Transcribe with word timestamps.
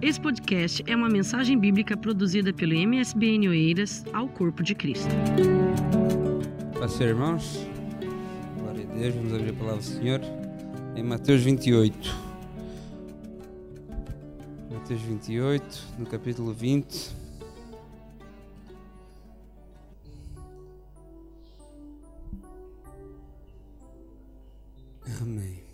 Esse 0.00 0.20
podcast 0.20 0.84
é 0.86 0.94
uma 0.94 1.08
mensagem 1.08 1.58
bíblica 1.58 1.96
produzida 1.96 2.52
pelo 2.52 2.72
MSBN 2.72 3.48
Oeiras 3.48 4.04
ao 4.12 4.28
Corpo 4.28 4.62
de 4.62 4.72
Cristo. 4.72 5.08
Paz 6.78 7.00
irmãos. 7.00 7.66
Glória 8.60 8.88
a 8.88 8.94
Deus. 8.94 9.14
Vamos 9.16 9.34
abrir 9.34 9.50
a 9.50 9.54
palavra 9.54 9.78
do 9.78 9.84
Senhor 9.84 10.20
em 10.94 11.02
Mateus 11.02 11.42
28. 11.42 12.16
Mateus 14.70 15.02
28, 15.02 15.84
no 15.98 16.06
capítulo 16.06 16.52
20. 16.52 17.10
Amém. 25.20 25.67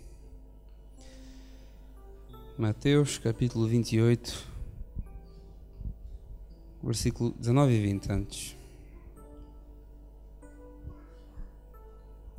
Mateus 2.57 3.17
capítulo 3.17 3.67
28, 3.67 4.47
versículo 6.81 7.35
19 7.37 7.73
e 7.73 7.81
20 7.81 8.11
antes. 8.13 8.55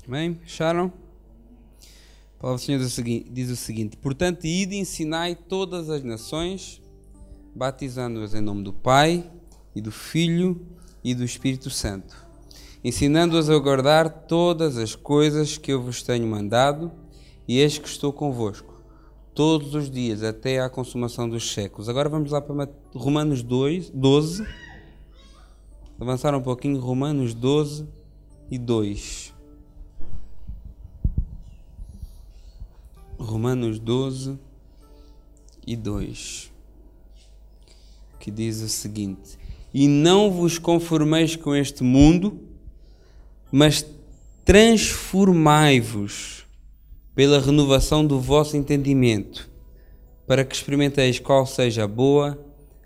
Amém? 0.09 0.41
Acharam? 0.43 0.91
A 2.39 2.41
palavra 2.41 2.63
do 2.63 2.65
Senhor 2.65 3.25
diz 3.31 3.51
o 3.51 3.57
seguinte, 3.57 3.99
Portanto, 3.99 4.47
ide 4.47 4.77
e 4.77 4.79
ensinai 4.79 5.35
todas 5.35 5.91
as 5.91 6.03
nações, 6.03 6.81
batizando-as 7.55 8.33
em 8.33 8.41
nome 8.41 8.63
do 8.63 8.73
Pai, 8.73 9.31
e 9.75 9.83
do 9.83 9.93
Filho 9.93 10.67
e 11.05 11.15
do 11.15 11.25
Espírito 11.25 11.69
Santo, 11.69 12.17
ensinando-as 12.83 13.51
a 13.51 13.59
guardar 13.59 14.09
todas 14.27 14.79
as 14.79 14.95
coisas 14.95 15.59
que 15.59 15.71
eu 15.71 15.83
vos 15.83 16.03
tenho 16.03 16.27
mandado, 16.27 16.91
e 17.47 17.59
eis 17.59 17.77
que 17.77 17.87
estou 17.87 18.15
convosco 18.15 18.76
todos 19.37 19.73
os 19.75 19.91
dias 19.91 20.23
até 20.23 20.61
à 20.61 20.71
consumação 20.71 21.29
dos 21.29 21.53
séculos. 21.53 21.91
Agora 21.91 22.09
vamos 22.09 22.33
lá 22.33 22.41
para 22.41 22.71
Romanos 22.95 23.43
2, 23.43 23.91
12. 23.91 24.47
Avançar 26.01 26.35
um 26.35 26.41
pouquinho, 26.41 26.81
Romanos 26.81 27.35
12 27.35 27.87
e 28.51 28.59
2. 28.59 29.35
Romanos 33.19 33.79
12 33.79 34.39
e 35.67 35.77
2. 35.77 36.51
Que 38.19 38.31
diz 38.31 38.63
o 38.63 38.69
seguinte: 38.71 39.39
E 39.73 39.87
não 39.87 40.31
vos 40.31 40.59
conformeis 40.59 41.37
com 41.37 41.55
este 41.55 41.85
mundo, 41.85 42.41
mas 43.53 43.85
transformai-vos 44.47 46.46
pela 47.17 47.41
renovação 47.41 48.05
do 48.07 48.21
vosso 48.21 48.59
entendimento, 48.59 49.49
para 50.27 50.45
que 50.45 50.55
experimenteis 50.55 51.19
qual 51.19 51.47
seja 51.47 51.85
a 51.85 51.89
boa, 51.89 52.39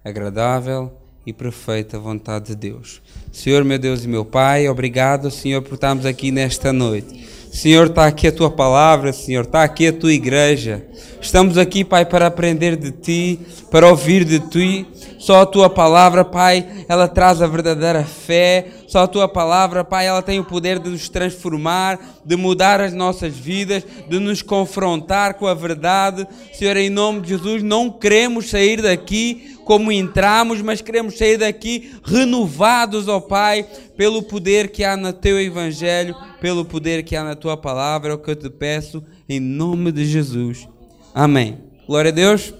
agradável 0.05 0.93
e 1.27 1.33
perfeita 1.33 1.99
vontade 1.99 2.47
de 2.47 2.55
Deus. 2.55 3.03
Senhor, 3.33 3.65
meu 3.65 3.77
Deus 3.77 4.05
e 4.05 4.09
meu 4.09 4.25
Pai, 4.25 4.69
obrigado, 4.69 5.33
Senhor, 5.33 5.61
por 5.63 5.75
estarmos 5.75 6.07
aqui 6.07 6.31
nesta 6.31 6.73
noite. 6.73 7.29
Senhor, 7.53 7.89
está 7.89 8.07
aqui 8.07 8.29
a 8.29 8.33
tua 8.33 8.49
palavra, 8.49 9.13
Senhor, 9.13 9.43
está 9.43 9.65
aqui 9.65 9.89
a 9.89 9.93
tua 9.93 10.13
igreja. 10.13 10.87
Estamos 11.21 11.59
aqui, 11.59 11.85
Pai, 11.85 12.07
para 12.07 12.29
aprender 12.29 12.77
de 12.77 12.93
ti, 12.93 13.41
para 13.69 13.89
ouvir 13.89 14.25
de 14.25 14.39
ti. 14.39 14.87
Só 15.19 15.41
a 15.41 15.47
tua 15.47 15.69
palavra, 15.69 16.25
Pai, 16.25 16.85
ela 16.89 17.09
traz 17.09 17.43
a 17.43 17.49
verdadeira 17.49 18.05
fé. 18.05 18.69
Só 18.91 19.05
a 19.05 19.07
tua 19.07 19.29
palavra, 19.29 19.85
Pai, 19.85 20.09
ela 20.09 20.21
tem 20.21 20.41
o 20.41 20.45
poder 20.45 20.81
de 20.81 20.91
nos 20.91 21.09
transformar, 21.09 22.19
de 22.25 22.35
mudar 22.35 22.81
as 22.81 22.93
nossas 22.93 23.37
vidas, 23.37 23.85
de 24.09 24.19
nos 24.19 24.43
confrontar 24.43 25.35
com 25.35 25.47
a 25.47 25.55
verdade. 25.55 26.27
Senhor, 26.53 26.77
em 26.77 26.91
nome 26.91 27.21
de 27.21 27.29
Jesus, 27.29 27.63
não 27.63 27.89
queremos 27.89 28.51
sair 28.51 28.83
daqui 28.83 29.57
como 29.65 29.93
entramos, 29.93 30.61
mas 30.61 30.81
queremos 30.81 31.17
sair 31.17 31.37
daqui 31.37 31.93
renovados, 32.03 33.07
ó 33.07 33.21
Pai, 33.21 33.65
pelo 33.97 34.25
poder 34.25 34.73
que 34.73 34.83
há 34.83 34.97
no 34.97 35.13
teu 35.13 35.41
evangelho, 35.41 36.17
pelo 36.41 36.65
poder 36.65 37.05
que 37.05 37.15
há 37.15 37.23
na 37.23 37.37
tua 37.37 37.57
palavra, 37.57 38.11
é 38.11 38.15
o 38.15 38.19
que 38.19 38.33
eu 38.33 38.35
te 38.35 38.51
peço, 38.51 39.05
em 39.29 39.39
nome 39.39 39.93
de 39.93 40.05
Jesus. 40.05 40.69
Amém. 41.15 41.59
Glória 41.87 42.11
a 42.11 42.13
Deus. 42.13 42.53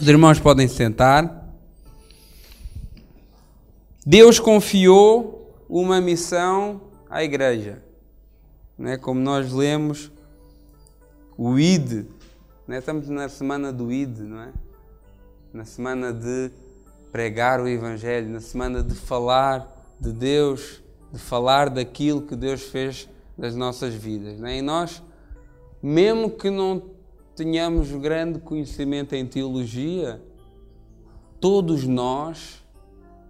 Os 0.00 0.08
irmãos 0.08 0.40
podem 0.40 0.66
sentar. 0.66 1.46
Deus 4.06 4.40
confiou 4.40 5.41
uma 5.72 6.02
missão 6.02 6.82
à 7.08 7.24
igreja. 7.24 7.82
Né? 8.76 8.98
Como 8.98 9.18
nós 9.18 9.54
lemos, 9.54 10.12
o 11.34 11.58
ID. 11.58 12.04
Né? 12.68 12.78
Estamos 12.78 13.08
na 13.08 13.26
semana 13.30 13.72
do 13.72 13.90
ID, 13.90 14.18
não 14.18 14.42
é? 14.42 14.52
na 15.50 15.64
semana 15.64 16.12
de 16.12 16.50
pregar 17.10 17.58
o 17.58 17.66
Evangelho, 17.66 18.28
na 18.28 18.40
semana 18.40 18.82
de 18.82 18.94
falar 18.94 19.96
de 19.98 20.12
Deus, 20.12 20.82
de 21.10 21.18
falar 21.18 21.70
daquilo 21.70 22.20
que 22.20 22.36
Deus 22.36 22.62
fez 22.62 23.08
das 23.36 23.56
nossas 23.56 23.94
vidas. 23.94 24.38
Né? 24.38 24.58
E 24.58 24.62
nós, 24.62 25.02
mesmo 25.82 26.30
que 26.30 26.50
não 26.50 26.82
tenhamos 27.34 27.90
grande 27.92 28.38
conhecimento 28.40 29.14
em 29.14 29.26
teologia, 29.26 30.22
todos 31.40 31.86
nós 31.86 32.62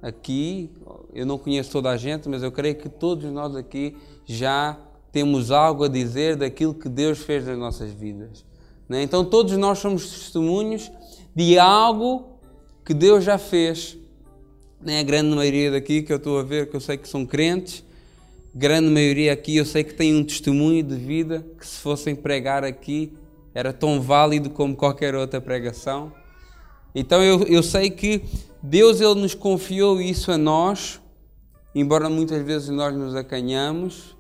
aqui, 0.03 0.73
eu 1.13 1.27
não 1.27 1.39
conheço 1.39 1.71
toda 1.71 1.91
a 1.91 1.97
gente, 1.97 2.29
mas 2.29 2.43
eu 2.43 2.51
creio 2.51 2.75
que 2.75 2.89
todos 2.89 3.31
nós 3.31 3.55
aqui 3.55 3.97
já 4.25 4.79
temos 5.11 5.51
algo 5.51 5.85
a 5.85 5.89
dizer 5.89 6.37
daquilo 6.37 6.73
que 6.73 6.89
Deus 6.89 7.19
fez 7.19 7.45
nas 7.45 7.59
nossas 7.59 7.91
vidas. 7.93 8.45
Né? 8.89 9.03
Então 9.03 9.25
todos 9.25 9.57
nós 9.57 9.79
somos 9.79 10.09
testemunhos 10.09 10.91
de 11.35 11.59
algo 11.59 12.39
que 12.85 12.95
Deus 12.95 13.23
já 13.23 13.37
fez. 13.37 13.97
Nem 14.81 14.99
a 14.99 15.03
grande 15.03 15.35
maioria 15.35 15.71
daqui 15.71 16.03
que 16.03 16.13
eu 16.13 16.17
estou 16.17 16.39
a 16.39 16.43
ver, 16.43 16.69
que 16.69 16.77
eu 16.77 16.81
sei 16.81 16.97
que 16.97 17.09
são 17.09 17.25
crentes, 17.25 17.85
grande 18.55 18.89
maioria 18.89 19.33
aqui 19.33 19.57
eu 19.57 19.65
sei 19.65 19.85
que 19.85 19.95
tem 19.95 20.17
um 20.17 20.25
testemunho 20.25 20.83
de 20.83 20.97
vida 20.97 21.47
que 21.59 21.67
se 21.67 21.79
fossem 21.79 22.15
pregar 22.15 22.65
aqui 22.65 23.13
era 23.55 23.73
tão 23.73 24.01
válido 24.01 24.51
como 24.51 24.75
qualquer 24.75 25.15
outra 25.15 25.41
pregação. 25.41 26.13
Então 26.95 27.23
eu, 27.23 27.43
eu 27.45 27.63
sei 27.63 27.91
que 27.91 28.23
Deus 28.63 29.01
ele 29.01 29.21
nos 29.21 29.35
confiou 29.35 30.01
isso 30.01 30.31
a 30.31 30.39
nós, 30.39 31.01
embora 31.75 32.09
muitas 32.09 32.43
vezes 32.43 32.69
nós 32.69 32.95
nos 32.95 33.15
acanhamos, 33.15 34.17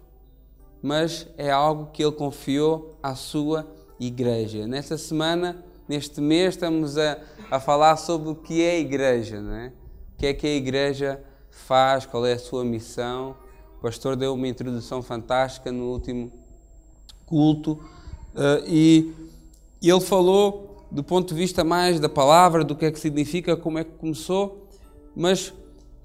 mas 0.83 1.29
é 1.37 1.51
algo 1.51 1.91
que 1.93 2.03
Ele 2.03 2.13
confiou 2.13 2.99
à 3.03 3.15
sua 3.15 3.67
igreja. 4.01 4.67
Nessa 4.67 4.99
semana 4.99 5.65
neste 5.89 6.21
mês 6.21 6.55
estamos 6.55 6.97
a, 6.97 7.19
a 7.51 7.61
falar 7.61 7.97
sobre 7.97 8.31
o 8.31 8.35
que 8.35 8.63
é 8.63 8.73
a 8.73 8.79
igreja, 8.79 9.41
não 9.41 9.55
é? 9.55 9.73
O 10.15 10.19
que 10.19 10.27
é 10.27 10.35
que 10.35 10.47
a 10.47 10.55
igreja 10.55 11.23
faz, 11.51 12.07
qual 12.07 12.25
é 12.25 12.33
a 12.33 12.39
sua 12.39 12.65
missão. 12.65 13.37
O 13.79 13.83
pastor 13.83 14.17
deu 14.17 14.35
uma 14.35 14.49
introdução 14.49 15.03
fantástica 15.03 15.71
no 15.71 15.91
último 15.91 16.33
culto 17.27 17.73
uh, 17.73 18.65
e 18.67 19.13
ele 19.83 20.01
falou 20.01 20.87
do 20.91 21.03
ponto 21.03 21.35
de 21.35 21.41
vista 21.41 21.65
mais 21.65 21.99
da 21.99 22.09
palavra, 22.09 22.63
do 22.63 22.77
que 22.77 22.85
é 22.85 22.91
que 22.91 23.01
significa, 23.01 23.57
como 23.57 23.79
é 23.79 23.85
que 23.85 23.93
começou, 23.93 24.69
mas 25.17 25.53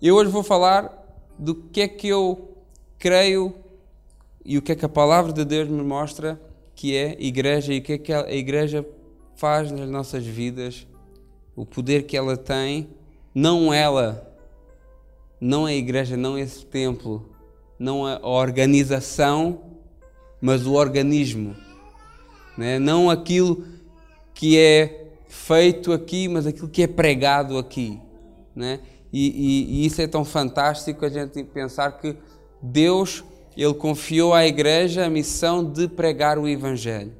eu 0.02 0.16
hoje 0.16 0.32
vou 0.32 0.44
falar 0.44 0.97
do 1.38 1.56
que 1.56 1.82
é 1.82 1.88
que 1.88 2.08
eu 2.08 2.56
creio 2.98 3.54
e 4.44 4.58
o 4.58 4.62
que 4.62 4.72
é 4.72 4.76
que 4.76 4.86
a 4.86 4.90
palavra 4.90 5.34
de 5.34 5.44
Deus 5.44 5.68
me 5.68 5.84
mostra 5.84 6.40
que 6.74 6.96
é 6.96 7.16
igreja 7.20 7.74
e 7.74 7.80
o 7.80 7.82
que 7.82 7.94
é 7.94 7.98
que 7.98 8.14
a 8.14 8.32
igreja 8.32 8.86
faz 9.36 9.72
nas 9.72 9.90
nossas 9.90 10.26
vidas, 10.26 10.88
o 11.56 11.66
poder 11.66 12.04
que 12.04 12.18
ela 12.18 12.38
tem, 12.38 12.90
não 13.34 13.74
ela, 13.74 14.36
não 15.40 15.66
a 15.66 15.74
igreja, 15.74 16.18
não 16.18 16.38
esse 16.38 16.66
templo, 16.66 17.30
não 17.78 18.06
a 18.06 18.20
organização, 18.28 19.62
mas 20.42 20.66
o 20.66 20.74
organismo. 20.74 21.56
Né? 22.58 22.80
Não 22.80 23.10
aquilo 23.10 23.64
que 24.34 24.58
é 24.58 25.08
feito 25.28 25.92
aqui, 25.92 26.28
mas 26.28 26.48
aquilo 26.48 26.68
que 26.68 26.84
é 26.84 26.88
pregado 26.88 27.58
aqui. 27.58 28.00
Né? 28.56 28.80
E, 29.12 29.28
e, 29.28 29.82
e 29.82 29.86
isso 29.86 30.02
é 30.02 30.08
tão 30.08 30.26
fantástico 30.26 31.06
a 31.06 31.10
gente 31.10 31.44
pensar 31.44 31.92
que 31.94 32.16
Deus 32.62 33.24
ele 33.56 33.74
confiou 33.74 34.34
à 34.34 34.46
igreja 34.46 35.06
a 35.06 35.10
missão 35.10 35.64
de 35.64 35.88
pregar 35.88 36.38
o 36.38 36.48
Evangelho. 36.48 37.14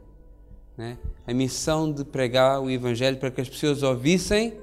Né? 0.78 0.98
a 1.28 1.34
missão 1.34 1.92
de 1.92 2.06
pregar 2.06 2.62
o 2.62 2.72
Evangelho 2.72 3.18
para 3.18 3.30
que 3.30 3.42
as 3.42 3.50
pessoas 3.50 3.84
ouvissem 3.84 4.54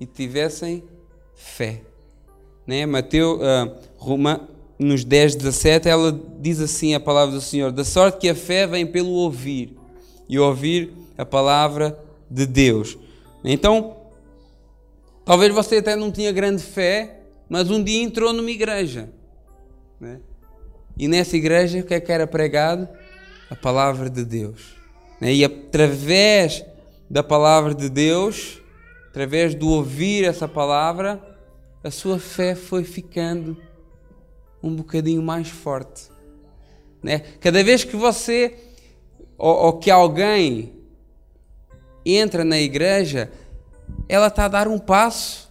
e 0.00 0.06
tivessem 0.06 0.82
fé. 1.34 1.82
Né? 2.66 2.86
Mateus, 2.86 3.38
uh, 3.38 3.76
Roma, 3.98 4.48
nos 4.78 5.04
10, 5.04 5.36
17, 5.36 5.88
ela 5.88 6.18
diz 6.38 6.58
assim 6.58 6.94
a 6.94 7.00
palavra 7.00 7.34
do 7.34 7.40
Senhor: 7.40 7.70
Da 7.70 7.84
sorte 7.84 8.18
que 8.18 8.30
a 8.30 8.34
fé 8.34 8.66
vem 8.66 8.86
pelo 8.86 9.10
ouvir, 9.10 9.76
e 10.26 10.38
ouvir 10.38 10.90
a 11.18 11.26
palavra 11.26 11.98
de 12.30 12.46
Deus. 12.46 12.96
Então, 13.44 13.96
talvez 15.24 15.52
você 15.54 15.76
até 15.76 15.96
não 15.96 16.10
tinha 16.10 16.32
grande 16.32 16.62
fé, 16.62 17.20
mas 17.48 17.70
um 17.70 17.82
dia 17.82 18.02
entrou 18.02 18.32
numa 18.32 18.50
igreja. 18.50 19.10
Né? 20.00 20.20
E 20.96 21.08
nessa 21.08 21.36
igreja, 21.36 21.80
o 21.80 21.84
que 21.84 21.94
é 21.94 22.00
que 22.00 22.12
era 22.12 22.26
pregado? 22.26 22.88
A 23.50 23.56
palavra 23.56 24.08
de 24.08 24.24
Deus. 24.24 24.76
Né? 25.20 25.34
E 25.34 25.44
através 25.44 26.64
da 27.08 27.22
palavra 27.22 27.74
de 27.74 27.88
Deus, 27.88 28.60
através 29.08 29.54
do 29.54 29.68
ouvir 29.68 30.24
essa 30.24 30.46
palavra, 30.46 31.20
a 31.82 31.90
sua 31.90 32.18
fé 32.18 32.54
foi 32.54 32.84
ficando 32.84 33.56
um 34.62 34.74
bocadinho 34.74 35.22
mais 35.22 35.48
forte. 35.48 36.10
Né? 37.02 37.20
Cada 37.40 37.64
vez 37.64 37.82
que 37.82 37.96
você 37.96 38.54
ou, 39.36 39.54
ou 39.54 39.72
que 39.78 39.90
alguém 39.90 40.74
entra 42.04 42.44
na 42.44 42.60
igreja, 42.60 43.30
ela 44.08 44.26
está 44.26 44.46
a 44.46 44.48
dar 44.48 44.68
um 44.68 44.78
passo 44.78 45.50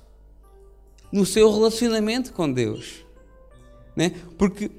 no 1.12 1.26
seu 1.26 1.52
relacionamento 1.52 2.34
com 2.34 2.52
Deus. 2.52 3.06
Né? 3.96 4.14
Porque, 4.38 4.72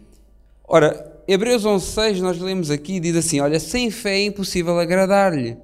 ora, 0.67 1.23
Hebreus 1.27 1.65
11.6 1.65 2.21
nós 2.21 2.39
lemos 2.39 2.71
aqui, 2.71 2.99
diz 2.99 3.17
assim, 3.17 3.41
olha, 3.41 3.61
sem 3.61 3.91
fé 3.91 4.19
é 4.19 4.25
impossível 4.27 4.79
agradar-lhe, 4.79 5.57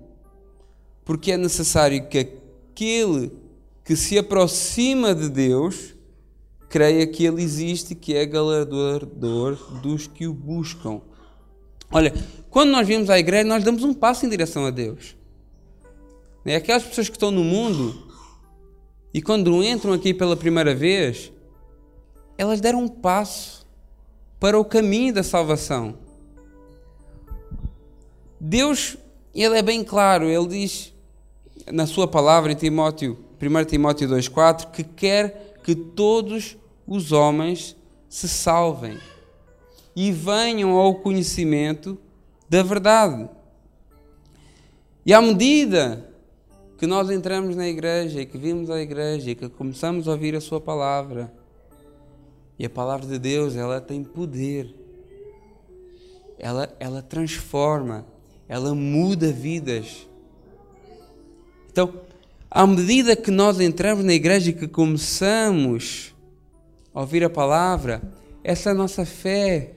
porque 1.05 1.33
é 1.33 1.37
necessário 1.37 2.07
que 2.09 2.19
aquele 2.19 3.33
que 3.85 3.97
se 3.97 4.19
aproxima 4.19 5.15
de 5.15 5.29
Deus 5.29 5.95
creia 6.69 7.07
que 7.07 7.25
Ele 7.25 7.43
existe 7.43 7.93
e 7.93 7.97
que 7.97 8.15
é 8.15 8.27
galardoador 8.27 9.57
dos 9.81 10.07
que 10.07 10.27
o 10.27 10.35
buscam. 10.35 11.01
Olha, 11.91 12.13
quando 12.51 12.71
nós 12.71 12.87
vimos 12.87 13.09
à 13.09 13.19
igreja, 13.19 13.45
nós 13.45 13.65
damos 13.65 13.83
um 13.83 13.95
passo 13.95 14.27
em 14.27 14.29
direção 14.29 14.67
a 14.67 14.71
Deus. 14.71 15.16
É 16.47 16.55
aquelas 16.55 16.85
pessoas 16.85 17.09
que 17.09 17.17
estão 17.17 17.33
no 17.33 17.43
mundo 17.43 18.07
e 19.13 19.21
quando 19.21 19.65
entram 19.65 19.93
aqui 19.93 20.15
pela 20.15 20.37
primeira 20.37 20.75
vez, 20.75 21.33
elas 22.39 22.61
deram 22.61 22.85
um 22.85 22.89
passo 22.89 23.67
para 24.39 24.57
o 24.57 24.65
caminho 24.65 25.13
da 25.13 25.25
salvação. 25.25 25.99
Deus, 28.39 28.97
ele 29.35 29.59
é 29.59 29.63
bem 29.63 29.83
claro, 29.83 30.29
ele 30.29 30.47
diz 30.47 30.95
na 31.73 31.85
sua 31.85 32.07
palavra 32.07 32.53
em 32.53 32.55
Timóteo, 32.55 33.19
1 33.43 33.65
Timóteo 33.65 34.09
2,4, 34.09 34.71
que 34.71 34.85
quer 34.85 35.59
que 35.65 35.75
todos 35.75 36.57
os 36.87 37.11
homens 37.11 37.75
se 38.09 38.29
salvem 38.29 38.99
e 39.97 40.13
venham 40.13 40.77
ao 40.77 40.95
conhecimento 40.97 41.99
da 42.49 42.63
verdade. 42.63 43.29
E 45.05 45.13
à 45.13 45.21
medida 45.21 46.15
que 46.78 46.87
nós 46.87 47.11
entramos 47.11 47.56
na 47.56 47.67
igreja 47.67 48.20
e 48.20 48.26
que 48.26 48.37
vimos 48.37 48.70
a 48.70 48.81
igreja 48.81 49.31
e 49.31 49.34
que 49.34 49.49
começamos 49.49 50.06
a 50.06 50.12
ouvir 50.12 50.34
a 50.37 50.40
sua 50.40 50.61
palavra, 50.61 51.32
e 52.58 52.64
a 52.64 52.70
palavra 52.70 53.06
de 53.06 53.19
Deus, 53.19 53.55
ela 53.55 53.81
tem 53.81 54.02
poder. 54.02 54.75
Ela, 56.38 56.75
ela 56.81 57.02
transforma, 57.02 58.06
ela 58.49 58.75
muda 58.75 59.31
vidas. 59.31 60.06
Então, 61.70 61.93
à 62.50 62.67
medida 62.67 63.14
que 63.14 63.31
nós 63.31 63.61
entramos 63.61 64.05
na 64.05 64.14
igreja 64.14 64.50
e 64.50 64.55
que 64.55 64.67
começamos 64.67 66.14
a 66.94 67.00
ouvir 67.00 67.25
a 67.25 67.31
palavra, 67.31 68.00
essa 68.43 68.73
nossa 68.73 69.05
fé 69.05 69.73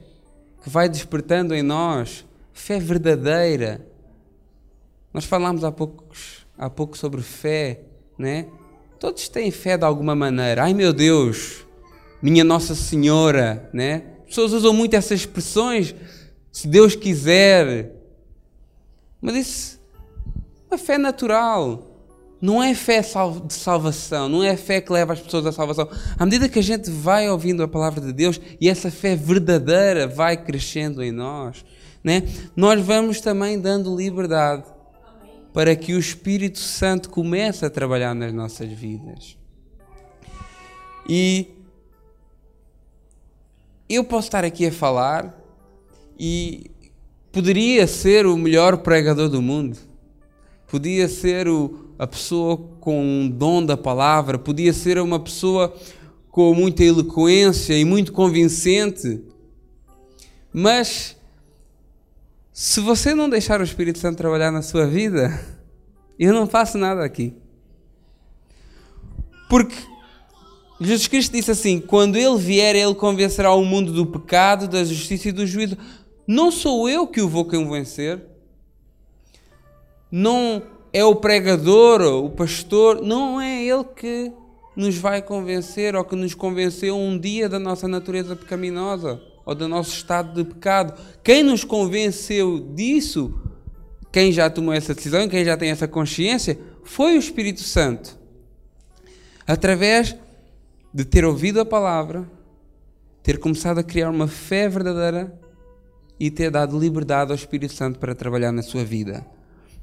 que 0.64 0.70
vai 0.70 0.88
despertando 0.88 1.54
em 1.54 1.62
nós, 1.62 2.26
fé 2.54 2.80
verdadeira. 2.80 3.86
Nós 5.14 5.26
falámos 5.26 5.64
há 5.64 5.72
poucos, 5.72 6.39
há 6.60 6.70
pouco 6.70 6.98
sobre 6.98 7.22
fé, 7.22 7.80
né? 8.18 8.48
Todos 9.00 9.30
têm 9.30 9.50
fé 9.50 9.78
de 9.78 9.86
alguma 9.86 10.14
maneira. 10.14 10.64
Ai 10.64 10.74
meu 10.74 10.92
Deus, 10.92 11.66
minha 12.22 12.44
Nossa 12.44 12.76
Senhora, 12.76 13.70
né? 13.74 14.04
As 14.24 14.26
pessoas 14.26 14.52
usam 14.52 14.74
muito 14.74 14.94
essas 14.94 15.22
expressões, 15.22 15.96
se 16.52 16.68
Deus 16.68 16.96
quiser. 16.96 17.96
Mas 19.22 19.36
isso 19.36 19.80
é 20.70 20.78
fé 20.78 20.98
natural. 20.98 21.86
Não 22.42 22.64
é 22.64 22.74
fé 22.74 23.02
de 23.02 23.54
salvação, 23.54 24.30
não 24.30 24.42
é 24.42 24.56
fé 24.56 24.80
que 24.80 24.94
leva 24.94 25.12
as 25.12 25.20
pessoas 25.20 25.46
à 25.46 25.52
salvação. 25.52 25.90
À 26.18 26.26
medida 26.26 26.48
que 26.48 26.60
a 26.60 26.64
gente 26.64 26.90
vai 26.90 27.30
ouvindo 27.30 27.62
a 27.64 27.68
palavra 27.68 28.00
de 28.00 28.14
Deus 28.14 28.40
e 28.62 28.70
essa 28.70 28.90
fé 28.90 29.14
verdadeira 29.14 30.08
vai 30.08 30.38
crescendo 30.38 31.04
em 31.04 31.12
nós, 31.12 31.66
né? 32.02 32.24
nós 32.56 32.82
vamos 32.82 33.20
também 33.20 33.60
dando 33.60 33.94
liberdade 33.94 34.64
para 35.54 35.76
que 35.76 35.94
o 35.94 36.00
Espírito 36.00 36.60
Santo 36.60 37.10
comece 37.10 37.66
a 37.66 37.70
trabalhar 37.70 38.14
nas 38.14 38.34
nossas 38.34 38.70
vidas. 38.72 39.38
E 41.08 41.48
eu 43.90 44.04
posso 44.04 44.28
estar 44.28 44.46
aqui 44.46 44.68
a 44.68 44.72
falar 44.72 45.36
e 46.20 46.70
poderia 47.32 47.88
ser 47.88 48.26
o 48.26 48.38
melhor 48.38 48.78
pregador 48.78 49.30
do 49.30 49.42
mundo, 49.42 49.78
podia 50.68 51.08
ser 51.08 51.48
o, 51.48 51.94
a 51.98 52.06
pessoa 52.06 52.58
com 52.80 53.02
um 53.02 53.28
dom 53.28 53.66
da 53.66 53.76
palavra, 53.76 54.38
podia 54.38 54.74
ser 54.74 55.00
uma 55.00 55.20
pessoa 55.20 55.76
com 56.30 56.54
muita 56.54 56.84
eloquência 56.84 57.78
e 57.78 57.84
muito 57.84 58.14
convincente, 58.14 59.22
mas 60.54 61.19
se 62.62 62.82
você 62.82 63.16
não 63.16 63.30
deixar 63.30 63.62
o 63.62 63.64
Espírito 63.64 64.00
Santo 64.00 64.18
trabalhar 64.18 64.52
na 64.52 64.62
sua 64.62 64.86
vida, 64.86 65.32
eu 66.20 66.34
não 66.34 66.46
faço 66.46 66.78
nada 66.78 67.06
aqui. 67.06 67.34
Porque 69.50 69.78
Jesus 70.82 71.08
Cristo 71.08 71.32
disse 71.32 71.52
assim: 71.52 71.80
quando 71.80 72.18
Ele 72.18 72.38
vier, 72.38 72.76
Ele 72.76 72.94
convencerá 72.94 73.54
o 73.54 73.64
mundo 73.64 73.94
do 73.94 74.06
pecado, 74.06 74.68
da 74.68 74.84
justiça 74.84 75.30
e 75.30 75.32
do 75.32 75.48
juízo. 75.48 75.78
Não 76.28 76.52
sou 76.52 76.90
eu 76.90 77.08
que 77.08 77.22
o 77.22 77.30
vou 77.30 77.46
convencer. 77.46 78.22
Não 80.12 80.62
é 80.92 81.06
o 81.06 81.16
pregador, 81.16 82.02
o 82.02 82.30
pastor, 82.30 83.02
não 83.02 83.40
é 83.40 83.64
ele 83.64 83.86
que 83.86 84.34
nos 84.76 84.98
vai 84.98 85.22
convencer 85.22 85.96
ou 85.96 86.04
que 86.04 86.14
nos 86.14 86.34
convenceu 86.34 86.98
um 86.98 87.18
dia 87.18 87.48
da 87.48 87.58
nossa 87.58 87.88
natureza 87.88 88.36
pecaminosa 88.36 89.22
ou 89.50 89.56
do 89.56 89.68
nosso 89.68 89.94
estado 89.94 90.44
de 90.44 90.48
pecado. 90.48 90.94
Quem 91.24 91.42
nos 91.42 91.64
convenceu 91.64 92.60
disso, 92.76 93.34
quem 94.12 94.32
já 94.32 94.48
tomou 94.48 94.72
essa 94.72 94.94
decisão, 94.94 95.28
quem 95.28 95.44
já 95.44 95.58
tem 95.58 95.72
essa 95.72 95.88
consciência, 95.88 96.60
foi 96.84 97.16
o 97.16 97.20
Espírito 97.20 97.62
Santo. 97.62 98.16
Através 99.48 100.16
de 100.94 101.04
ter 101.04 101.26
ouvido 101.26 101.60
a 101.60 101.66
palavra, 101.66 102.30
ter 103.24 103.40
começado 103.40 103.80
a 103.80 103.84
criar 103.84 104.12
uma 104.12 104.28
fé 104.28 104.70
verdadeira 104.70 105.34
e 106.20 106.30
ter 106.30 106.52
dado 106.52 106.78
liberdade 106.78 107.32
ao 107.32 107.36
Espírito 107.36 107.74
Santo 107.74 107.98
para 107.98 108.14
trabalhar 108.14 108.52
na 108.52 108.62
sua 108.62 108.84
vida. 108.84 109.26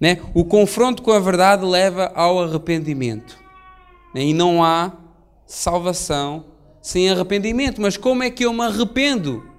Né? 0.00 0.20
O 0.32 0.44
confronto 0.44 1.02
com 1.02 1.10
a 1.10 1.18
verdade 1.18 1.64
leva 1.64 2.12
ao 2.14 2.40
arrependimento. 2.40 3.36
Né? 4.14 4.26
E 4.26 4.32
não 4.32 4.62
há 4.62 4.92
salvação 5.44 6.44
sem 6.80 7.10
arrependimento. 7.10 7.80
Mas 7.80 7.96
como 7.96 8.22
é 8.22 8.30
que 8.30 8.44
eu 8.44 8.52
me 8.52 8.62
arrependo 8.62 9.55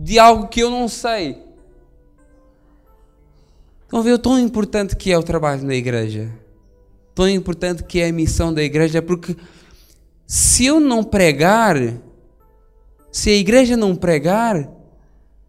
de 0.00 0.16
algo 0.16 0.46
que 0.46 0.60
eu 0.60 0.70
não 0.70 0.86
sei? 0.86 1.42
Estão 3.82 3.98
a 3.98 4.02
ver 4.02 4.12
o 4.12 4.18
tão 4.18 4.38
importante 4.38 4.94
que 4.94 5.10
é 5.10 5.18
o 5.18 5.24
trabalho 5.24 5.64
na 5.64 5.74
igreja? 5.74 6.30
Tão 7.16 7.28
importante 7.28 7.82
que 7.82 7.98
é 7.98 8.08
a 8.08 8.12
missão 8.12 8.54
da 8.54 8.62
igreja, 8.62 9.02
porque 9.02 9.36
se 10.24 10.66
eu 10.66 10.78
não 10.78 11.02
pregar, 11.02 11.76
se 13.10 13.30
a 13.30 13.34
igreja 13.34 13.76
não 13.76 13.96
pregar, 13.96 14.70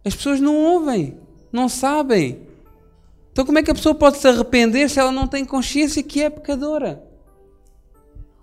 as 0.03 0.15
pessoas 0.15 0.39
não 0.39 0.55
ouvem, 0.55 1.19
não 1.51 1.69
sabem. 1.69 2.41
Então, 3.31 3.45
como 3.45 3.59
é 3.59 3.63
que 3.63 3.69
a 3.69 3.75
pessoa 3.75 3.93
pode 3.93 4.17
se 4.17 4.27
arrepender 4.27 4.89
se 4.89 4.99
ela 4.99 5.11
não 5.11 5.27
tem 5.27 5.45
consciência 5.45 6.01
que 6.01 6.23
é 6.23 6.29
pecadora? 6.29 7.03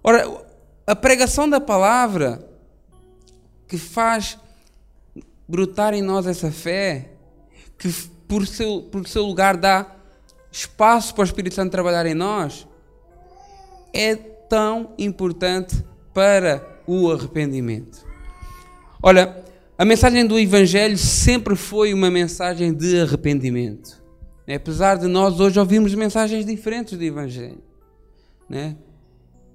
Ora, 0.04 0.46
a 0.86 0.94
pregação 0.94 1.48
da 1.50 1.60
palavra 1.60 2.48
que 3.66 3.76
faz 3.76 4.38
brotar 5.48 5.94
em 5.94 6.02
nós 6.02 6.26
essa 6.26 6.50
fé, 6.50 7.10
que 7.78 7.92
por 8.26 8.46
seu, 8.46 8.82
por 8.82 9.06
seu 9.06 9.24
lugar 9.24 9.56
dá 9.56 9.94
espaço 10.50 11.14
para 11.14 11.22
o 11.22 11.24
Espírito 11.24 11.54
Santo 11.54 11.70
trabalhar 11.70 12.06
em 12.06 12.14
nós, 12.14 12.66
é 13.92 14.14
tão 14.14 14.94
importante 14.98 15.84
para 16.12 16.80
o 16.86 17.10
arrependimento. 17.10 18.04
Olha, 19.02 19.44
a 19.78 19.84
mensagem 19.84 20.26
do 20.26 20.38
Evangelho 20.38 20.96
sempre 20.96 21.54
foi 21.54 21.92
uma 21.92 22.10
mensagem 22.10 22.72
de 22.72 23.00
arrependimento. 23.00 24.02
Né? 24.46 24.54
Apesar 24.54 24.96
de 24.96 25.06
nós 25.06 25.38
hoje 25.38 25.58
ouvirmos 25.58 25.94
mensagens 25.94 26.46
diferentes 26.46 26.96
do 26.96 27.04
Evangelho. 27.04 27.62
Né? 28.48 28.76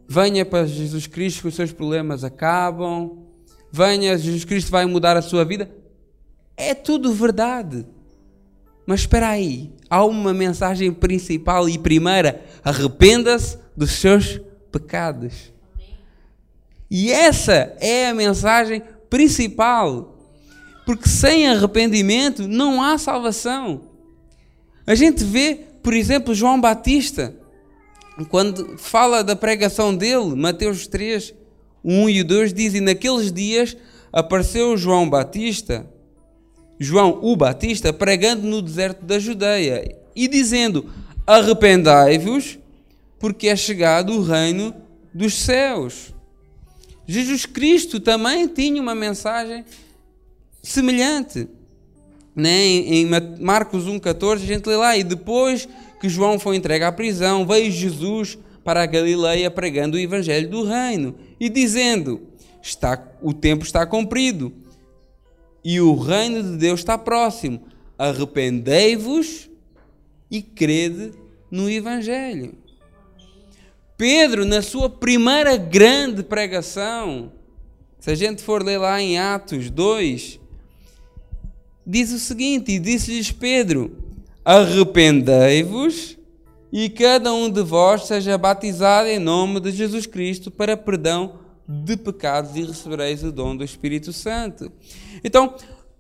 Venha 0.07 0.45
para 0.45 0.65
Jesus 0.65 1.07
Cristo 1.07 1.41
que 1.41 1.48
os 1.48 1.55
seus 1.55 1.71
problemas 1.71 2.24
acabam. 2.24 3.25
Venha, 3.71 4.17
Jesus 4.17 4.45
Cristo 4.45 4.69
vai 4.69 4.86
mudar 4.86 5.17
a 5.17 5.21
sua 5.21 5.43
vida. 5.45 5.81
É 6.55 6.74
tudo 6.74 7.13
verdade. 7.13 7.86
Mas 8.86 9.01
espera 9.01 9.29
aí, 9.29 9.72
há 9.89 10.03
uma 10.03 10.34
mensagem 10.34 10.91
principal 10.91 11.70
e 11.70 11.77
primeira: 11.77 12.43
arrependa-se 12.63 13.58
dos 13.75 13.91
seus 13.91 14.39
pecados. 14.72 15.51
E 16.89 17.12
essa 17.12 17.75
é 17.79 18.10
a 18.10 18.13
mensagem 18.13 18.81
principal. 19.10 20.17
Porque 20.86 21.08
sem 21.08 21.48
arrependimento 21.48 22.48
não 22.48 22.81
há 22.81 22.98
salvação. 22.98 23.81
A 24.86 24.96
gente 24.96 25.24
vê, 25.24 25.60
por 25.81 25.93
exemplo, 25.93 26.34
João 26.34 26.60
Batista. 26.60 27.34
quando 28.29 28.77
fala 28.77 29.24
da 29.24 29.36
pregação 29.36 29.96
dele, 29.96 30.36
Mateus 30.36 30.86
3, 30.88 31.34
1 31.84 32.10
e 32.10 32.24
2 32.24 32.53
diz: 32.53 32.74
E 32.74 32.81
naqueles 32.81 33.31
dias 33.31 33.77
apareceu 34.12 34.75
João 34.75 35.10
Batista, 35.10 35.89
João 36.84 37.20
o 37.22 37.36
Batista, 37.36 37.94
pregando 37.94 38.48
no 38.48 38.60
deserto 38.60 39.06
da 39.06 39.20
Judeia 39.20 39.96
e 40.16 40.28
dizendo: 40.28 40.90
Arrependai-vos, 41.28 42.58
porque 43.20 43.50
é 43.50 43.56
chegado 43.56 44.14
o 44.14 44.24
reino 44.24 44.74
dos 45.14 45.36
céus. 45.36 46.12
Jesus 47.06 47.46
Cristo 47.46 48.00
também 48.00 48.48
tinha 48.48 48.82
uma 48.82 48.96
mensagem 48.96 49.64
semelhante. 50.64 51.48
Né? 52.36 52.64
Em 52.66 53.08
Marcos 53.40 53.86
1,14 53.86 54.34
a 54.34 54.38
gente 54.38 54.68
lê 54.68 54.76
lá, 54.76 54.98
e 54.98 55.04
depois 55.04 55.70
que 56.00 56.10
João 56.10 56.40
foi 56.40 56.56
entregue 56.56 56.84
à 56.84 56.92
prisão, 56.92 57.46
veio 57.46 57.70
Jesus 57.70 58.40
para 58.64 58.82
a 58.82 58.88
Galileia 58.88 59.52
pregando 59.52 59.98
o 59.98 60.00
evangelho 60.00 60.50
do 60.50 60.64
reino 60.64 61.14
e 61.40 61.48
dizendo: 61.48 62.24
está, 62.60 63.00
o 63.22 63.36
tempo 63.36 63.64
está 63.64 63.86
cumprido 63.86 64.61
e 65.63 65.80
o 65.80 65.96
reino 65.96 66.41
de 66.44 66.58
Deus 66.58 66.80
está 66.80 66.98
próximo. 66.98 67.62
Arrependei-vos 67.98 69.50
e 70.30 70.41
crede 70.41 71.12
no 71.50 71.70
evangelho. 71.70 72.56
Pedro, 73.98 74.46
na 74.46 74.62
sua 74.62 74.89
primeira 74.89 75.58
grande 75.58 76.24
pregação, 76.24 77.32
se 78.00 78.10
a 78.10 78.15
gente 78.15 78.41
for 78.41 78.63
ler 78.63 78.80
lá 78.80 79.00
em 79.00 79.20
Atos 79.20 79.70
2, 79.70 80.39
diz 81.86 82.12
o 82.12 82.18
seguinte: 82.18 82.72
E 82.72 82.80
disse-lhes 82.80 83.32
Pedro: 83.32 83.96
Arrependei-vos 84.44 86.18
e 86.72 86.89
cada 86.89 87.32
um 87.32 87.50
de 87.50 87.62
vós 87.62 88.08
seja 88.08 88.38
batizado 88.38 89.08
em 89.08 89.20
nome 89.20 89.60
de 89.60 89.72
Jesus 89.72 90.08
Cristo 90.08 90.50
para 90.50 90.75
perdão 90.75 91.40
de 91.84 91.96
pecados 91.96 92.56
e 92.56 92.63
recebereis 92.63 93.24
o 93.24 93.32
dom 93.32 93.56
do 93.56 93.63
Espírito 93.63 94.12
Santo. 94.12 94.72
Então, 95.24 95.56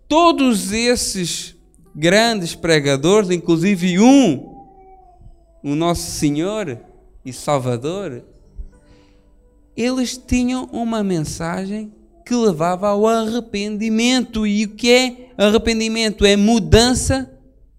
todos 0.07 0.73
esses 0.73 1.55
grandes 1.95 2.53
pregadores, 2.53 3.29
inclusive 3.29 3.99
um, 3.99 4.67
o 5.63 5.75
nosso 5.75 6.11
Senhor 6.11 6.77
e 7.23 7.31
Salvador, 7.31 8.23
eles 9.75 10.17
tinham 10.17 10.65
uma 10.65 11.03
mensagem 11.03 11.93
que 12.25 12.35
levava 12.35 12.89
ao 12.89 13.07
arrependimento. 13.07 14.45
E 14.45 14.65
o 14.65 14.69
que 14.69 14.91
é 14.91 15.29
arrependimento? 15.37 16.25
É 16.25 16.35
mudança 16.35 17.31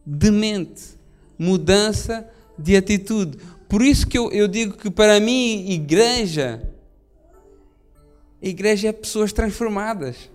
de 0.04 0.30
mente, 0.30 0.82
mudança 1.38 2.26
de 2.58 2.76
atitude. 2.76 3.38
Por 3.68 3.82
isso 3.82 4.06
que 4.06 4.16
eu, 4.16 4.30
eu 4.32 4.48
digo 4.48 4.76
que 4.76 4.90
para 4.90 5.20
mim, 5.20 5.70
igreja, 5.70 6.71
igreja 8.48 8.88
é 8.88 8.92
pessoas 8.92 9.32
transformadas. 9.32 10.30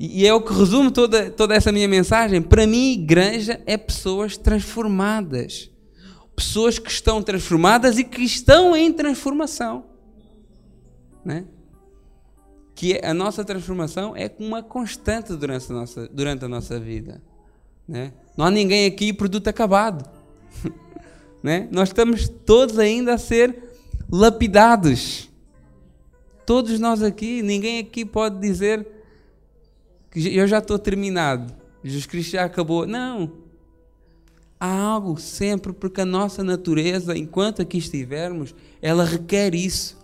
E, 0.00 0.26
é 0.26 0.32
o 0.32 0.40
que 0.40 0.52
resume 0.52 0.92
toda, 0.92 1.30
toda 1.30 1.54
essa 1.54 1.72
minha 1.72 1.88
mensagem. 1.88 2.40
Para 2.40 2.66
mim, 2.66 2.92
igreja 2.92 3.60
é 3.66 3.76
pessoas 3.76 4.36
transformadas. 4.36 5.70
Pessoas 6.36 6.78
que 6.78 6.90
estão 6.90 7.20
transformadas 7.20 7.98
e 7.98 8.04
que 8.04 8.22
estão 8.22 8.76
em 8.76 8.92
transformação. 8.92 9.86
Né? 11.24 11.44
que 12.78 13.00
a 13.02 13.12
nossa 13.12 13.44
transformação 13.44 14.14
é 14.16 14.30
uma 14.38 14.62
constante 14.62 15.34
durante 15.34 15.68
a 15.68 15.74
nossa, 15.74 16.08
durante 16.12 16.44
a 16.44 16.48
nossa 16.48 16.78
vida. 16.78 17.20
Né? 17.88 18.12
Não 18.36 18.46
há 18.46 18.52
ninguém 18.52 18.86
aqui 18.86 19.12
produto 19.12 19.48
acabado. 19.48 20.08
né? 21.42 21.66
Nós 21.72 21.88
estamos 21.88 22.28
todos 22.28 22.78
ainda 22.78 23.14
a 23.14 23.18
ser 23.18 23.74
lapidados. 24.08 25.27
Todos 26.48 26.80
nós 26.80 27.02
aqui, 27.02 27.42
ninguém 27.42 27.78
aqui 27.78 28.06
pode 28.06 28.40
dizer 28.40 28.88
que 30.10 30.34
eu 30.34 30.46
já 30.46 30.60
estou 30.60 30.78
terminado. 30.78 31.52
Jesus 31.84 32.06
Cristo 32.06 32.30
já 32.30 32.44
acabou. 32.46 32.86
Não. 32.86 33.30
Há 34.58 34.74
algo 34.74 35.20
sempre, 35.20 35.74
porque 35.74 36.00
a 36.00 36.06
nossa 36.06 36.42
natureza, 36.42 37.14
enquanto 37.14 37.60
aqui 37.60 37.76
estivermos, 37.76 38.54
ela 38.80 39.04
requer 39.04 39.54
isso. 39.54 39.98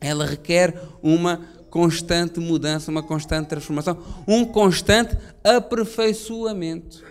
Ela 0.00 0.26
requer 0.26 0.76
uma 1.00 1.46
constante 1.70 2.40
mudança, 2.40 2.90
uma 2.90 3.04
constante 3.04 3.46
transformação, 3.46 3.96
um 4.26 4.44
constante 4.44 5.16
aperfeiçoamento. 5.44 7.04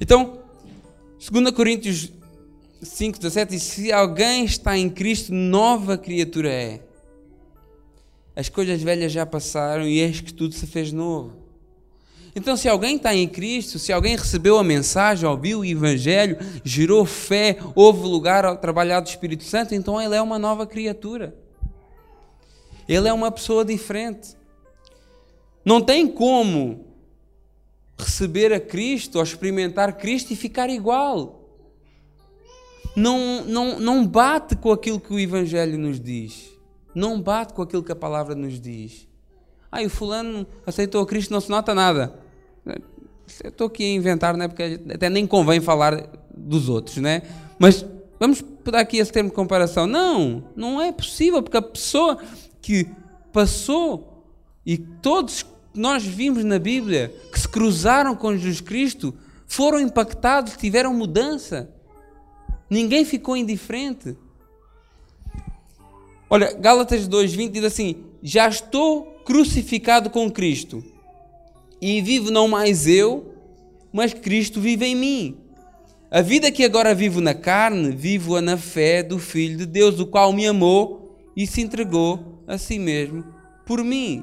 Então, 0.00 0.38
2 1.18 1.50
Coríntios 1.50 2.12
5,17 2.82 3.46
diz: 3.50 3.62
Se 3.62 3.92
alguém 3.92 4.44
está 4.44 4.76
em 4.76 4.90
Cristo, 4.90 5.32
nova 5.32 5.96
criatura 5.96 6.50
é. 6.50 6.80
As 8.34 8.48
coisas 8.48 8.82
velhas 8.82 9.12
já 9.12 9.24
passaram 9.24 9.86
e 9.86 9.98
eis 9.98 10.20
que 10.20 10.32
tudo 10.32 10.54
se 10.54 10.66
fez 10.66 10.92
novo. 10.92 11.46
Então, 12.34 12.54
se 12.54 12.68
alguém 12.68 12.96
está 12.96 13.14
em 13.14 13.26
Cristo, 13.26 13.78
se 13.78 13.90
alguém 13.90 14.14
recebeu 14.14 14.58
a 14.58 14.64
mensagem, 14.64 15.26
ouviu 15.26 15.60
o 15.60 15.64
Evangelho, 15.64 16.36
gerou 16.62 17.06
fé, 17.06 17.56
houve 17.74 18.06
lugar 18.06 18.44
ao 18.44 18.58
trabalhar 18.58 19.00
do 19.00 19.08
Espírito 19.08 19.42
Santo, 19.42 19.74
então 19.74 19.98
ele 19.98 20.14
é 20.14 20.20
uma 20.20 20.38
nova 20.38 20.66
criatura. 20.66 21.34
Ele 22.86 23.08
é 23.08 23.12
uma 23.12 23.30
pessoa 23.30 23.64
diferente. 23.64 24.36
Não 25.64 25.80
tem 25.80 26.06
como 26.06 26.84
receber 27.98 28.52
a 28.52 28.60
Cristo 28.60 29.16
ou 29.16 29.24
experimentar 29.24 29.96
Cristo 29.96 30.30
e 30.32 30.36
ficar 30.36 30.68
igual. 30.68 31.45
Não, 32.96 33.44
não, 33.44 33.78
não 33.78 34.06
bate 34.06 34.56
com 34.56 34.72
aquilo 34.72 34.98
que 34.98 35.12
o 35.12 35.18
Evangelho 35.18 35.78
nos 35.78 36.00
diz. 36.00 36.50
Não 36.94 37.20
bate 37.20 37.52
com 37.52 37.60
aquilo 37.60 37.82
que 37.82 37.92
a 37.92 37.96
palavra 37.96 38.34
nos 38.34 38.58
diz. 38.58 39.06
Ah, 39.70 39.82
e 39.82 39.86
o 39.86 39.90
fulano 39.90 40.46
aceitou 40.66 41.02
a 41.02 41.06
Cristo, 41.06 41.30
não 41.30 41.40
se 41.40 41.50
nota 41.50 41.74
nada. 41.74 42.18
Eu 43.44 43.50
estou 43.50 43.66
aqui 43.66 43.84
a 43.84 43.94
inventar, 43.94 44.36
né? 44.36 44.48
porque 44.48 44.80
até 44.92 45.10
nem 45.10 45.26
convém 45.26 45.60
falar 45.60 46.08
dos 46.34 46.70
outros, 46.70 46.96
né? 46.96 47.22
Mas 47.58 47.84
vamos 48.18 48.42
dar 48.64 48.80
aqui 48.80 48.96
esse 48.96 49.12
termo 49.12 49.28
de 49.28 49.36
comparação. 49.36 49.86
Não, 49.86 50.44
não 50.56 50.80
é 50.80 50.90
possível, 50.90 51.42
porque 51.42 51.56
a 51.58 51.62
pessoa 51.62 52.18
que 52.62 52.88
passou 53.32 54.24
e 54.64 54.78
todos 54.78 55.44
nós 55.74 56.04
vimos 56.04 56.42
na 56.42 56.58
Bíblia 56.58 57.14
que 57.30 57.38
se 57.38 57.48
cruzaram 57.48 58.16
com 58.16 58.32
Jesus 58.32 58.60
Cristo 58.60 59.14
foram 59.46 59.78
impactados, 59.78 60.56
tiveram 60.56 60.94
mudança. 60.94 61.70
Ninguém 62.68 63.04
ficou 63.04 63.36
indiferente. 63.36 64.16
Olha, 66.28 66.52
Gálatas 66.54 67.08
2:20 67.08 67.50
diz 67.50 67.64
assim: 67.64 68.04
Já 68.22 68.48
estou 68.48 69.04
crucificado 69.24 70.10
com 70.10 70.30
Cristo, 70.30 70.82
e 71.80 72.00
vivo 72.00 72.30
não 72.30 72.48
mais 72.48 72.86
eu, 72.86 73.34
mas 73.92 74.12
Cristo 74.12 74.60
vive 74.60 74.84
em 74.86 74.94
mim. 74.94 75.36
A 76.10 76.20
vida 76.22 76.52
que 76.52 76.64
agora 76.64 76.94
vivo 76.94 77.20
na 77.20 77.34
carne, 77.34 77.90
vivo-a 77.90 78.40
na 78.40 78.56
fé 78.56 79.02
do 79.02 79.18
Filho 79.18 79.58
de 79.58 79.66
Deus, 79.66 79.98
o 79.98 80.06
qual 80.06 80.32
me 80.32 80.46
amou 80.46 81.16
e 81.36 81.46
se 81.46 81.60
entregou 81.60 82.42
a 82.46 82.56
si 82.56 82.78
mesmo 82.78 83.24
por 83.64 83.82
mim. 83.82 84.22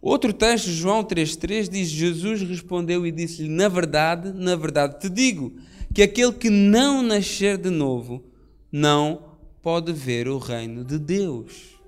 Outro 0.00 0.32
texto, 0.32 0.66
João 0.66 1.04
3,3, 1.04 1.68
diz: 1.68 1.88
Jesus 1.88 2.42
respondeu 2.42 3.06
e 3.06 3.12
disse-lhe: 3.12 3.48
Na 3.48 3.68
verdade, 3.68 4.32
na 4.32 4.56
verdade 4.56 4.98
te 4.98 5.08
digo, 5.08 5.52
que 5.94 6.02
aquele 6.02 6.32
que 6.32 6.50
não 6.50 7.02
nascer 7.02 7.58
de 7.58 7.70
novo 7.70 8.22
não 8.70 9.36
pode 9.62 9.92
ver 9.92 10.28
o 10.28 10.38
reino 10.38 10.84
de 10.84 10.98
Deus. 10.98 11.78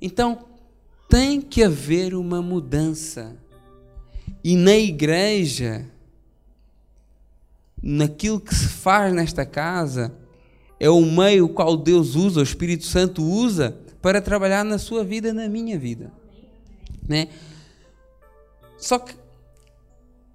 Então, 0.00 0.44
tem 1.08 1.40
que 1.40 1.62
haver 1.62 2.14
uma 2.14 2.42
mudança. 2.42 3.36
E 4.44 4.54
na 4.56 4.76
igreja, 4.76 5.86
naquilo 7.82 8.40
que 8.40 8.54
se 8.54 8.68
faz 8.68 9.12
nesta 9.14 9.46
casa, 9.46 10.14
é 10.78 10.90
o 10.90 11.00
meio 11.00 11.48
qual 11.48 11.76
Deus 11.76 12.14
usa, 12.14 12.40
o 12.40 12.42
Espírito 12.42 12.84
Santo 12.84 13.22
usa 13.22 13.76
para 14.02 14.20
trabalhar 14.20 14.64
na 14.64 14.78
sua 14.78 15.02
vida, 15.02 15.32
na 15.32 15.48
minha 15.48 15.78
vida. 15.78 16.12
Né? 17.08 17.28
Só 18.76 18.98
que 18.98 19.14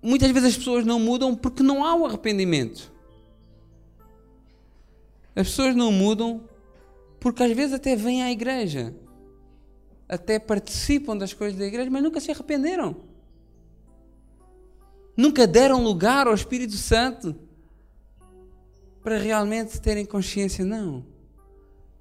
muitas 0.01 0.31
vezes 0.31 0.49
as 0.49 0.57
pessoas 0.57 0.85
não 0.85 0.99
mudam 0.99 1.35
porque 1.35 1.61
não 1.61 1.83
há 1.83 1.95
o 1.95 2.05
arrependimento. 2.05 2.91
As 5.35 5.47
pessoas 5.47 5.75
não 5.75 5.91
mudam 5.91 6.43
porque 7.19 7.43
às 7.43 7.51
vezes 7.55 7.73
até 7.73 7.95
vêm 7.95 8.23
à 8.23 8.31
igreja, 8.31 8.95
até 10.09 10.39
participam 10.39 11.15
das 11.15 11.33
coisas 11.33 11.57
da 11.57 11.65
igreja, 11.65 11.89
mas 11.89 12.03
nunca 12.03 12.19
se 12.19 12.31
arrependeram. 12.31 12.95
Nunca 15.15 15.45
deram 15.45 15.83
lugar 15.83 16.27
ao 16.27 16.33
Espírito 16.33 16.75
Santo 16.75 17.35
para 19.03 19.17
realmente 19.17 19.79
terem 19.79 20.05
consciência, 20.05 20.65
não. 20.65 21.05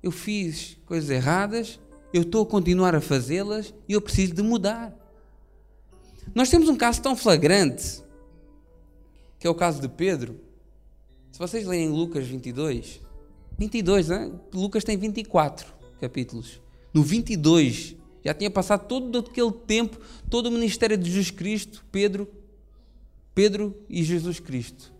Eu 0.03 0.11
fiz 0.11 0.79
coisas 0.87 1.11
erradas, 1.11 1.79
eu 2.13 2.23
estou 2.23 2.43
a 2.43 2.47
continuar 2.47 2.95
a 2.95 3.01
fazê-las 3.01 3.75
e 3.89 3.93
eu 3.93 4.01
preciso 4.01 4.35
de 4.35 4.43
mudar. 4.43 5.00
Nós 6.35 6.49
temos 6.49 6.69
um 6.69 6.77
caso 6.77 7.03
tão 7.03 7.17
flagrante 7.17 8.03
que 9.39 9.47
é 9.47 9.51
o 9.51 9.55
caso 9.55 9.81
de 9.81 9.89
Pedro. 9.89 10.39
Se 11.33 11.39
vocês 11.39 11.67
leem 11.67 11.89
Lucas 11.89 12.27
22, 12.27 13.01
22, 13.59 14.09
né? 14.09 14.33
Lucas 14.53 14.85
tem 14.85 14.97
24 14.97 15.73
capítulos. 16.01 16.61
No 16.93 17.03
22, 17.03 17.97
já 18.25 18.35
tinha 18.35 18.51
passado 18.51 18.87
todo 18.87 19.19
aquele 19.19 19.53
tempo, 19.53 19.99
todo 20.29 20.47
o 20.47 20.51
ministério 20.51 20.97
de 20.97 21.09
Jesus 21.09 21.31
Cristo, 21.31 21.85
Pedro, 21.91 22.29
Pedro 23.35 23.75
e 23.89 24.03
Jesus 24.03 24.39
Cristo. 24.39 24.93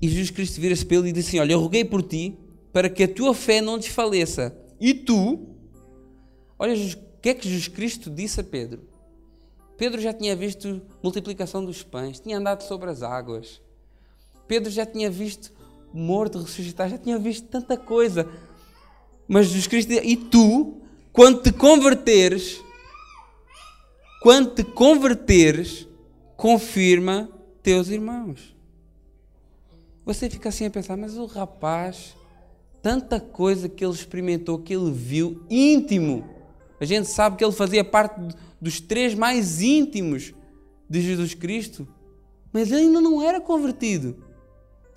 E 0.00 0.08
Jesus 0.08 0.30
Cristo 0.30 0.60
vira-se 0.60 0.84
para 0.84 0.98
ele 0.98 1.08
e 1.08 1.12
diz 1.12 1.26
assim: 1.26 1.38
Olha, 1.38 1.52
eu 1.52 1.60
roguei 1.60 1.84
por 1.84 2.02
ti 2.02 2.36
para 2.72 2.90
que 2.90 3.04
a 3.04 3.08
tua 3.08 3.34
fé 3.34 3.62
não 3.62 3.78
desfaleça. 3.78 4.54
E 4.78 4.92
tu, 4.92 5.56
olha, 6.58 6.74
o 6.74 7.20
que 7.22 7.30
é 7.30 7.34
que 7.34 7.48
Jesus 7.48 7.68
Cristo 7.68 8.10
disse 8.10 8.40
a 8.40 8.44
Pedro? 8.44 8.95
Pedro 9.76 10.00
já 10.00 10.12
tinha 10.12 10.34
visto 10.34 10.80
multiplicação 11.02 11.64
dos 11.64 11.82
pães, 11.82 12.18
tinha 12.18 12.38
andado 12.38 12.62
sobre 12.62 12.90
as 12.90 13.02
águas. 13.02 13.60
Pedro 14.48 14.70
já 14.70 14.86
tinha 14.86 15.10
visto 15.10 15.52
morto 15.92 16.38
ressuscitar, 16.38 16.88
já 16.88 16.98
tinha 16.98 17.18
visto 17.18 17.48
tanta 17.48 17.76
coisa. 17.76 18.28
Mas 19.28 19.46
Jesus 19.46 19.66
Cristo 19.66 19.92
e 19.92 20.16
tu, 20.16 20.80
quando 21.12 21.42
te 21.42 21.52
converteres, 21.52 22.62
quando 24.22 24.54
te 24.54 24.64
converteres, 24.64 25.86
confirma 26.36 27.28
teus 27.62 27.88
irmãos. 27.88 28.54
Você 30.04 30.30
fica 30.30 30.48
assim 30.48 30.66
a 30.66 30.70
pensar, 30.70 30.96
mas 30.96 31.18
o 31.18 31.26
rapaz, 31.26 32.16
tanta 32.80 33.18
coisa 33.18 33.68
que 33.68 33.84
ele 33.84 33.92
experimentou, 33.92 34.58
que 34.58 34.74
ele 34.74 34.92
viu 34.92 35.44
íntimo. 35.50 36.35
A 36.80 36.84
gente 36.84 37.08
sabe 37.08 37.36
que 37.36 37.44
ele 37.44 37.52
fazia 37.52 37.84
parte 37.84 38.20
dos 38.60 38.80
três 38.80 39.14
mais 39.14 39.62
íntimos 39.62 40.34
de 40.88 41.00
Jesus 41.00 41.34
Cristo, 41.34 41.88
mas 42.52 42.70
ele 42.70 42.82
ainda 42.82 43.00
não 43.00 43.22
era 43.22 43.40
convertido. 43.40 44.24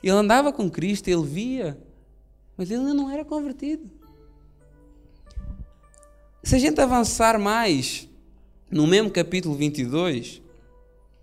Ele 0.01 0.11
andava 0.11 0.51
com 0.51 0.69
Cristo, 0.69 1.07
ele 1.07 1.25
via, 1.25 1.77
mas 2.57 2.69
ele 2.69 2.81
ainda 2.81 2.93
não 2.93 3.09
era 3.09 3.23
convertido. 3.25 3.89
Se 6.43 6.55
a 6.55 6.59
gente 6.59 6.79
avançar 6.79 7.37
mais 7.39 8.07
no 8.71 8.87
mesmo 8.87 9.09
capítulo 9.09 9.55
22, 9.55 10.41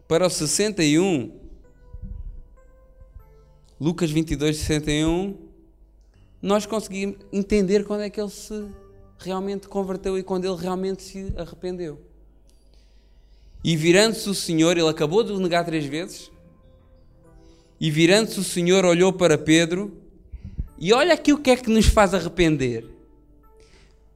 para 0.07 0.27
o 0.27 0.31
61, 0.31 1.33
Lucas 3.81 4.11
22, 4.11 4.57
61, 4.57 5.37
nós 6.41 6.67
conseguimos 6.67 7.17
entender 7.33 7.85
quando 7.85 8.03
é 8.03 8.11
que 8.11 8.21
ele 8.21 8.31
se 8.31 8.67
realmente 9.19 9.69
converteu 9.69 10.19
e 10.19 10.23
quando 10.23 10.45
ele 10.45 10.57
realmente 10.57 11.03
se 11.03 11.33
arrependeu. 11.37 12.01
E 13.63 13.77
virando-se 13.77 14.29
o 14.29 14.35
Senhor, 14.35 14.77
ele 14.77 14.89
acabou 14.89 15.25
de 15.25 15.33
o 15.33 15.41
negar 15.41 15.65
três 15.65 15.87
vezes, 15.87 16.31
e 17.81 17.91
virando-se 17.91 18.39
o 18.39 18.45
Senhor, 18.45 18.85
olhou 18.85 19.13
para 19.13 19.37
Pedro, 19.37 19.97
e 20.79 20.93
olha 20.93 21.15
aqui 21.15 21.33
o 21.33 21.39
que 21.39 21.51
é 21.51 21.57
que 21.57 21.71
nos 21.71 21.87
faz 21.87 22.15
arrepender. 22.15 22.89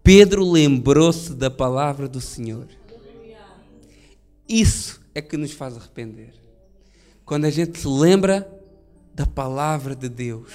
Pedro 0.03 0.49
lembrou-se 0.49 1.35
da 1.35 1.51
palavra 1.51 2.09
do 2.09 2.21
Senhor. 2.21 2.67
Isso 4.49 5.01
é 5.15 5.21
que 5.21 5.37
nos 5.37 5.53
faz 5.53 5.77
arrepender. 5.77 6.35
Quando 7.25 7.45
a 7.45 7.51
gente 7.51 7.79
se 7.79 7.87
lembra 7.87 8.51
da 9.15 9.27
palavra 9.27 9.95
de 9.95 10.09
Deus. 10.09 10.51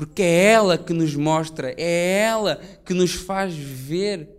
Porque 0.00 0.22
é 0.22 0.52
ela 0.52 0.78
que 0.78 0.94
nos 0.94 1.14
mostra, 1.14 1.74
é 1.76 2.22
ela 2.22 2.58
que 2.86 2.94
nos 2.94 3.12
faz 3.12 3.54
ver 3.54 4.30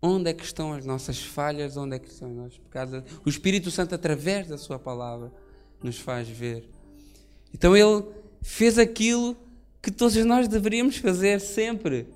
onde 0.00 0.30
é 0.30 0.32
que 0.32 0.42
estão 0.42 0.72
as 0.72 0.86
nossas 0.86 1.20
falhas, 1.20 1.76
onde 1.76 1.94
é 1.94 1.98
que 1.98 2.08
estão 2.08 2.30
os 2.30 2.36
nossos 2.38 2.56
pecados. 2.56 3.04
O 3.22 3.28
Espírito 3.28 3.70
Santo, 3.70 3.94
através 3.94 4.48
da 4.48 4.56
Sua 4.56 4.78
palavra, 4.78 5.30
nos 5.82 5.98
faz 5.98 6.26
ver. 6.26 6.66
Então 7.52 7.76
Ele 7.76 8.02
fez 8.40 8.78
aquilo 8.78 9.36
que 9.82 9.90
todos 9.90 10.16
nós 10.24 10.48
deveríamos 10.48 10.96
fazer 10.96 11.38
sempre. 11.38 12.06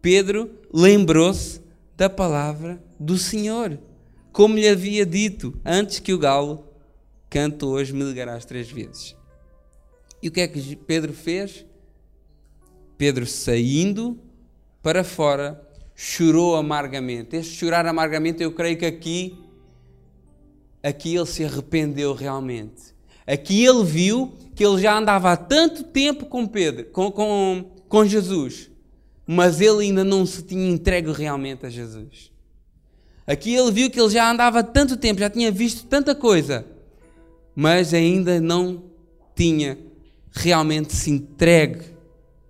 Pedro 0.00 0.50
lembrou-se 0.72 1.60
da 1.94 2.08
palavra 2.08 2.82
do 2.98 3.18
Senhor, 3.18 3.78
como 4.32 4.56
lhe 4.56 4.66
havia 4.66 5.04
dito 5.04 5.60
antes 5.62 5.98
que 5.98 6.14
o 6.14 6.18
galo 6.18 6.64
cante 7.28 7.66
hoje 7.66 7.92
me 7.92 8.02
ligarás 8.02 8.46
três 8.46 8.70
vezes. 8.70 9.14
E 10.22 10.28
o 10.28 10.32
que 10.32 10.40
é 10.40 10.48
que 10.48 10.74
Pedro 10.74 11.12
fez? 11.12 11.67
Pedro 12.98 13.24
saindo 13.24 14.18
para 14.82 15.04
fora 15.04 15.64
chorou 15.94 16.56
amargamente. 16.56 17.36
Este 17.36 17.54
chorar 17.54 17.86
amargamente, 17.86 18.42
eu 18.42 18.52
creio 18.52 18.76
que 18.76 18.84
aqui 18.84 19.38
aqui 20.82 21.14
ele 21.14 21.26
se 21.26 21.44
arrependeu 21.44 22.12
realmente. 22.12 22.94
Aqui 23.26 23.64
ele 23.64 23.84
viu 23.84 24.32
que 24.54 24.64
ele 24.64 24.80
já 24.80 24.96
andava 24.96 25.32
há 25.32 25.36
tanto 25.36 25.84
tempo 25.84 26.26
com 26.26 26.46
Pedro, 26.46 26.86
com, 26.86 27.10
com, 27.10 27.64
com 27.88 28.04
Jesus, 28.06 28.70
mas 29.26 29.60
ele 29.60 29.84
ainda 29.84 30.02
não 30.02 30.24
se 30.24 30.42
tinha 30.42 30.68
entregue 30.68 31.12
realmente 31.12 31.66
a 31.66 31.70
Jesus. 31.70 32.32
Aqui 33.26 33.54
ele 33.54 33.70
viu 33.70 33.90
que 33.90 34.00
ele 34.00 34.08
já 34.08 34.30
andava 34.30 34.60
há 34.60 34.62
tanto 34.62 34.96
tempo, 34.96 35.20
já 35.20 35.28
tinha 35.28 35.50
visto 35.50 35.86
tanta 35.86 36.14
coisa, 36.14 36.64
mas 37.54 37.92
ainda 37.92 38.40
não 38.40 38.84
tinha 39.34 39.78
realmente 40.32 40.94
se 40.94 41.10
entregue 41.10 41.97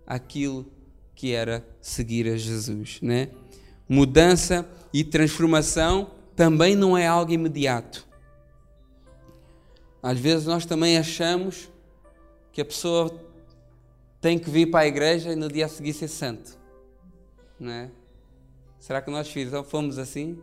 àquilo 0.09 0.67
que 1.15 1.33
era 1.33 1.63
seguir 1.81 2.27
a 2.27 2.37
Jesus, 2.37 2.99
né? 3.03 3.29
Mudança 3.87 4.67
e 4.93 5.05
transformação 5.05 6.11
também 6.35 6.75
não 6.75 6.97
é 6.97 7.07
algo 7.07 7.31
imediato. 7.31 8.09
Às 10.03 10.19
vezes 10.19 10.47
nós 10.47 10.65
também 10.65 10.97
achamos 10.97 11.69
que 12.53 12.61
a 12.61 12.65
pessoa 12.65 13.15
tem 14.21 14.39
que 14.39 14.49
vir 14.49 14.71
para 14.71 14.81
a 14.81 14.87
igreja 14.87 15.33
e 15.33 15.37
no 15.37 15.49
dia 15.49 15.67
a 15.67 15.69
seguir 15.69 15.93
ser 15.93 16.09
santo. 16.09 16.57
Não 17.59 17.71
é? 17.71 17.91
Será 18.79 19.03
que 19.03 19.11
nós 19.11 19.33
fomos 19.67 19.99
assim? 19.99 20.39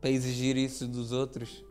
Para 0.00 0.10
exigir 0.10 0.56
isso 0.56 0.88
dos 0.88 1.12
outros? 1.12 1.64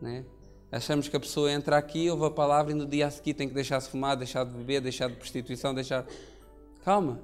Né? 0.00 0.24
Achamos 0.70 1.08
que 1.08 1.16
a 1.16 1.20
pessoa 1.20 1.52
entra 1.52 1.76
aqui, 1.76 2.10
ouve 2.10 2.24
a 2.24 2.30
palavra 2.30 2.72
e 2.72 2.74
no 2.74 2.86
dia 2.86 3.06
a 3.06 3.10
seguir 3.10 3.34
tem 3.34 3.48
que 3.48 3.54
deixar 3.54 3.78
de 3.78 3.88
fumar, 3.88 4.16
deixar 4.16 4.44
de 4.44 4.52
beber, 4.52 4.80
deixar 4.80 5.08
de 5.08 5.16
prostituição, 5.16 5.74
deixar. 5.74 6.06
Calma. 6.84 7.20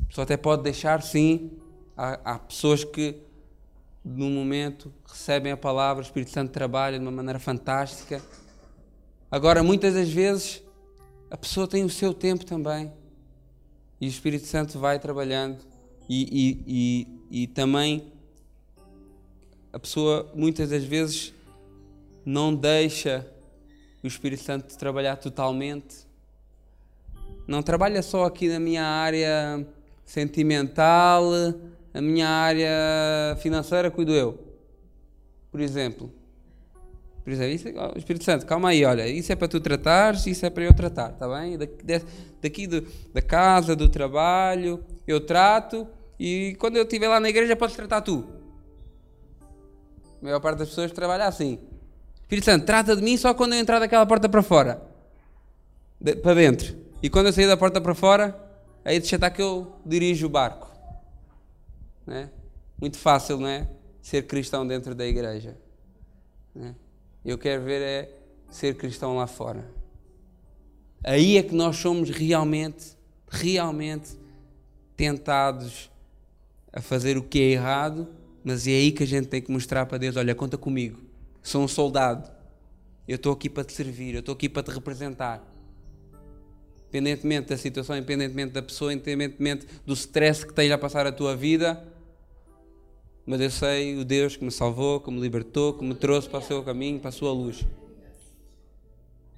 A 0.00 0.04
pessoa 0.06 0.24
até 0.24 0.36
pode 0.36 0.62
deixar, 0.62 1.02
sim. 1.02 1.50
Há, 1.96 2.34
há 2.34 2.38
pessoas 2.38 2.84
que 2.84 3.28
num 4.04 4.30
momento, 4.30 4.92
recebem 5.06 5.52
a 5.52 5.56
palavra, 5.56 6.02
o 6.02 6.06
Espírito 6.06 6.30
Santo 6.30 6.50
trabalha 6.50 6.98
de 6.98 7.04
uma 7.04 7.10
maneira 7.10 7.38
fantástica. 7.38 8.22
Agora, 9.30 9.62
muitas 9.62 9.94
das 9.94 10.08
vezes, 10.08 10.62
a 11.30 11.36
pessoa 11.36 11.68
tem 11.68 11.84
o 11.84 11.90
seu 11.90 12.14
tempo 12.14 12.44
também. 12.44 12.92
E 14.00 14.06
o 14.06 14.08
Espírito 14.08 14.46
Santo 14.46 14.78
vai 14.78 14.98
trabalhando. 14.98 15.58
E, 16.08 16.22
e, 16.32 17.08
e, 17.30 17.42
e 17.42 17.46
também 17.48 18.12
a 19.72 19.78
pessoa, 19.78 20.30
muitas 20.34 20.70
das 20.70 20.84
vezes, 20.84 21.34
não 22.24 22.54
deixa 22.54 23.30
o 24.02 24.06
Espírito 24.06 24.42
Santo 24.42 24.76
trabalhar 24.78 25.16
totalmente. 25.16 26.07
Não 27.48 27.62
trabalha 27.62 28.02
só 28.02 28.26
aqui 28.26 28.46
na 28.46 28.60
minha 28.60 28.84
área 28.84 29.66
sentimental, 30.04 31.24
a 31.94 32.00
minha 32.00 32.28
área 32.28 32.68
financeira 33.40 33.90
cuido 33.90 34.12
eu. 34.12 34.38
Por 35.50 35.58
exemplo. 35.58 36.12
Por 37.24 37.32
exemplo, 37.32 37.54
isso, 37.54 37.68
oh, 37.74 37.98
Espírito 37.98 38.24
Santo, 38.24 38.44
calma 38.44 38.68
aí, 38.68 38.84
olha, 38.84 39.08
isso 39.08 39.32
é 39.32 39.36
para 39.36 39.48
tu 39.48 39.60
tratares, 39.60 40.26
isso 40.26 40.44
é 40.44 40.50
para 40.50 40.64
eu 40.64 40.74
tratar, 40.74 41.10
está 41.10 41.26
bem? 41.26 41.56
Daqui, 41.56 42.04
daqui 42.40 42.66
do, 42.66 42.86
da 43.14 43.22
casa, 43.22 43.74
do 43.74 43.88
trabalho, 43.88 44.84
eu 45.06 45.18
trato 45.18 45.88
e 46.20 46.54
quando 46.58 46.76
eu 46.76 46.82
estiver 46.82 47.08
lá 47.08 47.18
na 47.18 47.30
igreja 47.30 47.56
podes 47.56 47.76
tratar 47.76 48.02
tu. 48.02 48.26
A 50.20 50.24
maior 50.24 50.40
parte 50.40 50.58
das 50.58 50.68
pessoas 50.68 50.92
trabalha 50.92 51.26
assim. 51.26 51.58
Espírito 52.22 52.44
Santo, 52.44 52.66
trata 52.66 52.94
de 52.94 53.02
mim 53.02 53.16
só 53.16 53.32
quando 53.32 53.54
eu 53.54 53.58
entrar 53.58 53.78
daquela 53.78 54.04
porta 54.04 54.28
para 54.28 54.42
fora. 54.42 54.82
De, 55.98 56.14
para 56.16 56.34
dentro. 56.34 56.87
E 57.02 57.08
quando 57.08 57.26
eu 57.26 57.32
sair 57.32 57.46
da 57.46 57.56
porta 57.56 57.80
para 57.80 57.94
fora, 57.94 58.38
aí 58.84 58.98
deixa 58.98 59.16
estar 59.16 59.30
que 59.30 59.40
eu 59.40 59.72
dirijo 59.84 60.26
o 60.26 60.30
barco. 60.30 60.68
Né? 62.06 62.30
Muito 62.80 62.98
fácil, 62.98 63.38
não 63.38 63.48
é? 63.48 63.68
Ser 64.02 64.26
cristão 64.26 64.66
dentro 64.66 64.94
da 64.94 65.06
igreja. 65.06 65.56
Né? 66.54 66.74
Eu 67.24 67.38
quero 67.38 67.62
ver 67.62 67.82
é 67.82 68.18
ser 68.50 68.76
cristão 68.76 69.16
lá 69.16 69.26
fora. 69.26 69.64
Aí 71.04 71.36
é 71.36 71.42
que 71.42 71.54
nós 71.54 71.76
somos 71.76 72.10
realmente, 72.10 72.96
realmente 73.28 74.18
tentados 74.96 75.90
a 76.72 76.80
fazer 76.80 77.16
o 77.16 77.22
que 77.22 77.40
é 77.40 77.50
errado, 77.50 78.08
mas 78.42 78.66
é 78.66 78.72
aí 78.72 78.90
que 78.90 79.02
a 79.02 79.06
gente 79.06 79.28
tem 79.28 79.40
que 79.40 79.50
mostrar 79.50 79.86
para 79.86 79.98
Deus: 79.98 80.16
olha, 80.16 80.34
conta 80.34 80.58
comigo, 80.58 80.98
sou 81.42 81.62
um 81.62 81.68
soldado, 81.68 82.28
eu 83.06 83.16
estou 83.16 83.32
aqui 83.32 83.48
para 83.48 83.64
te 83.64 83.72
servir, 83.72 84.14
eu 84.14 84.20
estou 84.20 84.34
aqui 84.34 84.48
para 84.48 84.62
te 84.62 84.70
representar. 84.70 85.44
Independentemente 86.88 87.48
da 87.50 87.56
situação, 87.58 87.96
independentemente 87.96 88.52
da 88.52 88.62
pessoa, 88.62 88.92
independentemente 88.92 89.66
do 89.84 89.92
stress 89.92 90.42
que 90.42 90.52
esteja 90.52 90.74
a 90.74 90.78
passar 90.78 91.06
a 91.06 91.12
tua 91.12 91.36
vida, 91.36 91.86
mas 93.26 93.42
eu 93.42 93.50
sei 93.50 93.98
o 93.98 94.06
Deus 94.06 94.36
que 94.36 94.44
me 94.44 94.50
salvou, 94.50 95.00
que 95.00 95.10
me 95.10 95.20
libertou, 95.20 95.74
que 95.74 95.84
me 95.84 95.94
trouxe 95.94 96.26
para 96.30 96.38
o 96.38 96.42
seu 96.42 96.62
caminho, 96.62 96.98
para 96.98 97.10
a 97.10 97.12
sua 97.12 97.30
luz. 97.30 97.62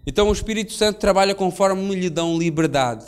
Então 0.07 0.29
o 0.29 0.33
Espírito 0.33 0.73
Santo 0.73 1.01
trabalha 1.01 1.35
conforme 1.35 1.83
me 1.83 1.97
lhe 1.97 2.09
dão 2.09 2.39
liberdade. 2.39 3.05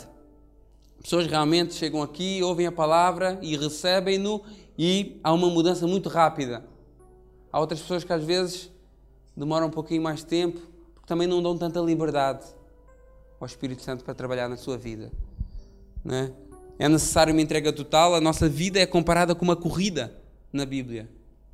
Pessoas 1.01 1.25
realmente 1.25 1.73
chegam 1.73 2.01
aqui, 2.01 2.43
ouvem 2.43 2.67
a 2.67 2.71
palavra 2.71 3.39
e 3.41 3.55
recebem-no 3.55 4.43
e 4.77 5.21
há 5.23 5.31
uma 5.31 5.49
mudança 5.49 5.87
muito 5.87 6.09
rápida. 6.09 6.65
Há 7.49 7.61
outras 7.61 7.79
pessoas 7.79 8.03
que 8.03 8.11
às 8.11 8.23
vezes 8.23 8.69
demoram 9.37 9.67
um 9.67 9.71
pouquinho 9.71 10.01
mais 10.01 10.21
tempo 10.21 10.59
porque 10.93 11.07
também 11.07 11.29
não 11.29 11.41
dão 11.41 11.57
tanta 11.57 11.79
liberdade 11.79 12.45
ao 13.43 13.47
Espírito 13.47 13.81
Santo 13.81 14.03
para 14.03 14.13
trabalhar 14.13 14.47
na 14.49 14.57
sua 14.57 14.77
vida. 14.77 15.11
Não 16.03 16.15
é? 16.15 16.89
necessário 16.89 17.33
uma 17.33 17.41
entrega 17.41 17.71
total. 17.71 18.15
A 18.15 18.21
nossa 18.21 18.49
vida 18.49 18.79
é 18.79 18.85
comparada 18.85 19.35
com 19.35 19.43
uma 19.43 19.55
corrida 19.55 20.13
na 20.51 20.65
Bíblia. 20.65 21.09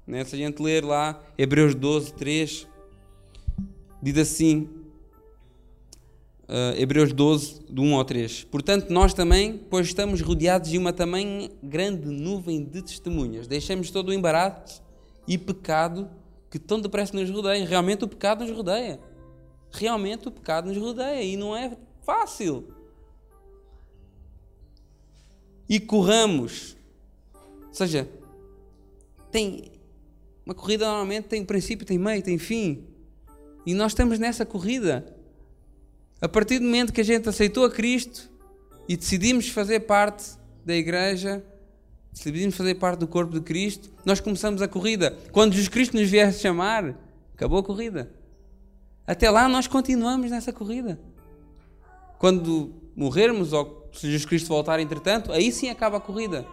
Não 0.06 0.18
é? 0.18 0.24
Se 0.24 0.36
a 0.36 0.38
gente 0.38 0.62
ler 0.62 0.84
lá 0.84 1.22
Hebreus 1.38 1.76
12, 1.76 2.14
3, 2.14 2.68
diz 4.02 4.18
assim: 4.18 4.70
Uh, 6.50 6.74
Hebreus 6.76 7.14
12, 7.14 7.62
do 7.70 7.84
1 7.84 7.96
ao 7.96 8.04
3. 8.04 8.44
Portanto, 8.46 8.90
nós 8.90 9.14
também, 9.14 9.56
pois 9.70 9.86
estamos 9.86 10.20
rodeados 10.22 10.72
de 10.72 10.80
uma 10.80 10.92
também 10.92 11.52
grande 11.62 12.08
nuvem 12.08 12.64
de 12.64 12.82
testemunhas, 12.82 13.46
deixemos 13.46 13.92
todo 13.92 14.10
o 14.10 14.14
embaraço 14.14 14.82
e 15.28 15.38
pecado 15.38 16.10
que 16.50 16.58
tão 16.58 16.82
depressa 16.82 17.16
nos 17.16 17.30
rodeia. 17.30 17.64
Realmente 17.64 18.04
o 18.04 18.08
pecado 18.08 18.44
nos 18.44 18.56
rodeia. 18.56 19.00
Realmente 19.72 20.28
o 20.28 20.32
pecado 20.32 20.68
nos 20.68 20.78
rodeia 20.78 21.24
e 21.24 21.38
não 21.38 21.56
é 21.56 21.78
fácil. 22.04 22.74
E 25.68 25.80
corramos. 25.80 26.76
Ou 27.68 27.74
seja, 27.74 28.10
tem 29.32 29.72
uma 30.50 30.56
corrida 30.56 30.88
normalmente 30.88 31.26
tem 31.26 31.46
princípio, 31.46 31.86
tem 31.86 32.00
meio, 32.00 32.24
tem 32.24 32.40
fim. 32.40 32.84
E 33.68 33.76
nós 33.76 33.92
estamos 33.92 34.18
nessa 34.18 34.44
corrida. 34.48 35.16
A 36.20 36.28
partir 36.28 36.58
do 36.58 36.66
momento 36.66 36.92
que 36.92 37.02
a 37.02 37.06
gente 37.06 37.30
aceitou 37.30 37.66
a 37.66 37.70
Cristo 37.70 38.28
e 38.88 38.98
decidimos 38.98 39.48
fazer 39.50 39.82
parte 39.82 40.32
da 40.66 40.76
igreja, 40.76 41.44
decidimos 42.12 42.56
fazer 42.56 42.74
parte 42.76 43.00
do 43.00 43.08
corpo 43.08 43.32
de 43.32 43.42
Cristo, 43.42 43.92
nós 44.04 44.20
começamos 44.20 44.60
a 44.64 44.68
corrida. 44.68 45.16
Quando 45.32 45.52
Jesus 45.52 45.70
Cristo 45.70 45.96
nos 45.96 46.10
vier 46.10 46.34
chamar, 46.34 46.98
acabou 47.36 47.60
a 47.60 47.64
corrida. 47.64 48.12
Até 49.10 49.28
lá 49.28 49.50
nós 49.50 49.66
continuamos 49.66 50.30
nessa 50.30 50.54
corrida. 50.54 51.00
Quando 52.20 52.76
morrermos 52.96 53.54
ou 53.54 53.90
se 53.92 54.06
Jesus 54.06 54.24
Cristo 54.24 54.50
voltar 54.50 54.80
entretanto, 54.80 55.32
aí 55.32 55.52
sim 55.52 55.68
acaba 55.68 55.98
a 55.98 56.00
corrida. 56.00 56.46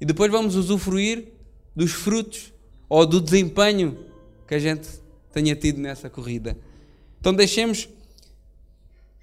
E 0.00 0.06
depois 0.06 0.30
vamos 0.30 0.54
usufruir 0.54 1.32
dos 1.74 1.90
frutos 1.90 2.52
ou 2.88 3.04
do 3.04 3.20
desempenho 3.20 4.06
que 4.46 4.54
a 4.54 4.58
gente 4.60 4.88
tenha 5.32 5.56
tido 5.56 5.80
nessa 5.80 6.08
corrida. 6.08 6.56
Então 7.18 7.34
deixemos 7.34 7.88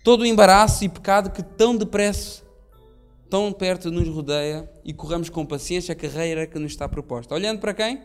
todo 0.03 0.23
o 0.23 0.25
embaraço 0.25 0.83
e 0.83 0.89
pecado 0.89 1.31
que 1.31 1.41
tão 1.41 1.73
depressa, 1.73 2.43
tão 3.29 3.53
perto 3.53 3.89
nos 3.89 4.09
rodeia 4.09 4.69
e 4.83 4.93
corramos 4.93 5.29
com 5.29 5.45
paciência 5.45 5.93
a 5.93 5.95
carreira 5.95 6.45
que 6.45 6.59
nos 6.59 6.73
está 6.73 6.89
proposta. 6.89 7.33
Olhando 7.33 7.61
para 7.61 7.73
quem? 7.73 8.03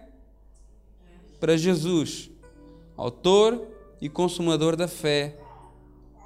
Para 1.41 1.57
Jesus, 1.57 2.31
autor 2.97 3.74
e 4.05 4.09
consumador 4.11 4.77
da 4.77 4.87
fé, 4.87 5.35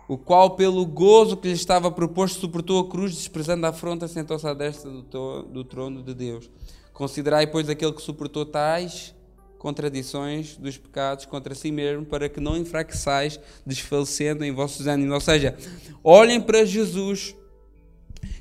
o 0.09 0.19
qual, 0.19 0.57
pelo 0.57 0.85
gozo 0.85 1.37
que 1.37 1.47
lhe 1.47 1.55
estava 1.55 1.93
proposto, 1.93 2.41
suportou 2.41 2.81
a 2.81 2.89
cruz, 2.91 3.15
desprezando 3.15 3.65
a 3.65 3.69
afronta, 3.69 4.09
sentou-se 4.09 4.45
à 4.45 4.53
destra 4.53 4.91
do 4.91 5.63
trono 5.63 6.03
de 6.03 6.13
Deus. 6.13 6.51
Considerai, 6.93 7.47
pois, 7.47 7.69
aquele 7.69 7.93
que 7.93 8.03
suportou 8.03 8.45
tais 8.45 9.15
contradições 9.59 10.57
dos 10.57 10.77
pecados 10.77 11.25
contra 11.25 11.55
si 11.55 11.71
mesmo, 11.71 12.05
para 12.05 12.29
que 12.29 12.41
não 12.41 12.57
enfraqueçais, 12.57 13.39
desfalecendo 13.65 14.45
em 14.45 14.51
vossos 14.51 14.89
ânimos. 14.89 15.15
Ou 15.15 15.21
seja, 15.21 15.57
olhem 16.03 16.41
para 16.41 16.65
Jesus, 16.65 17.37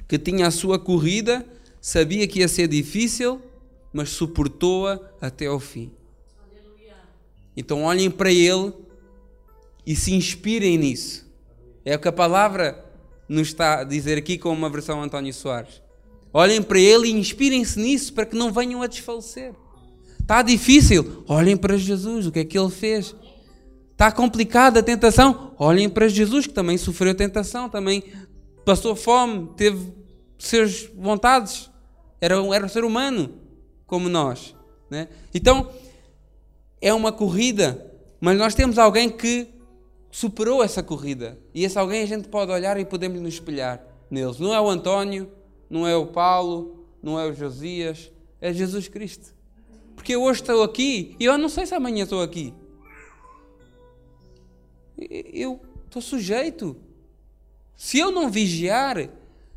que 0.08 0.17
tinha 0.17 0.47
a 0.47 0.52
sua 0.52 0.80
corrida, 0.80 1.45
sabia 1.80 2.28
que 2.28 2.39
ia 2.39 2.47
ser 2.47 2.67
difícil, 2.67 3.39
mas 3.93 4.10
suportou-a 4.10 5.00
até 5.21 5.45
ao 5.45 5.60
fim. 5.60 5.91
Então 7.56 7.84
olhem 7.84 8.10
para 8.10 8.32
Ele 8.32 8.87
e 9.88 9.95
se 9.95 10.13
inspirem 10.13 10.78
nisso. 10.78 11.26
É 11.86 11.95
o 11.95 12.00
que 12.00 12.10
a 12.10 12.12
palavra 12.12 12.84
nos 13.30 13.47
está 13.47 13.80
a 13.80 13.84
dizer 13.86 14.17
aqui 14.17 14.38
com 14.38 14.52
uma 14.52 14.69
versão 14.69 15.02
António 15.02 15.34
Soares. 15.34 15.82
Olhem 16.34 16.62
para 16.62 16.78
Ele 16.78 17.08
e 17.08 17.12
inspirem-se 17.12 17.80
nisso 17.80 18.13
para 18.13 18.26
que 18.26 18.36
não 18.36 18.52
venham 18.52 18.82
a 18.82 18.88
desfalecer. 18.88 19.54
Está 20.19 20.41
difícil? 20.41 21.23
Olhem 21.26 21.56
para 21.56 21.78
Jesus, 21.78 22.28
o 22.28 22.32
que 22.34 22.39
é 22.39 22.43
que 22.43 22.60
ele 22.60 22.69
fez? 22.69 23.15
Está 23.93 24.12
complicada 24.12 24.82
a 24.82 24.84
tentação? 24.84 25.54
Olhem 25.58 25.89
para 25.89 26.10
Jesus, 26.10 26.45
que 26.45 26.54
também 26.54 26.78
sofreu 26.78 27.15
tentação, 27.15 27.69
também 27.69 28.04
passou 28.65 28.93
fome, 28.93 29.52
teve 29.56 29.93
seus 30.38 30.89
vontades, 30.97 31.71
era, 32.19 32.36
era 32.54 32.65
um 32.65 32.69
ser 32.69 32.84
humano 32.84 33.36
como 33.86 34.10
nós. 34.10 34.54
Né? 34.89 35.08
Então, 35.34 35.71
é 36.82 36.93
uma 36.93 37.13
corrida, 37.13 37.89
mas 38.19 38.38
nós 38.38 38.54
temos 38.54 38.78
alguém 38.78 39.10
que 39.10 39.56
superou 40.19 40.63
essa 40.63 40.82
corrida. 40.82 41.39
E 41.53 41.63
esse 41.63 41.77
alguém 41.77 42.03
a 42.03 42.08
gente 42.08 42.27
pode 42.27 42.51
olhar 42.51 42.80
e 42.80 42.86
podemos 42.86 43.21
nos 43.21 43.34
espelhar 43.34 43.84
neles. 44.10 44.39
Não 44.39 44.53
é 44.53 44.60
o 44.60 44.69
António, 44.69 45.32
não 45.69 45.88
é 45.88 45.95
o 45.95 46.08
Paulo, 46.08 46.86
não 47.01 47.19
é 47.19 47.25
o 47.25 47.34
Josias, 47.34 48.12
é 48.39 48.53
Jesus 48.53 48.88
Cristo 48.88 49.38
porque 50.08 50.15
hoje 50.15 50.39
estou 50.39 50.63
aqui 50.63 51.17
e 51.19 51.25
eu 51.25 51.38
não 51.38 51.49
sei 51.49 51.65
se 51.65 51.75
amanhã 51.75 52.03
estou 52.03 52.21
aqui. 52.21 52.53
Eu 54.97 55.60
estou 55.86 56.01
sujeito. 56.01 56.77
Se 57.75 57.99
eu 57.99 58.10
não 58.10 58.30
vigiar, 58.30 59.10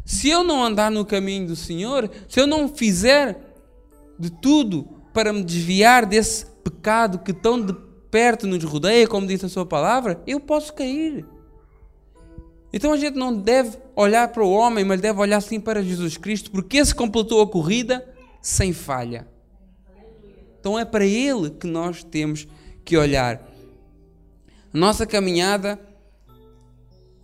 se 0.05 0.29
eu 0.29 0.43
não 0.43 0.65
andar 0.65 0.91
no 0.91 1.05
caminho 1.05 1.47
do 1.47 1.55
Senhor, 1.55 2.11
se 2.27 2.41
eu 2.41 2.49
não 2.49 2.69
fizer 2.69 3.55
de 4.19 4.29
tudo 4.29 4.89
para 5.13 5.33
me 5.33 5.45
desviar 5.45 6.05
desse 6.05 6.47
pecado 6.47 7.19
que 7.19 7.33
tão 7.33 7.65
de 7.65 7.73
perto 8.11 8.47
nos 8.47 8.63
rodeia, 8.65 9.07
como 9.07 9.27
diz 9.27 9.43
a 9.45 9.49
sua 9.49 9.65
palavra, 9.65 10.23
eu 10.27 10.41
posso 10.41 10.73
cair. 10.75 11.25
Então 12.73 12.93
a 12.93 12.97
gente 12.97 13.17
não 13.17 13.37
deve 13.37 13.77
olhar 13.97 14.29
para 14.29 14.45
o 14.45 14.51
homem, 14.51 14.85
mas 14.85 15.01
deve 15.01 15.19
olhar 15.19 15.41
sim 15.41 15.61
para 15.61 15.83
Jesus 15.83 16.17
Cristo, 16.17 16.51
porque 16.51 16.79
esse 16.79 16.95
completou 16.95 17.43
a 17.43 17.47
corrida 17.47 18.07
sem 18.41 18.73
falha. 18.73 19.27
Então 20.59 20.79
é 20.79 20.85
para 20.85 21.05
Ele 21.05 21.51
que 21.51 21.67
nós 21.67 22.05
temos 22.05 22.47
que 22.85 22.97
olhar. 22.97 23.49
Nossa 24.73 25.07
caminhada 25.07 25.81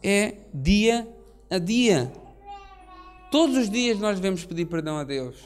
é 0.03 0.35
dia 0.53 1.09
a 1.51 1.59
dia. 1.59 2.12
Todos 3.31 3.57
os 3.57 3.70
dias 3.70 3.99
nós 3.99 4.16
devemos 4.16 4.44
pedir 4.44 4.66
perdão 4.66 4.96
a 4.96 5.05
Deus. 5.05 5.37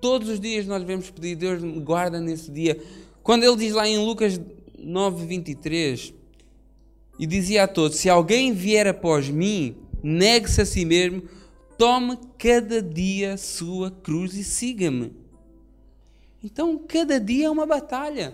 Todos 0.00 0.28
os 0.28 0.38
dias 0.38 0.66
nós 0.66 0.80
devemos 0.80 1.10
pedir, 1.10 1.34
Deus 1.34 1.62
me 1.62 1.80
guarda 1.80 2.20
nesse 2.20 2.50
dia. 2.50 2.80
Quando 3.26 3.42
ele 3.42 3.56
diz 3.56 3.72
lá 3.72 3.88
em 3.88 3.98
Lucas 3.98 4.40
9, 4.78 5.26
23, 5.26 6.14
e 7.18 7.26
dizia 7.26 7.64
a 7.64 7.66
todos: 7.66 7.98
Se 7.98 8.08
alguém 8.08 8.52
vier 8.52 8.86
após 8.86 9.28
mim, 9.28 9.76
negue-se 10.00 10.60
a 10.60 10.64
si 10.64 10.84
mesmo, 10.84 11.24
tome 11.76 12.16
cada 12.38 12.80
dia 12.80 13.36
sua 13.36 13.90
cruz 13.90 14.34
e 14.34 14.44
siga-me. 14.44 15.12
Então, 16.40 16.78
cada 16.78 17.18
dia 17.18 17.46
é 17.46 17.50
uma 17.50 17.66
batalha. 17.66 18.32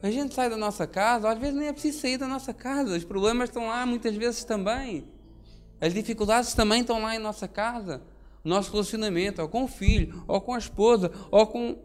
A 0.00 0.12
gente 0.12 0.32
sai 0.32 0.48
da 0.48 0.56
nossa 0.56 0.86
casa, 0.86 1.28
às 1.28 1.38
vezes 1.40 1.56
nem 1.56 1.66
é 1.66 1.72
preciso 1.72 1.98
sair 1.98 2.16
da 2.16 2.28
nossa 2.28 2.54
casa, 2.54 2.96
os 2.96 3.02
problemas 3.02 3.48
estão 3.48 3.66
lá 3.66 3.84
muitas 3.84 4.14
vezes 4.14 4.44
também. 4.44 5.08
As 5.80 5.92
dificuldades 5.92 6.54
também 6.54 6.82
estão 6.82 7.02
lá 7.02 7.16
em 7.16 7.18
nossa 7.18 7.48
casa. 7.48 8.00
O 8.44 8.48
nosso 8.48 8.70
relacionamento, 8.70 9.42
ou 9.42 9.48
com 9.48 9.64
o 9.64 9.68
filho, 9.68 10.22
ou 10.28 10.40
com 10.40 10.54
a 10.54 10.58
esposa, 10.58 11.10
ou 11.32 11.48
com 11.48 11.76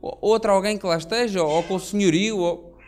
outro 0.00 0.50
alguém 0.50 0.78
que 0.78 0.86
lá 0.86 0.96
esteja, 0.96 1.42
ou 1.42 1.62
com 1.62 1.74
o 1.74 1.80
senhorio. 1.80 2.38
Ou... 2.38 2.78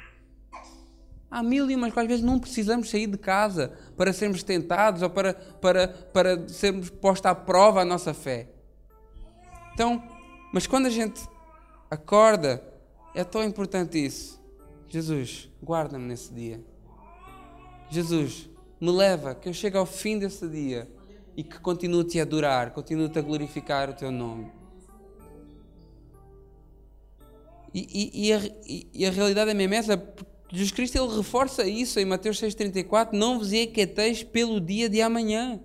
Há 1.30 1.42
mil 1.42 1.70
e 1.70 1.74
umas 1.74 1.92
coisas. 1.92 2.10
Às 2.10 2.18
vezes 2.18 2.24
não 2.24 2.38
precisamos 2.38 2.90
sair 2.90 3.06
de 3.06 3.18
casa 3.18 3.72
para 3.96 4.12
sermos 4.12 4.42
tentados 4.42 5.02
ou 5.02 5.10
para, 5.10 5.34
para, 5.34 5.88
para 5.88 6.48
sermos 6.48 6.90
posta 6.90 7.30
à 7.30 7.34
prova 7.34 7.82
a 7.82 7.84
nossa 7.84 8.14
fé. 8.14 8.48
Então, 9.74 10.02
mas 10.52 10.66
quando 10.66 10.86
a 10.86 10.90
gente 10.90 11.20
acorda, 11.90 12.62
é 13.14 13.24
tão 13.24 13.44
importante 13.44 14.04
isso. 14.04 14.40
Jesus, 14.88 15.50
guarda-me 15.62 16.06
nesse 16.06 16.32
dia. 16.32 16.60
Jesus, 17.90 18.48
me 18.80 18.90
leva, 18.90 19.34
que 19.34 19.48
eu 19.48 19.52
chegue 19.52 19.76
ao 19.76 19.86
fim 19.86 20.18
desse 20.18 20.46
dia 20.48 20.90
e 21.36 21.42
que 21.42 21.58
continue-te 21.60 22.18
a 22.18 22.22
adorar, 22.22 22.72
continue-te 22.72 23.18
a 23.18 23.22
glorificar 23.22 23.90
o 23.90 23.94
teu 23.94 24.10
nome. 24.10 24.57
E, 27.74 27.86
e, 28.14 28.28
e, 28.28 28.32
a, 28.32 28.40
e, 28.94 29.06
a, 29.06 29.10
realidade 29.10 29.50
é 29.50 29.54
mesmo 29.54 29.74
essa. 29.74 30.14
Jesus 30.50 30.72
Cristo 30.72 30.96
ele 30.96 31.16
reforça 31.16 31.66
isso 31.66 32.00
em 32.00 32.04
Mateus 32.04 32.40
6,34: 32.40 33.10
Não 33.12 33.38
vos 33.38 33.52
inquieteis 33.52 34.22
pelo 34.22 34.60
dia 34.60 34.88
de 34.88 35.02
amanhã 35.02 35.60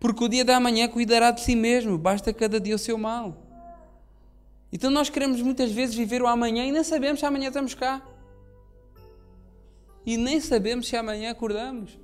porque 0.00 0.24
o 0.24 0.28
dia 0.28 0.44
da 0.44 0.58
manhã 0.58 0.88
cuidará 0.88 1.30
de 1.30 1.42
si 1.42 1.54
mesmo, 1.54 1.98
basta 1.98 2.32
cada 2.32 2.58
dia 2.58 2.74
o 2.74 2.78
seu 2.78 2.96
mal. 2.96 3.36
Então 4.72 4.90
nós 4.90 5.10
queremos 5.10 5.42
muitas 5.42 5.70
vezes 5.70 5.94
viver 5.94 6.22
o 6.22 6.26
amanhã 6.26 6.64
e 6.64 6.72
nem 6.72 6.82
sabemos 6.82 7.20
se 7.20 7.26
amanhã 7.26 7.48
estamos 7.48 7.74
cá. 7.74 8.02
E 10.06 10.16
nem 10.16 10.40
sabemos 10.40 10.88
se 10.88 10.96
amanhã 10.96 11.30
acordamos. 11.30 11.98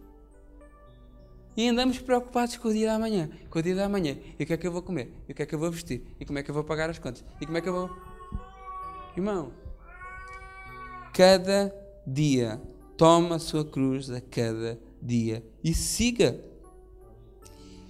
E 1.57 1.66
andamos 1.66 1.99
preocupados 1.99 2.59
com 2.59 2.69
o 2.69 2.73
dia 2.73 2.88
da 2.88 2.99
manhã, 2.99 3.31
com 3.49 3.59
o 3.59 3.62
dia 3.62 3.75
da 3.75 3.88
manhã. 3.88 4.19
E 4.38 4.45
o 4.45 4.47
que 4.47 4.53
é 4.53 4.57
que 4.59 4.66
eu 4.66 4.73
vou 4.73 4.83
comer? 4.83 5.11
E 5.27 5.33
o 5.33 5.35
que 5.35 5.42
é 5.42 5.47
que 5.47 5.55
eu 5.55 5.59
vou 5.59 5.71
vestir? 5.71 6.03
E 6.21 6.27
como 6.27 6.38
é 6.38 6.42
que 6.42 6.51
eu 6.51 6.55
vou 6.55 6.64
pagar 6.64 6.90
as 6.90 6.99
contas? 6.99 7.25
E 7.40 7.47
como 7.47 7.57
é 7.57 7.62
que 7.62 7.69
eu 7.69 7.73
vou. 7.73 8.06
Irmão, 9.16 9.50
cada 11.14 11.74
dia 12.07 12.61
toma 12.98 13.37
a 13.37 13.38
sua 13.38 13.64
cruz 13.64 14.11
a 14.11 14.20
cada 14.20 14.79
dia 15.00 15.42
e 15.64 15.72
siga. 15.72 16.38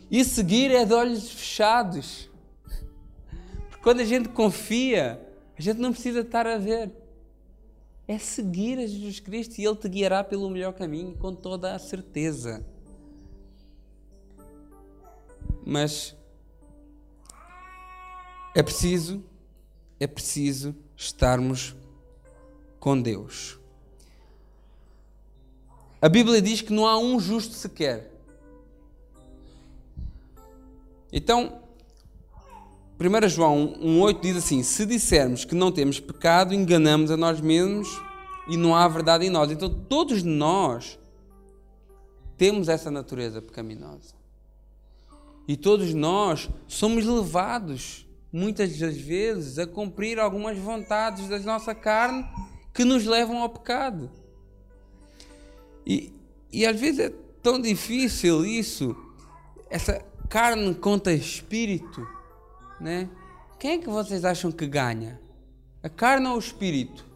E 0.08 0.24
seguir 0.24 0.70
é 0.70 0.84
de 0.84 0.94
olhos 0.94 1.28
fechados. 1.28 2.30
Porque 3.68 3.82
quando 3.82 4.00
a 4.00 4.04
gente 4.04 4.28
confia, 4.28 5.20
a 5.58 5.60
gente 5.60 5.80
não 5.80 5.90
precisa 5.90 6.20
estar 6.20 6.46
a 6.46 6.58
ver. 6.58 6.92
É 8.06 8.18
seguir 8.18 8.78
a 8.78 8.86
Jesus 8.86 9.18
Cristo 9.18 9.58
e 9.58 9.66
Ele 9.66 9.74
te 9.74 9.88
guiará 9.88 10.22
pelo 10.22 10.48
melhor 10.48 10.74
caminho, 10.74 11.16
com 11.16 11.34
toda 11.34 11.74
a 11.74 11.78
certeza. 11.80 12.64
Mas 15.64 16.16
é 18.54 18.62
preciso, 18.62 19.24
é 19.98 20.06
preciso 20.06 20.85
estarmos 20.96 21.74
com 22.80 23.00
Deus. 23.00 23.58
A 26.00 26.08
Bíblia 26.08 26.40
diz 26.40 26.60
que 26.60 26.72
não 26.72 26.86
há 26.86 26.98
um 26.98 27.18
justo 27.18 27.54
sequer. 27.54 28.12
Então, 31.12 31.60
1 32.98 33.28
João 33.28 33.74
1,8 33.80 34.20
diz 34.20 34.36
assim: 34.36 34.62
Se 34.62 34.86
dissermos 34.86 35.44
que 35.44 35.54
não 35.54 35.70
temos 35.72 36.00
pecado, 36.00 36.54
enganamos 36.54 37.10
a 37.10 37.16
nós 37.16 37.40
mesmos 37.40 37.88
e 38.48 38.56
não 38.56 38.74
há 38.74 38.86
verdade 38.88 39.26
em 39.26 39.30
nós. 39.30 39.50
Então, 39.50 39.68
todos 39.68 40.22
nós 40.22 40.98
temos 42.36 42.68
essa 42.68 42.90
natureza 42.90 43.42
pecaminosa. 43.42 44.14
E 45.48 45.56
todos 45.56 45.94
nós 45.94 46.48
somos 46.66 47.04
levados, 47.04 48.05
muitas 48.32 48.78
das 48.78 48.96
vezes, 48.96 49.58
a 49.58 49.66
cumprir 49.66 50.18
algumas 50.18 50.58
vontades 50.58 51.28
da 51.28 51.38
nossa 51.38 51.74
carne 51.74 52.26
que 52.72 52.84
nos 52.84 53.04
levam 53.04 53.38
ao 53.38 53.48
pecado. 53.48 54.10
E, 55.86 56.12
e 56.52 56.66
às 56.66 56.78
vezes 56.78 56.98
é 56.98 57.12
tão 57.42 57.60
difícil 57.60 58.44
isso, 58.44 58.96
essa 59.70 60.04
carne 60.28 60.74
contra 60.74 61.12
espírito, 61.12 62.06
né? 62.80 63.08
Quem 63.58 63.72
é 63.72 63.78
que 63.78 63.88
vocês 63.88 64.24
acham 64.24 64.52
que 64.52 64.66
ganha? 64.66 65.20
A 65.82 65.88
carne 65.88 66.26
ou 66.26 66.36
o 66.36 66.38
espírito? 66.38 67.06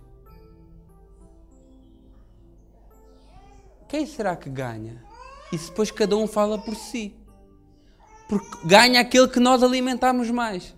Quem 3.89 4.07
será 4.07 4.37
que 4.37 4.49
ganha? 4.49 5.05
E 5.53 5.59
depois 5.59 5.91
cada 5.91 6.17
um 6.17 6.27
fala 6.27 6.57
por 6.57 6.77
si. 6.77 7.15
Porque 8.29 8.67
ganha 8.69 9.01
aquele 9.01 9.27
que 9.27 9.41
nós 9.41 9.63
alimentamos 9.63 10.31
mais. 10.31 10.75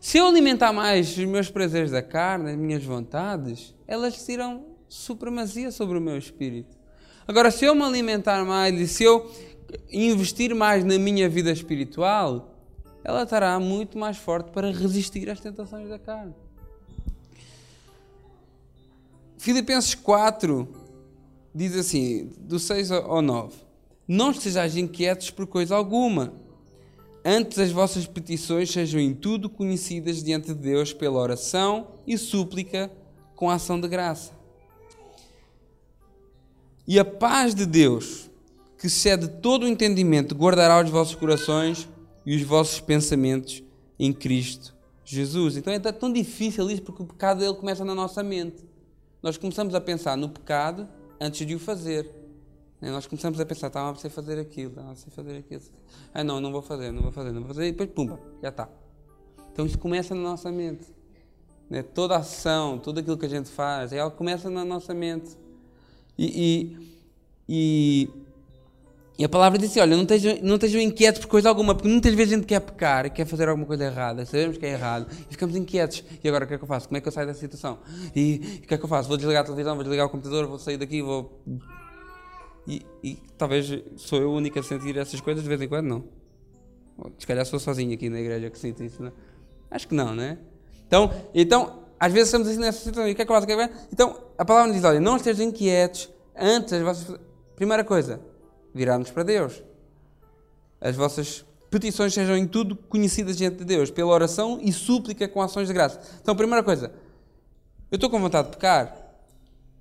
Se 0.00 0.16
eu 0.16 0.26
alimentar 0.26 0.72
mais 0.72 1.10
os 1.10 1.24
meus 1.26 1.50
prazeres 1.50 1.90
da 1.90 2.00
carne, 2.00 2.52
as 2.52 2.56
minhas 2.56 2.82
vontades, 2.82 3.74
elas 3.86 4.24
terão 4.24 4.64
supremacia 4.88 5.70
sobre 5.70 5.98
o 5.98 6.00
meu 6.00 6.16
espírito. 6.16 6.74
Agora, 7.28 7.50
se 7.50 7.66
eu 7.66 7.74
me 7.74 7.82
alimentar 7.82 8.42
mais 8.46 8.80
e 8.80 8.88
se 8.88 9.04
eu 9.04 9.30
investir 9.92 10.54
mais 10.54 10.84
na 10.84 10.98
minha 10.98 11.28
vida 11.28 11.52
espiritual, 11.52 12.56
ela 13.04 13.24
estará 13.24 13.60
muito 13.60 13.98
mais 13.98 14.16
forte 14.16 14.50
para 14.50 14.72
resistir 14.72 15.28
às 15.28 15.38
tentações 15.38 15.88
da 15.88 15.98
carne. 15.98 16.34
Filipenses 19.36 19.94
4 19.94 20.66
diz 21.54 21.76
assim, 21.76 22.30
do 22.38 22.58
6 22.58 22.90
ao 22.90 23.20
9: 23.20 23.54
Não 24.08 24.30
estejais 24.30 24.76
inquietos 24.76 25.30
por 25.30 25.46
coisa 25.46 25.76
alguma, 25.76 26.32
antes 27.24 27.58
as 27.58 27.70
vossas 27.70 28.06
petições 28.06 28.70
sejam 28.70 29.00
em 29.00 29.14
tudo 29.14 29.48
conhecidas 29.48 30.22
diante 30.22 30.48
de 30.48 30.54
Deus 30.54 30.92
pela 30.92 31.20
oração 31.20 31.88
e 32.06 32.16
súplica 32.16 32.90
com 33.34 33.50
a 33.50 33.54
ação 33.54 33.80
de 33.80 33.88
graça. 33.88 34.32
E 36.86 36.98
a 36.98 37.04
paz 37.04 37.54
de 37.54 37.66
Deus, 37.66 38.30
que 38.76 38.86
excede 38.86 39.28
todo 39.28 39.64
o 39.64 39.68
entendimento, 39.68 40.34
guardará 40.34 40.82
os 40.82 40.90
vossos 40.90 41.14
corações 41.14 41.88
e 42.24 42.34
os 42.34 42.42
vossos 42.42 42.80
pensamentos 42.80 43.62
em 43.98 44.12
Cristo 44.12 44.74
Jesus. 45.04 45.56
Então 45.56 45.72
é 45.72 45.78
tão 45.78 46.12
difícil 46.12 46.70
isso 46.70 46.82
porque 46.82 47.02
o 47.02 47.06
pecado 47.06 47.42
ele 47.42 47.54
começa 47.54 47.84
na 47.84 47.94
nossa 47.94 48.22
mente. 48.22 48.64
Nós 49.22 49.36
começamos 49.36 49.74
a 49.74 49.80
pensar 49.80 50.16
no 50.16 50.28
pecado 50.28 50.88
antes 51.20 51.46
de 51.46 51.54
o 51.54 51.58
fazer. 51.58 52.19
Né? 52.80 52.90
Nós 52.90 53.06
começamos 53.06 53.38
a 53.40 53.46
pensar, 53.46 53.66
estava 53.66 53.90
a 53.90 53.92
precisar 53.92 54.14
fazer 54.14 54.38
aquilo, 54.38 54.70
estava 54.70 54.88
a 54.88 54.92
precisar 54.92 55.10
fazer 55.10 55.36
aquilo. 55.36 55.62
Ah, 56.14 56.24
não, 56.24 56.40
não 56.40 56.50
vou 56.50 56.62
fazer, 56.62 56.90
não 56.90 57.02
vou 57.02 57.12
fazer, 57.12 57.32
não 57.32 57.40
vou 57.42 57.48
fazer. 57.48 57.66
E 57.66 57.72
depois, 57.72 57.90
pumba, 57.90 58.18
já 58.42 58.48
está. 58.48 58.68
Então 59.52 59.66
isso 59.66 59.78
começa 59.78 60.14
na 60.14 60.22
nossa 60.22 60.50
mente. 60.50 60.86
Né? 61.68 61.82
Toda 61.82 62.16
ação, 62.16 62.78
tudo 62.78 63.00
aquilo 63.00 63.16
que 63.16 63.26
a 63.26 63.28
gente 63.28 63.48
faz, 63.48 63.90
que 63.92 64.10
começa 64.16 64.48
na 64.48 64.64
nossa 64.64 64.94
mente. 64.94 65.36
E, 66.18 66.76
e, 67.48 68.08
e, 69.18 69.24
a 69.24 69.28
palavra 69.28 69.58
diz 69.58 69.70
assim, 69.70 69.80
olha, 69.80 69.96
não 69.96 70.02
estejam, 70.02 70.38
não 70.42 70.56
estejam 70.56 70.80
inquietos 70.80 71.20
por 71.20 71.28
coisa 71.28 71.48
alguma, 71.48 71.74
porque 71.74 71.88
muitas 71.88 72.12
vezes 72.12 72.34
a 72.34 72.36
gente 72.36 72.46
quer 72.46 72.60
pecar, 72.60 73.10
quer 73.10 73.24
fazer 73.24 73.48
alguma 73.48 73.66
coisa 73.66 73.84
errada, 73.84 74.26
sabemos 74.26 74.58
que 74.58 74.66
é 74.66 74.72
errado, 74.72 75.06
e 75.10 75.32
ficamos 75.32 75.56
inquietos. 75.56 76.04
E 76.22 76.28
agora 76.28 76.44
o 76.44 76.48
que 76.48 76.54
é 76.54 76.58
que 76.58 76.64
eu 76.64 76.68
faço? 76.68 76.88
Como 76.88 76.98
é 76.98 77.00
que 77.00 77.08
eu 77.08 77.12
saio 77.12 77.26
dessa 77.26 77.40
situação? 77.40 77.78
E 78.14 78.60
o 78.62 78.66
que 78.66 78.74
é 78.74 78.78
que 78.78 78.84
eu 78.84 78.88
faço? 78.88 79.08
Vou 79.08 79.16
desligar 79.16 79.42
a 79.42 79.44
televisão, 79.44 79.74
vou 79.74 79.84
desligar 79.84 80.06
o 80.06 80.10
computador, 80.10 80.46
vou 80.46 80.58
sair 80.58 80.76
daqui, 80.76 81.00
vou... 81.00 81.40
E, 82.70 82.86
e 83.02 83.18
talvez 83.36 83.66
sou 83.96 84.20
eu 84.20 84.30
o 84.30 84.36
único 84.36 84.56
a 84.56 84.62
sentir 84.62 84.96
essas 84.96 85.20
coisas 85.20 85.42
de 85.42 85.48
vez 85.48 85.60
em 85.60 85.66
quando, 85.66 85.88
não. 85.88 86.04
Se 87.18 87.26
calhar 87.26 87.44
sou 87.44 87.58
sozinho 87.58 87.92
aqui 87.92 88.08
na 88.08 88.20
igreja 88.20 88.48
que 88.48 88.56
sinto 88.56 88.84
isso, 88.84 89.02
não? 89.02 89.08
É? 89.08 89.12
Acho 89.72 89.88
que 89.88 89.94
não, 89.94 90.14
né? 90.14 90.38
Então, 90.86 91.10
então 91.34 91.82
às 91.98 92.12
vezes 92.12 92.28
estamos 92.28 92.46
assim 92.46 92.60
nessa 92.60 92.78
situação. 92.78 93.08
E 93.08 93.12
o 93.12 93.16
que 93.16 93.22
é 93.22 93.24
que 93.24 93.32
eu 93.32 93.34
faço? 93.34 93.48
Então, 93.92 94.16
a 94.38 94.44
palavra 94.44 94.72
diz: 94.72 94.84
olha, 94.84 95.00
não 95.00 95.16
estejam 95.16 95.46
inquietos 95.46 96.08
antes 96.36 96.72
as 96.72 96.82
vossas. 96.82 97.18
Primeira 97.56 97.82
coisa, 97.82 98.20
virarmos 98.72 99.10
para 99.10 99.24
Deus. 99.24 99.64
As 100.80 100.94
vossas 100.94 101.44
petições 101.70 102.14
sejam 102.14 102.36
em 102.36 102.46
tudo 102.46 102.76
conhecidas 102.76 103.36
diante 103.36 103.58
de 103.58 103.64
Deus, 103.64 103.90
pela 103.90 104.12
oração 104.12 104.60
e 104.62 104.72
súplica 104.72 105.26
com 105.26 105.42
ações 105.42 105.66
de 105.66 105.74
graça. 105.74 106.00
Então, 106.22 106.36
primeira 106.36 106.62
coisa, 106.62 106.92
eu 107.90 107.96
estou 107.96 108.08
com 108.08 108.20
vontade 108.20 108.48
de 108.48 108.56
pecar. 108.56 108.99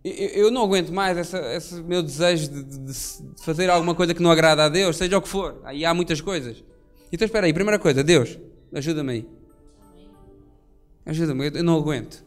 Eu, 0.03 0.49
não 0.49 0.63
aguento 0.63 0.93
mais 0.93 1.17
essa, 1.17 1.39
esse 1.53 1.75
meu 1.83 2.01
desejo 2.01 2.49
de, 2.49 2.63
de, 2.63 2.77
de, 2.85 2.93
fazer 3.41 3.69
alguma 3.69 3.93
coisa 3.93 4.13
que 4.13 4.21
não 4.21 4.31
agrada 4.31 4.63
a 4.63 4.69
Deus, 4.69 4.95
seja 4.95 5.17
o 5.17 5.21
que 5.21 5.27
for. 5.27 5.59
Aí 5.65 5.83
há 5.83 5.93
muitas 5.93 6.21
coisas. 6.21 6.63
Então, 7.11 7.25
espera 7.25 7.45
aí, 7.45 7.53
primeira 7.53 7.77
coisa, 7.77 8.01
Deus, 8.01 8.39
ajuda-me 8.73 9.11
aí. 9.11 9.27
Ajuda-me, 11.05 11.51
eu 11.53 11.63
não 11.63 11.77
aguento. 11.77 12.23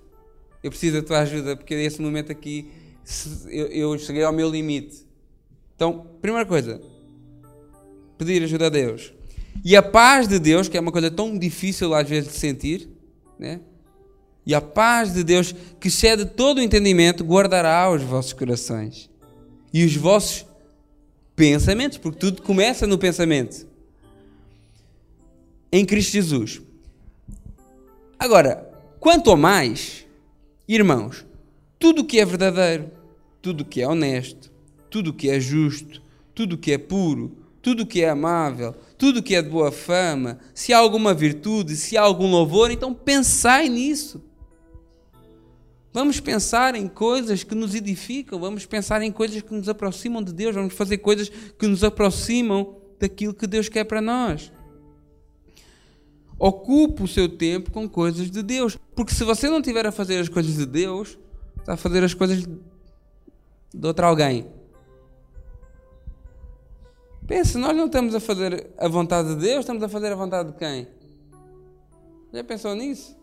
Eu 0.63 0.71
preciso 0.71 1.01
da 1.01 1.07
tua 1.07 1.21
ajuda, 1.21 1.57
porque 1.57 1.75
nesse 1.75 2.03
momento 2.03 2.31
aqui 2.31 2.71
eu, 3.49 3.67
eu 3.69 3.99
cheguei 3.99 4.23
ao 4.23 4.33
meu 4.33 4.51
limite. 4.51 5.07
Então, 5.75 6.07
primeira 6.21 6.47
coisa, 6.47 6.81
pedir 8.19 8.43
ajuda 8.43 8.67
a 8.67 8.71
Deus. 8.71 9.15
E 9.65 9.75
a 9.77 9.83
paz 9.83 10.29
de 10.29 10.39
Deus, 10.39 10.69
que 10.69 10.77
é 10.77 10.81
uma 10.81 10.93
coisa 10.93 11.11
tão 11.11 11.39
difícil 11.39 11.95
às 11.95 12.09
vezes 12.09 12.33
de 12.33 12.39
sentir, 12.39 12.89
né? 13.39 13.61
E 14.45 14.55
a 14.55 14.61
paz 14.61 15.13
de 15.13 15.23
Deus, 15.23 15.55
que 15.79 15.89
excede 15.89 16.25
todo 16.25 16.59
o 16.59 16.63
entendimento, 16.63 17.25
guardará 17.25 17.91
os 17.91 18.03
vossos 18.03 18.33
corações 18.33 19.09
e 19.73 19.85
os 19.85 19.95
vossos 19.95 20.45
pensamentos, 21.37 21.99
porque 21.99 22.19
tudo 22.19 22.43
começa 22.43 22.87
no 22.87 22.99
pensamento. 22.99 23.67
Em 25.71 25.85
Cristo 25.85 26.13
Jesus. 26.13 26.61
Agora, 28.19 28.73
Quanto 29.03 29.31
ao 29.31 29.37
mais, 29.37 30.07
irmãos, 30.69 31.27
tudo 31.77 32.03
o 32.03 32.05
que 32.05 32.21
é 32.21 32.25
verdadeiro, 32.25 32.89
tudo 33.43 33.63
o 33.63 33.65
que 33.65 33.83
é 33.83 33.89
honesto, 33.89 34.49
tudo 34.89 35.11
o 35.11 35.13
que 35.13 35.29
é 35.29 35.41
justo, 35.41 36.01
tudo 36.33 36.53
o 36.53 36.57
que 36.57 36.71
é 36.71 36.79
puro, 36.79 37.37
tudo 37.61 37.83
o 37.83 37.87
que 37.87 38.01
é 38.01 38.09
amável, 38.09 38.77
tudo 38.97 39.19
o 39.19 39.23
que 39.25 39.35
é 39.35 39.43
de 39.43 39.51
boa 39.51 39.73
fama, 39.73 40.39
se 40.55 40.73
há 40.73 40.79
alguma 40.79 41.13
virtude, 41.13 41.75
se 41.75 41.97
há 41.97 42.03
algum 42.03 42.31
louvor, 42.31 42.71
então 42.71 42.95
pensai 42.95 43.69
nisso. 43.69 44.23
Vamos 45.93 46.21
pensar 46.21 46.75
em 46.75 46.89
coisas 46.89 47.45
que 47.45 47.55
nos 47.55 47.75
edificam, 47.75 48.41
vamos 48.41 48.65
pensar 48.65 49.03
em 49.03 49.13
coisas 49.13 49.43
que 49.43 49.53
nos 49.53 49.69
aproximam 49.69 50.23
de 50.23 50.33
Deus, 50.33 50.55
vamos 50.55 50.73
fazer 50.73 50.99
coisas 50.99 51.29
que 51.29 51.67
nos 51.67 51.85
aproximam 51.85 52.77
daquilo 52.99 53.35
que 53.35 53.47
Deus 53.47 53.69
quer 53.69 53.85
para 53.85 54.01
nós. 54.01 54.51
Ocupe 56.39 57.03
o 57.03 57.09
seu 57.09 57.29
tempo 57.29 57.71
com 57.71 57.89
coisas 57.89 58.31
de 58.31 58.43
Deus. 58.43 58.77
Porque 58.97 59.15
se 59.15 59.23
você 59.23 59.49
não 59.49 59.59
estiver 59.59 59.87
a 59.87 59.93
fazer 59.93 60.19
as 60.19 60.29
coisas 60.29 60.55
de 60.55 60.67
Deus, 60.67 61.19
está 61.59 61.75
a 61.75 61.77
fazer 61.77 62.03
as 62.03 62.15
coisas 62.15 62.43
de 62.43 63.87
outro 63.87 64.07
alguém. 64.07 64.49
Pense, 67.27 67.57
nós 67.57 67.77
não 67.77 67.87
estamos 67.87 68.15
a 68.15 68.21
fazer 68.21 68.71
a 68.77 68.89
vontade 68.89 69.29
de 69.29 69.37
Deus, 69.37 69.61
estamos 69.61 69.83
a 69.83 69.89
fazer 69.89 70.11
a 70.11 70.17
vontade 70.17 70.53
de 70.53 70.59
quem? 70.59 70.89
Já 72.33 72.43
pensou 72.43 72.75
nisso? 72.75 73.22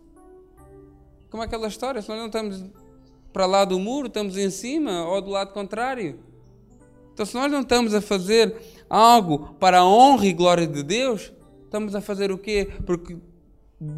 Como 1.29 1.43
aquela 1.43 1.67
história? 1.67 2.01
Se 2.01 2.09
nós 2.09 2.17
não 2.17 2.27
estamos 2.27 2.65
para 3.31 3.45
lá 3.45 3.65
do 3.65 3.79
muro, 3.79 4.07
estamos 4.07 4.37
em 4.37 4.49
cima 4.49 5.05
ou 5.05 5.21
do 5.21 5.29
lado 5.29 5.53
contrário. 5.53 6.19
Então, 7.13 7.25
se 7.25 7.35
nós 7.35 7.51
não 7.51 7.61
estamos 7.61 7.93
a 7.93 8.01
fazer 8.01 8.55
algo 8.89 9.53
para 9.59 9.79
a 9.79 9.85
honra 9.85 10.25
e 10.25 10.33
glória 10.33 10.65
de 10.65 10.81
Deus, 10.81 11.33
estamos 11.65 11.93
a 11.93 12.01
fazer 12.01 12.31
o 12.31 12.37
quê? 12.37 12.69
Porque 12.85 13.17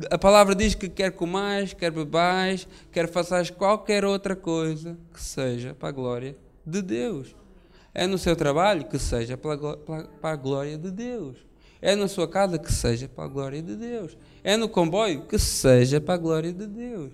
a 0.09 0.17
palavra 0.17 0.53
diz 0.53 0.75
que 0.75 0.89
quer 0.89 1.11
comais, 1.11 1.73
quer 1.73 1.91
bebais, 1.91 2.67
quer 2.91 3.07
façais 3.07 3.49
qualquer 3.49 4.05
outra 4.05 4.35
coisa 4.35 4.97
que 5.13 5.21
seja 5.21 5.73
para 5.73 5.89
a 5.89 5.91
glória 5.91 6.35
de 6.65 6.81
Deus. 6.81 7.35
É 7.93 8.07
no 8.07 8.17
seu 8.17 8.35
trabalho 8.35 8.85
que 8.85 8.99
seja 8.99 9.37
para 9.37 10.31
a 10.31 10.35
glória 10.35 10.77
de 10.77 10.91
Deus. 10.91 11.37
É 11.81 11.95
na 11.95 12.07
sua 12.07 12.27
casa 12.27 12.59
que 12.59 12.71
seja 12.71 13.07
para 13.07 13.25
a 13.25 13.27
glória 13.27 13.61
de 13.61 13.75
Deus. 13.75 14.17
É 14.43 14.57
no 14.57 14.67
comboio 14.67 15.25
que 15.27 15.37
seja 15.37 16.01
para 16.01 16.15
a 16.15 16.17
glória 16.17 16.51
de 16.51 16.65
Deus. 16.65 17.13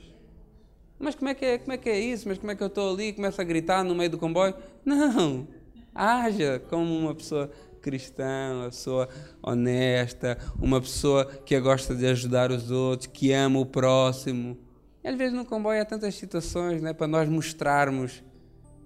Mas 0.99 1.13
como 1.13 1.29
é 1.29 1.33
que 1.33 1.45
é, 1.45 1.57
como 1.57 1.73
é, 1.73 1.77
que 1.77 1.89
é 1.89 1.99
isso? 1.99 2.27
Mas 2.27 2.37
como 2.37 2.51
é 2.51 2.55
que 2.55 2.63
eu 2.63 2.67
estou 2.67 2.93
ali 2.93 3.09
e 3.09 3.13
começo 3.13 3.39
a 3.39 3.43
gritar 3.43 3.83
no 3.83 3.93
meio 3.93 4.09
do 4.09 4.17
comboio? 4.17 4.53
Não. 4.83 5.47
Haja 5.93 6.61
como 6.69 6.95
uma 6.95 7.13
pessoa 7.13 7.51
cristã, 7.81 8.53
uma 8.53 8.65
pessoa 8.65 9.07
honesta, 9.41 10.37
uma 10.59 10.81
pessoa 10.81 11.25
que 11.25 11.59
gosta 11.59 11.95
de 11.95 12.05
ajudar 12.07 12.51
os 12.51 12.71
outros, 12.71 13.07
que 13.07 13.31
ama 13.31 13.59
o 13.59 13.65
próximo. 13.65 14.57
Às 15.03 15.15
vezes 15.15 15.33
no 15.33 15.45
comboio 15.45 15.81
há 15.81 15.85
tantas 15.85 16.15
situações 16.15 16.81
né, 16.81 16.93
para 16.93 17.07
nós 17.07 17.29
mostrarmos 17.29 18.23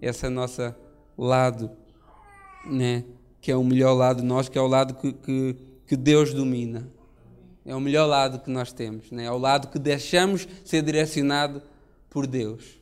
esse 0.01 0.27
nosso 0.30 0.73
lado, 1.17 1.71
né, 2.65 3.04
que 3.39 3.51
é 3.51 3.56
o 3.56 3.63
melhor 3.63 3.93
lado 3.93 4.21
de 4.21 4.27
nós, 4.27 4.49
que 4.49 4.58
é 4.58 4.62
o 4.62 4.67
lado 4.67 4.95
que, 4.95 5.13
que, 5.13 5.56
que 5.88 5.95
Deus 5.95 6.34
domina. 6.34 6.88
É 7.65 7.76
o 7.76 7.80
melhor 7.80 8.08
lado 8.08 8.39
que 8.39 8.50
nós 8.50 8.74
temos, 8.74 9.12
né? 9.12 9.26
é 9.26 9.32
o 9.32 9.38
lado 9.38 9.67
que 9.67 9.78
deixamos 9.78 10.47
ser 10.65 10.82
direcionado 10.82 11.62
por 12.10 12.26
Deus. 12.26 12.80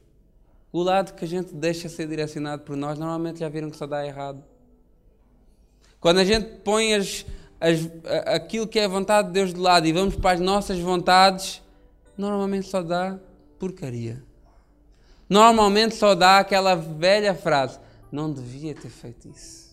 O 0.72 0.82
lado 0.82 1.13
que 1.13 1.26
a 1.26 1.28
gente 1.28 1.54
deixa 1.54 1.89
ser 1.89 2.08
direcionado 2.08 2.63
por 2.63 2.78
nós, 2.78 2.98
normalmente 2.98 3.39
já 3.39 3.50
viram 3.50 3.70
que 3.70 3.78
só 3.78 3.86
dá 3.88 4.06
errado. 4.06 4.44
Quando 6.00 6.20
a 6.20 6.24
gente 6.24 6.46
põe 6.63 6.94
as, 6.94 7.26
as, 7.60 7.89
aquilo 8.28 8.68
que 8.68 8.80
é 8.80 8.86
a 8.86 8.88
vontade 8.88 9.28
de 9.28 9.34
Deus 9.34 9.54
de 9.54 9.60
lado 9.60 9.86
e 9.86 9.92
vamos 9.92 10.15
para 10.15 10.32
as 10.32 10.39
nossas 10.39 10.80
vontades, 10.80 11.62
normalmente 12.18 12.68
só 12.68 12.82
dá 12.82 13.20
porcaria. 13.58 14.24
Normalmente 15.28 15.96
só 15.96 16.15
dá 16.15 16.39
aquela 16.39 16.76
velha 16.76 17.36
frase: 17.36 17.80
não 18.12 18.32
devia 18.32 18.74
ter 18.74 18.89
feito 18.89 19.28
isso. 19.28 19.69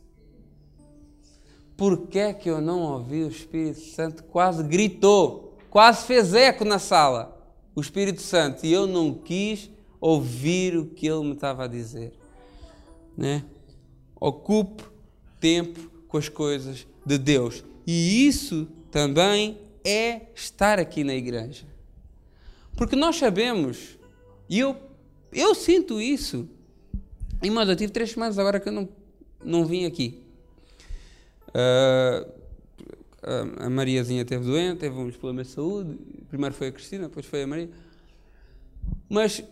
Por 1.77 2.07
que 2.07 2.33
que 2.35 2.49
eu 2.49 2.61
não 2.61 2.81
ouvi 2.81 3.23
o 3.23 3.29
Espírito 3.29 3.81
Santo? 3.81 4.25
Quase 4.25 4.63
gritou, 4.63 5.55
quase 5.69 6.07
fez 6.07 6.33
eco 6.33 6.65
na 6.65 6.79
sala. 6.79 7.37
O 7.75 7.81
Espírito 7.81 8.23
Santo, 8.23 8.65
e 8.65 8.73
eu 8.73 8.87
não 8.87 9.13
quis 9.13 9.71
ouvir 10.01 10.77
o 10.77 10.87
que 10.87 11.07
ele 11.07 11.25
me 11.25 11.33
estava 11.33 11.65
a 11.65 11.67
dizer. 11.67 12.13
Né? 13.17 13.45
Ocupe 14.19 14.85
tempo 15.39 15.91
com 16.09 16.17
as 16.17 16.29
coisas 16.29 16.87
de 17.05 17.19
Deus. 17.19 17.63
E 17.87 18.27
isso 18.27 18.67
também 18.91 19.59
é 19.85 20.23
estar 20.35 20.79
aqui 20.79 21.05
na 21.05 21.15
igreja. 21.15 21.67
Porque 22.77 22.97
nós 22.97 23.17
sabemos, 23.17 23.99
e 24.49 24.59
eu, 24.59 24.77
eu 25.33 25.55
sinto 25.55 26.01
isso. 26.01 26.49
E, 27.43 27.51
mas 27.51 27.69
eu 27.69 27.77
tive 27.77 27.93
três 27.93 28.11
semanas 28.11 28.39
agora 28.39 28.59
que 28.59 28.69
eu 28.69 28.73
não, 28.73 28.89
não 29.45 29.67
vim 29.67 29.85
aqui. 29.85 30.26
Uh, 31.49 32.37
a 33.59 33.69
Mariazinha 33.69 34.25
teve 34.25 34.45
doente, 34.45 34.79
teve 34.79 34.97
uns 34.97 35.17
problemas 35.17 35.49
de 35.49 35.55
saúde. 35.55 35.99
Primeiro 36.29 36.55
foi 36.55 36.69
a 36.69 36.73
Cristina, 36.73 37.09
depois 37.09 37.27
foi 37.27 37.43
a 37.43 37.47
Maria. 37.47 37.71
Mas 39.09 39.43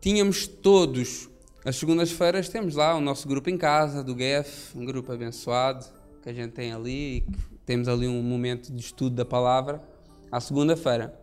tínhamos 0.00 0.46
todos 0.46 1.28
as 1.64 1.76
segundas-feiras 1.76 2.48
temos 2.48 2.76
lá 2.76 2.94
o 2.94 3.00
nosso 3.00 3.28
grupo 3.28 3.50
em 3.50 3.58
casa, 3.58 4.02
do 4.02 4.16
GEF, 4.16 4.74
um 4.74 4.84
grupo 4.84 5.12
abençoado 5.12 5.84
que 6.22 6.28
a 6.28 6.32
gente 6.32 6.52
tem 6.52 6.72
ali 6.72 7.18
e 7.18 7.26
temos 7.66 7.88
ali 7.88 8.06
um 8.08 8.22
momento 8.22 8.72
de 8.72 8.80
estudo 8.80 9.16
da 9.16 9.24
palavra 9.24 9.82
à 10.32 10.40
segunda-feira. 10.40 11.14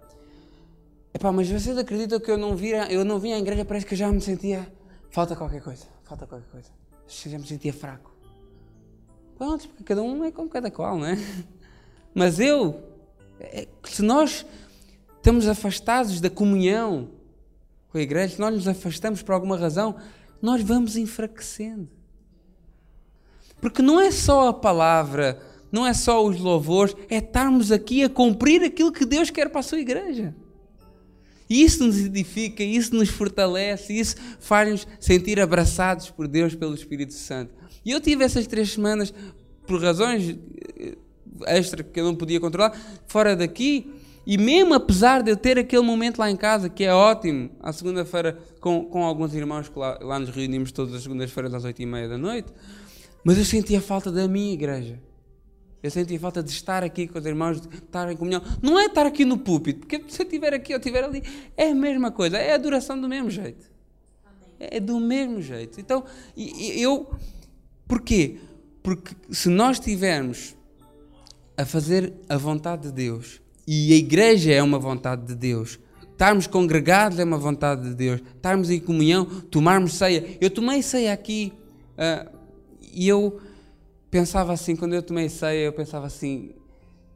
Epá, 1.14 1.32
mas 1.32 1.50
vocês 1.50 1.78
acreditam 1.78 2.20
que 2.20 2.30
eu 2.30 2.38
não, 2.38 2.56
vira, 2.56 2.92
eu 2.92 3.04
não 3.06 3.18
vim 3.18 3.32
à 3.32 3.40
igreja, 3.40 3.66
parece 3.66 3.86
que 3.86 3.94
eu 3.94 3.98
já 3.98 4.12
me 4.12 4.22
sentia. 4.22 4.72
Falta 5.10 5.36
qualquer 5.36 5.62
coisa, 5.62 5.86
falta 6.04 6.28
qualquer 6.28 6.50
coisa. 6.52 6.70
Já 7.08 7.40
me 7.40 7.48
sentia 7.48 7.74
fraco. 7.74 8.15
Pronto, 9.38 9.68
porque 9.68 9.84
cada 9.84 10.02
um 10.02 10.24
é 10.24 10.32
como 10.32 10.50
cada 10.50 10.72
qual, 10.72 10.98
não 10.98 11.08
é? 11.08 11.18
Mas 12.14 12.40
eu, 12.40 12.82
é, 13.40 13.68
se 13.84 14.02
nós 14.02 14.46
estamos 15.18 15.48
afastados 15.48 16.22
da 16.22 16.30
comunhão 16.30 17.10
com 17.90 17.98
a 17.98 18.02
igreja, 18.02 18.36
se 18.36 18.40
nós 18.40 18.54
nos 18.54 18.68
afastamos 18.68 19.22
por 19.22 19.34
alguma 19.34 19.58
razão, 19.58 19.96
nós 20.42 20.62
vamos 20.62 20.96
enfraquecendo. 20.96 21.90
Porque 23.60 23.82
não 23.82 24.00
é 24.00 24.12
só 24.12 24.50
a 24.50 24.54
palavra, 24.54 25.42
não 25.72 25.86
é 25.86 25.94
só 25.94 26.26
os 26.26 26.40
louvores, 26.40 26.96
é 27.10 27.18
estarmos 27.18 27.72
aqui 27.72 28.04
a 28.04 28.10
cumprir 28.10 28.64
aquilo 28.64 28.92
que 28.92 29.06
Deus 29.06 29.30
quer 29.30 29.50
para 29.50 29.60
a 29.60 29.64
sua 29.64 29.80
igreja. 29.80 30.34
E 31.50 31.64
isso 31.64 31.84
nos 31.86 31.98
edifica, 31.98 32.64
isso 32.64 32.96
nos 32.96 33.10
fortalece, 33.10 33.94
isso 33.94 34.16
faz-nos 34.40 34.88
sentir 35.00 35.40
abraçados 35.40 36.10
por 36.10 36.28
Deus, 36.28 36.56
pelo 36.56 36.74
Espírito 36.74 37.14
Santo. 37.14 37.54
E 37.86 37.92
eu 37.92 38.02
tive 38.02 38.24
essas 38.24 38.48
três 38.48 38.72
semanas, 38.72 39.14
por 39.68 39.82
razões 39.82 40.36
eh, 40.78 40.98
extra 41.48 41.84
que 41.84 42.00
eu 42.00 42.06
não 42.06 42.16
podia 42.16 42.40
controlar, 42.40 42.76
fora 43.06 43.36
daqui, 43.36 43.94
e 44.26 44.38
mesmo 44.38 44.74
apesar 44.74 45.22
de 45.22 45.30
eu 45.30 45.38
ter 45.38 45.60
aquele 45.60 45.84
momento 45.84 46.18
lá 46.18 46.32
em 46.32 46.36
casa, 46.36 46.68
que 46.68 46.84
é 46.84 46.94
ótimo, 46.94 47.52
à 47.62 47.72
segunda-feira, 47.72 48.40
com, 48.60 48.84
com 48.86 49.04
alguns 49.04 49.36
irmãos 49.36 49.70
que 49.70 49.78
lá, 49.78 50.00
lá 50.02 50.20
nos 50.20 50.30
reunimos 50.30 50.72
todas 50.72 50.96
as 50.96 51.04
segundas-feiras 51.04 51.54
às 51.54 51.64
oito 51.64 51.82
e 51.82 51.86
meia 51.86 52.10
da 52.10 52.18
noite, 52.18 52.52
mas 53.24 53.38
eu 53.38 53.46
sentia 53.46 53.80
falta 53.80 54.12
da 54.12 54.28
minha 54.28 54.54
igreja. 54.54 55.00
Eu 55.84 55.92
sentia 55.92 56.20
falta 56.20 56.42
de 56.42 56.50
estar 56.50 56.84
aqui 56.84 57.08
com 57.08 57.20
os 57.20 57.26
irmãos, 57.28 57.62
de 57.62 57.68
estar 57.76 58.12
em 58.12 58.18
comunhão. 58.18 58.42
Não 58.60 58.80
é 58.80 58.86
estar 58.86 59.06
aqui 59.06 59.24
no 59.24 59.38
púlpito, 59.38 59.82
porque 59.82 60.04
se 60.08 60.20
eu 60.20 60.26
estiver 60.26 60.52
aqui 60.52 60.74
ou 60.74 60.80
estiver 60.80 61.04
ali, 61.04 61.22
é 61.56 61.70
a 61.70 61.76
mesma 61.76 62.10
coisa, 62.10 62.40
é 62.40 62.54
a 62.54 62.56
adoração 62.56 63.00
do 63.00 63.08
mesmo 63.08 63.30
jeito. 63.30 63.70
É 64.60 64.80
do 64.80 65.00
mesmo 65.00 65.42
jeito. 65.42 65.80
Então, 65.80 66.04
eu. 66.36 67.14
Porquê? 67.88 68.38
Porque 68.82 69.16
se 69.32 69.50
nós 69.50 69.78
estivermos 69.78 70.56
a 71.58 71.66
fazer 71.66 72.14
a 72.28 72.38
vontade 72.38 72.84
de 72.84 72.92
Deus, 72.92 73.42
e 73.68 73.94
a 73.94 73.96
igreja 73.96 74.54
é 74.54 74.62
uma 74.62 74.78
vontade 74.78 75.26
de 75.26 75.36
Deus. 75.36 75.80
Estarmos 76.12 76.48
congregados 76.48 77.20
é 77.20 77.24
uma 77.24 77.38
vontade 77.38 77.90
de 77.90 77.96
Deus. 77.96 78.22
Estarmos 78.36 78.70
em 78.70 78.80
comunhão, 78.80 79.26
tomarmos 79.26 79.94
ceia. 79.94 80.38
Eu 80.40 80.50
tomei 80.50 80.82
ceia 80.82 81.12
aqui 81.12 81.52
uh, 81.94 82.30
e 82.94 83.08
eu 83.08 83.42
pensava 84.12 84.54
assim, 84.54 84.76
quando 84.76 84.94
eu 84.94 85.02
tomei 85.02 85.30
ceia, 85.30 85.66
eu 85.66 85.74
pensava 85.74 86.06
assim: 86.06 86.52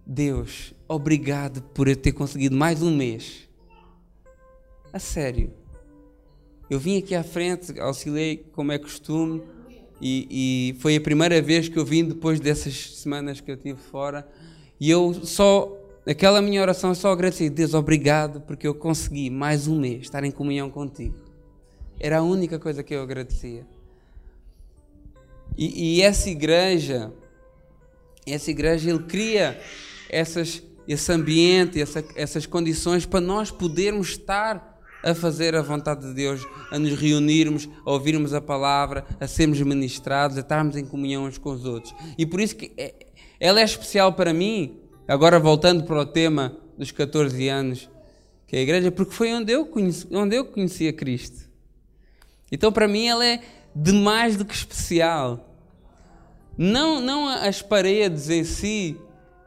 Deus, 0.05 0.73
obrigado 0.87 1.61
por 1.61 1.87
eu 1.87 1.95
ter 1.95 2.11
conseguido 2.11 2.55
mais 2.55 2.81
um 2.81 2.95
mês. 2.95 3.47
A 4.91 4.99
sério. 4.99 5.53
Eu 6.69 6.79
vim 6.79 6.97
aqui 6.97 7.15
à 7.15 7.23
frente, 7.23 7.79
auxiliei 7.79 8.37
como 8.53 8.71
é 8.71 8.77
costume, 8.77 9.41
e, 10.01 10.73
e 10.75 10.79
foi 10.79 10.95
a 10.95 11.01
primeira 11.01 11.41
vez 11.41 11.67
que 11.67 11.77
eu 11.77 11.85
vim 11.85 12.05
depois 12.05 12.39
dessas 12.39 12.97
semanas 12.97 13.41
que 13.41 13.51
eu 13.51 13.57
tive 13.57 13.79
fora. 13.79 14.27
E 14.79 14.89
eu 14.89 15.13
só 15.25 15.79
Aquela 16.09 16.41
minha 16.41 16.59
oração 16.59 16.89
é 16.89 16.95
só 16.95 17.11
agradecer. 17.11 17.51
Deus, 17.51 17.75
obrigado 17.75 18.41
porque 18.41 18.65
eu 18.65 18.73
consegui 18.73 19.29
mais 19.29 19.67
um 19.67 19.79
mês 19.79 20.01
estar 20.01 20.23
em 20.23 20.31
comunhão 20.31 20.67
contigo. 20.67 21.15
Era 21.99 22.17
a 22.17 22.21
única 22.23 22.57
coisa 22.57 22.81
que 22.81 22.95
eu 22.95 23.03
agradecia. 23.03 23.63
E, 25.55 25.97
e 25.97 26.01
essa 26.01 26.27
igreja, 26.27 27.13
essa 28.25 28.49
igreja, 28.49 28.89
ele 28.89 29.03
cria 29.03 29.61
essas, 30.09 30.63
esse 30.87 31.11
ambiente, 31.11 31.79
essa, 31.79 32.03
essas 32.15 32.47
condições 32.47 33.05
para 33.05 33.21
nós 33.21 33.51
podermos 33.51 34.09
estar 34.09 34.78
a 35.03 35.15
fazer 35.15 35.55
a 35.55 35.61
vontade 35.61 36.07
de 36.07 36.13
Deus, 36.13 36.45
a 36.71 36.77
nos 36.77 36.93
reunirmos, 36.99 37.69
a 37.85 37.91
ouvirmos 37.91 38.33
a 38.33 38.41
palavra, 38.41 39.05
a 39.19 39.27
sermos 39.27 39.61
ministrados, 39.61 40.37
a 40.37 40.41
estarmos 40.41 40.75
em 40.75 40.85
comunhão 40.85 41.25
uns 41.25 41.37
com 41.37 41.51
os 41.51 41.65
outros. 41.65 41.93
E 42.17 42.25
por 42.25 42.41
isso 42.41 42.55
que 42.55 42.71
é, 42.77 42.93
ela 43.39 43.61
é 43.61 43.63
especial 43.63 44.13
para 44.13 44.33
mim, 44.33 44.79
Agora 45.09 45.39
voltando 45.39 45.85
para 45.85 46.01
o 46.01 46.05
tema 46.05 46.55
dos 46.77 46.91
14 46.91 47.49
anos, 47.49 47.89
que 48.45 48.55
é 48.55 48.59
a 48.59 48.61
igreja, 48.61 48.91
porque 48.91 49.11
foi 49.11 49.33
onde 49.33 49.51
eu 49.51 49.65
conheci, 49.65 50.07
onde 50.11 50.35
eu 50.35 50.45
conheci 50.45 50.87
a 50.87 50.93
Cristo. 50.93 51.49
Então 52.51 52.71
para 52.71 52.87
mim 52.87 53.07
ela 53.07 53.25
é 53.25 53.41
de 53.75 53.91
mais 53.91 54.37
do 54.37 54.45
que 54.45 54.53
especial. 54.53 55.57
Não, 56.55 57.01
não 57.01 57.27
as 57.27 57.59
paredes 57.59 58.29
em 58.29 58.43
si, 58.43 58.97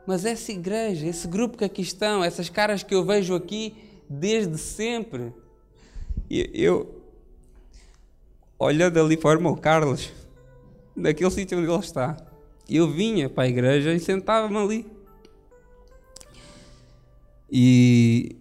mas 0.05 0.25
essa 0.25 0.51
igreja, 0.51 1.07
esse 1.07 1.29
grupo 1.29 1.57
que 1.57 1.65
aqui 1.65 1.83
estão, 1.83 2.25
essas 2.25 2.49
caras 2.49 2.83
que 2.83 2.93
eu 2.93 3.05
vejo 3.05 3.33
aqui 3.33 3.73
desde 4.13 4.59
sempre. 4.59 5.33
Eu, 6.31 6.47
eu 6.53 7.03
olhando 8.59 9.01
ali 9.01 9.17
para 9.17 9.31
o 9.31 9.33
irmão 9.33 9.57
Carlos, 9.57 10.13
naquele 10.95 11.31
sítio 11.31 11.59
onde 11.59 11.69
ele 11.69 11.79
está, 11.79 12.17
eu 12.69 12.91
vinha 12.91 13.29
para 13.29 13.45
a 13.45 13.49
igreja 13.49 13.93
e 13.93 13.99
sentava-me 13.99 14.57
ali. 14.57 14.87
E 17.51 18.37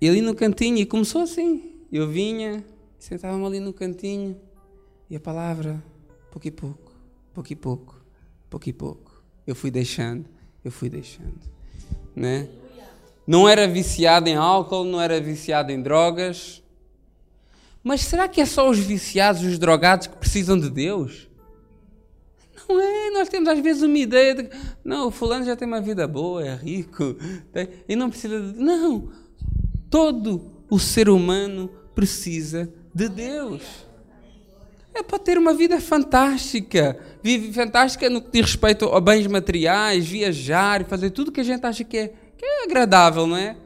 ele 0.00 0.20
no 0.20 0.34
cantinho, 0.34 0.78
e 0.78 0.86
começou 0.86 1.22
assim. 1.22 1.84
Eu 1.92 2.08
vinha, 2.08 2.64
sentava-me 2.98 3.44
ali 3.44 3.60
no 3.60 3.72
cantinho, 3.72 4.36
e 5.08 5.16
a 5.16 5.20
palavra, 5.20 5.82
pouco 6.30 6.48
e 6.48 6.50
pouco, 6.50 6.92
pouco 7.32 7.52
e 7.52 7.56
pouco, 7.56 8.00
pouco 8.50 8.68
e 8.68 8.72
pouco. 8.72 9.22
Eu 9.46 9.54
fui 9.54 9.70
deixando, 9.70 10.26
eu 10.64 10.72
fui 10.72 10.88
deixando. 10.88 11.38
Né? 12.14 12.48
Não 13.26 13.48
era 13.48 13.66
viciado 13.66 14.28
em 14.28 14.36
álcool, 14.36 14.84
não 14.84 15.00
era 15.00 15.20
viciado 15.20 15.72
em 15.72 15.82
drogas. 15.82 16.62
Mas 17.82 18.02
será 18.02 18.28
que 18.28 18.40
é 18.40 18.46
só 18.46 18.68
os 18.68 18.78
viciados, 18.78 19.42
os 19.42 19.58
drogados 19.58 20.06
que 20.06 20.16
precisam 20.16 20.58
de 20.58 20.70
Deus? 20.70 21.28
Não 22.68 22.80
é, 22.80 23.10
nós 23.10 23.28
temos 23.28 23.48
às 23.48 23.60
vezes 23.60 23.82
uma 23.82 23.98
ideia 23.98 24.34
de 24.34 24.50
não, 24.84 25.08
o 25.08 25.10
fulano 25.10 25.44
já 25.44 25.54
tem 25.54 25.68
uma 25.68 25.80
vida 25.80 26.06
boa, 26.06 26.44
é 26.44 26.54
rico, 26.54 27.16
tem, 27.52 27.68
e 27.88 27.94
não 27.94 28.10
precisa 28.10 28.40
de. 28.40 28.58
Não! 28.58 29.10
Todo 29.88 30.50
o 30.68 30.78
ser 30.78 31.08
humano 31.08 31.70
precisa 31.94 32.68
de 32.94 33.08
Deus. 33.08 33.62
É 34.94 35.02
para 35.02 35.18
ter 35.18 35.36
uma 35.36 35.52
vida 35.52 35.80
fantástica. 35.80 36.98
Vive 37.22 37.52
fantástica 37.52 38.08
no 38.08 38.20
que 38.22 38.30
diz 38.32 38.46
respeito 38.46 38.86
a 38.86 39.00
bens 39.00 39.26
materiais, 39.26 40.06
viajar, 40.06 40.84
fazer 40.86 41.10
tudo 41.10 41.30
que 41.30 41.40
a 41.40 41.44
gente 41.44 41.64
acha 41.64 41.84
que 41.84 41.98
é, 41.98 42.14
que 42.36 42.44
é 42.44 42.64
agradável, 42.64 43.26
não 43.26 43.36
é? 43.36 43.56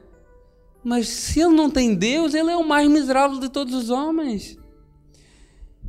Mas 0.83 1.09
se 1.09 1.41
ele 1.41 1.55
não 1.55 1.71
tem 1.71 1.95
Deus, 1.95 2.35
ele 2.35 2.51
é 2.51 2.57
o 2.57 2.67
mais 2.67 2.89
miserável 2.89 3.39
de 3.39 3.49
todos 3.49 3.75
os 3.75 3.91
homens. 3.91 4.59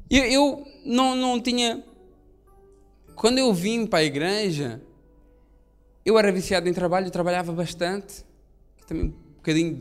Eu, 0.10 0.26
eu 0.26 0.68
não, 0.86 1.16
não 1.16 1.40
tinha 1.40 1.84
quando 3.22 3.38
eu 3.38 3.54
vim 3.54 3.86
para 3.86 4.00
a 4.00 4.04
igreja, 4.04 4.82
eu 6.04 6.18
era 6.18 6.32
viciado 6.32 6.68
em 6.68 6.74
trabalho, 6.74 7.06
eu 7.06 7.12
trabalhava 7.12 7.52
bastante. 7.52 8.26
Também 8.88 9.06
um 9.06 9.36
bocadinho 9.36 9.78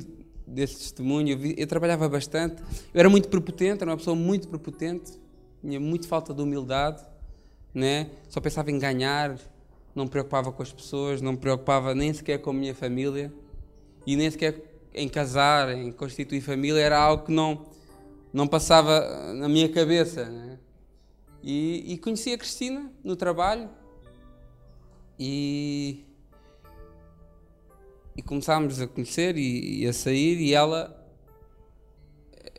desse 0.46 0.76
testemunho, 0.76 1.30
eu, 1.30 1.54
eu 1.56 1.66
trabalhava 1.66 2.06
bastante. 2.06 2.62
Eu 2.92 3.00
era 3.00 3.08
muito 3.08 3.30
prepotente, 3.30 3.82
era 3.82 3.90
uma 3.90 3.96
pessoa 3.96 4.14
muito 4.14 4.46
prepotente, 4.46 5.12
tinha 5.62 5.80
muito 5.80 6.06
falta 6.06 6.34
de 6.34 6.42
humildade, 6.42 7.02
né? 7.72 8.10
só 8.28 8.42
pensava 8.42 8.70
em 8.70 8.78
ganhar, 8.78 9.38
não 10.00 10.06
me 10.06 10.10
preocupava 10.10 10.50
com 10.50 10.62
as 10.62 10.72
pessoas, 10.72 11.20
não 11.20 11.32
me 11.32 11.38
preocupava 11.38 11.94
nem 11.94 12.12
sequer 12.12 12.38
com 12.38 12.50
a 12.50 12.54
minha 12.54 12.74
família 12.74 13.30
e 14.06 14.16
nem 14.16 14.30
sequer 14.30 14.64
em 14.94 15.08
casar, 15.08 15.76
em 15.76 15.92
constituir 15.92 16.40
família, 16.40 16.80
era 16.80 16.98
algo 16.98 17.26
que 17.26 17.32
não, 17.32 17.66
não 18.32 18.46
passava 18.46 19.34
na 19.34 19.46
minha 19.46 19.68
cabeça. 19.68 20.24
Né? 20.24 20.58
E, 21.42 21.92
e 21.92 21.98
conheci 21.98 22.32
a 22.32 22.38
Cristina 22.38 22.90
no 23.04 23.14
trabalho 23.14 23.68
e, 25.18 26.02
e 28.16 28.22
começámos 28.22 28.80
a 28.80 28.88
conhecer 28.88 29.36
e, 29.36 29.82
e, 29.82 29.86
a 29.86 29.92
sair 29.92 30.40
e 30.40 30.54
ela 30.54 30.96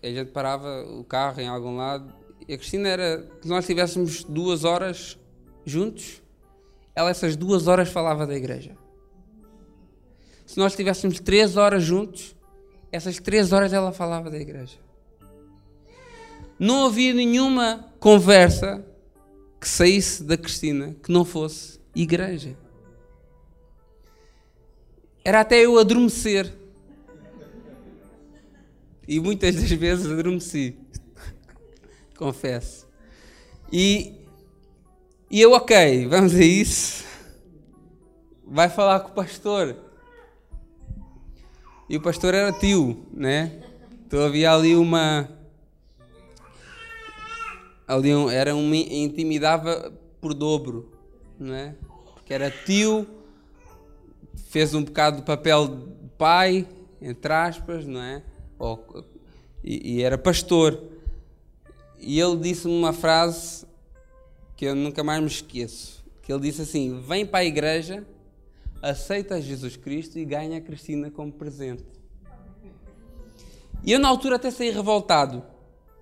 a 0.04 0.08
gente 0.08 0.32
parava 0.32 0.84
o 0.84 1.04
carro 1.04 1.42
em 1.42 1.48
algum 1.48 1.76
lado 1.76 2.14
e 2.48 2.54
a 2.54 2.58
Cristina 2.58 2.88
era 2.88 3.28
que 3.42 3.48
nós 3.48 3.66
tivéssemos 3.66 4.24
duas 4.24 4.64
horas 4.64 5.18
juntos 5.66 6.21
ela 7.02 7.10
essas 7.12 7.36
duas 7.36 7.68
horas 7.68 7.90
falava 7.90 8.26
da 8.26 8.36
igreja 8.36 8.76
se 10.46 10.58
nós 10.58 10.76
tivéssemos 10.76 11.20
três 11.20 11.58
horas 11.58 11.84
juntos 11.84 12.36
essas 12.92 13.20
três 13.20 13.52
horas 13.52 13.74
ela 13.74 13.92
falava 13.92 14.30
da 14.30 14.40
igreja 14.40 14.78
não 16.60 16.86
havia 16.86 17.14
nenhuma 17.14 17.92
conversa 18.00 18.86
que 19.60 19.68
saísse 19.68 20.24
da 20.24 20.38
Cristina 20.38 20.96
que 21.04 21.12
não 21.12 21.26
fosse 21.26 21.80
igreja. 21.96 22.58
Era 25.24 25.42
até 25.42 25.64
eu 25.64 25.78
adormecer. 25.78 26.52
E 29.08 29.20
muitas 29.20 29.56
das 29.56 29.70
vezes 29.72 30.06
adormeci. 30.06 30.78
Confesso. 32.18 32.88
E, 33.72 34.14
e 35.32 35.40
eu, 35.40 35.54
ok, 35.54 36.08
vamos 36.08 36.36
a 36.36 36.44
isso. 36.44 37.06
Vai 38.46 38.68
falar 38.68 39.00
com 39.00 39.12
o 39.12 39.14
pastor. 39.14 39.78
E 41.88 41.96
o 41.96 42.02
pastor 42.02 42.34
era 42.34 42.52
tio, 42.52 43.06
né? 43.14 43.64
Então 44.06 44.26
havia 44.26 44.52
ali 44.52 44.76
uma 44.76 45.30
ali 47.88 48.14
um, 48.14 48.30
era 48.30 48.54
um, 48.54 48.74
intimidava 48.74 49.94
por 50.20 50.34
dobro, 50.34 50.92
não 51.40 51.56
é? 51.56 51.76
Porque 52.14 52.34
era 52.34 52.52
tio, 52.52 53.08
fez 54.50 54.74
um 54.74 54.84
bocado 54.84 55.18
de 55.18 55.24
papel 55.24 55.68
de 55.68 56.10
pai, 56.18 56.68
entre 57.02 57.32
aspas, 57.32 57.86
não 57.86 58.02
é? 58.02 58.22
Ou, 58.60 59.06
e, 59.64 59.96
e 59.96 60.02
era 60.02 60.18
pastor. 60.18 60.78
E 61.98 62.20
ele 62.20 62.36
disse-me 62.36 62.74
uma 62.74 62.92
frase 62.92 63.66
que 64.62 64.66
eu 64.66 64.76
nunca 64.76 65.04
mais 65.04 65.20
me 65.20 65.26
esqueço. 65.26 66.06
Que 66.22 66.32
ele 66.32 66.42
disse 66.42 66.62
assim: 66.62 67.02
Vem 67.02 67.26
para 67.26 67.40
a 67.40 67.44
igreja, 67.44 68.06
aceita 68.80 69.42
Jesus 69.42 69.76
Cristo 69.76 70.20
e 70.20 70.24
ganha 70.24 70.60
a 70.60 70.62
Cristina 70.62 71.10
como 71.10 71.32
presente. 71.32 71.84
E 73.84 73.92
eu 73.92 73.98
na 73.98 74.08
altura 74.08 74.36
até 74.36 74.52
saí 74.52 74.70
revoltado. 74.70 75.42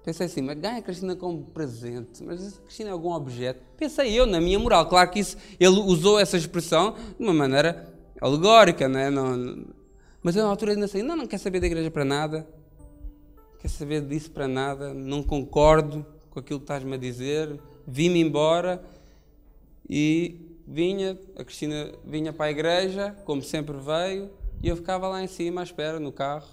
Pensei 0.03 0.25
assim, 0.25 0.41
mas 0.41 0.59
ganha 0.59 0.79
a 0.79 0.81
Cristina 0.81 1.15
como 1.15 1.45
presente, 1.45 2.21
mas 2.21 2.57
a 2.57 2.61
Cristina 2.63 2.89
é 2.89 2.91
algum 2.91 3.13
objeto? 3.13 3.61
Pensei 3.77 4.11
eu, 4.11 4.25
na 4.25 4.41
minha 4.41 4.59
moral. 4.59 4.89
Claro 4.89 5.09
que 5.09 5.19
isso, 5.19 5.37
ele 5.57 5.79
usou 5.79 6.19
essa 6.19 6.35
expressão 6.35 6.95
de 7.17 7.23
uma 7.23 7.33
maneira 7.33 7.93
alegórica, 8.19 8.89
né? 8.89 9.09
não, 9.09 9.67
mas 10.21 10.35
eu 10.35 10.43
na 10.43 10.49
altura 10.49 10.73
ainda 10.73 10.83
assim, 10.83 11.01
não, 11.01 11.15
não 11.15 11.27
quer 11.27 11.37
saber 11.37 11.61
da 11.61 11.67
igreja 11.67 11.89
para 11.89 12.03
nada, 12.03 12.45
quer 13.61 13.69
saber 13.69 14.01
disso 14.01 14.29
para 14.31 14.49
nada, 14.49 14.93
não 14.93 15.23
concordo 15.23 16.05
com 16.29 16.41
aquilo 16.41 16.59
que 16.59 16.65
estás-me 16.65 16.95
a 16.95 16.97
dizer, 16.97 17.57
vim-me 17.89 18.21
embora 18.21 18.81
e 19.89 20.39
vinha, 20.67 21.17
a 21.35 21.43
Cristina 21.43 21.91
vinha 22.05 22.31
para 22.31 22.45
a 22.45 22.51
igreja, 22.51 23.15
como 23.25 23.41
sempre 23.41 23.75
veio, 23.77 24.29
e 24.61 24.67
eu 24.67 24.75
ficava 24.75 25.07
lá 25.07 25.23
em 25.23 25.27
cima 25.27 25.61
à 25.61 25.63
espera, 25.63 25.99
no 25.99 26.11
carro, 26.11 26.47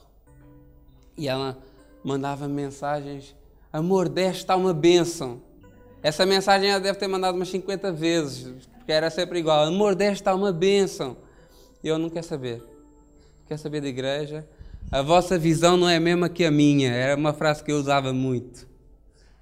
e 1.16 1.28
ela 1.28 1.58
mandava 2.02 2.48
mensagens: 2.48 3.34
Amor, 3.72 4.08
desta 4.08 4.56
uma 4.56 4.72
bênção. 4.72 5.42
Essa 6.02 6.24
mensagem 6.24 6.70
ela 6.70 6.80
deve 6.80 6.98
ter 6.98 7.08
mandado 7.08 7.34
umas 7.34 7.48
50 7.48 7.92
vezes, 7.92 8.66
porque 8.76 8.92
era 8.92 9.10
sempre 9.10 9.38
igual: 9.38 9.64
Amor, 9.64 9.94
desta 9.94 10.34
uma 10.34 10.52
bênção. 10.52 11.16
E 11.82 11.88
eu 11.88 11.98
não 11.98 12.08
quero 12.08 12.26
saber. 12.26 12.62
Quer 13.46 13.58
saber 13.58 13.80
da 13.80 13.88
igreja? 13.88 14.48
A 14.90 15.02
vossa 15.02 15.38
visão 15.38 15.76
não 15.76 15.88
é 15.88 15.96
a 15.96 16.00
mesma 16.00 16.28
que 16.28 16.44
a 16.44 16.50
minha. 16.50 16.90
Era 16.90 17.16
uma 17.16 17.32
frase 17.32 17.62
que 17.62 17.72
eu 17.72 17.76
usava 17.76 18.12
muito. 18.12 18.66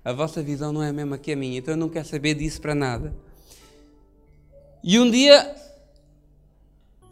A 0.05 0.13
vossa 0.13 0.43
visão 0.43 0.73
não 0.73 0.83
é 0.83 0.91
a 0.91 0.93
mesma 0.93 1.17
que 1.17 1.33
a 1.33 1.37
minha. 1.37 1.59
Então 1.59 1.75
eu 1.75 1.79
não 1.79 1.89
quero 1.89 2.07
saber 2.07 2.35
disso 2.35 2.61
para 2.61 2.75
nada. 2.75 3.15
E 4.83 4.99
um 4.99 5.11
dia, 5.11 5.55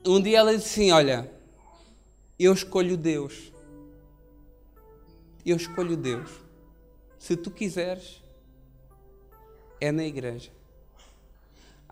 um 0.06 0.20
dia 0.20 0.38
ela 0.38 0.54
disse 0.54 0.80
assim: 0.80 0.92
Olha, 0.92 1.30
eu 2.38 2.52
escolho 2.52 2.96
Deus 2.96 3.52
eu 5.44 5.56
escolho 5.56 5.96
Deus. 5.96 6.30
Se 7.18 7.36
tu 7.36 7.50
quiseres, 7.50 8.22
é 9.80 9.90
na 9.90 10.04
igreja. 10.04 10.50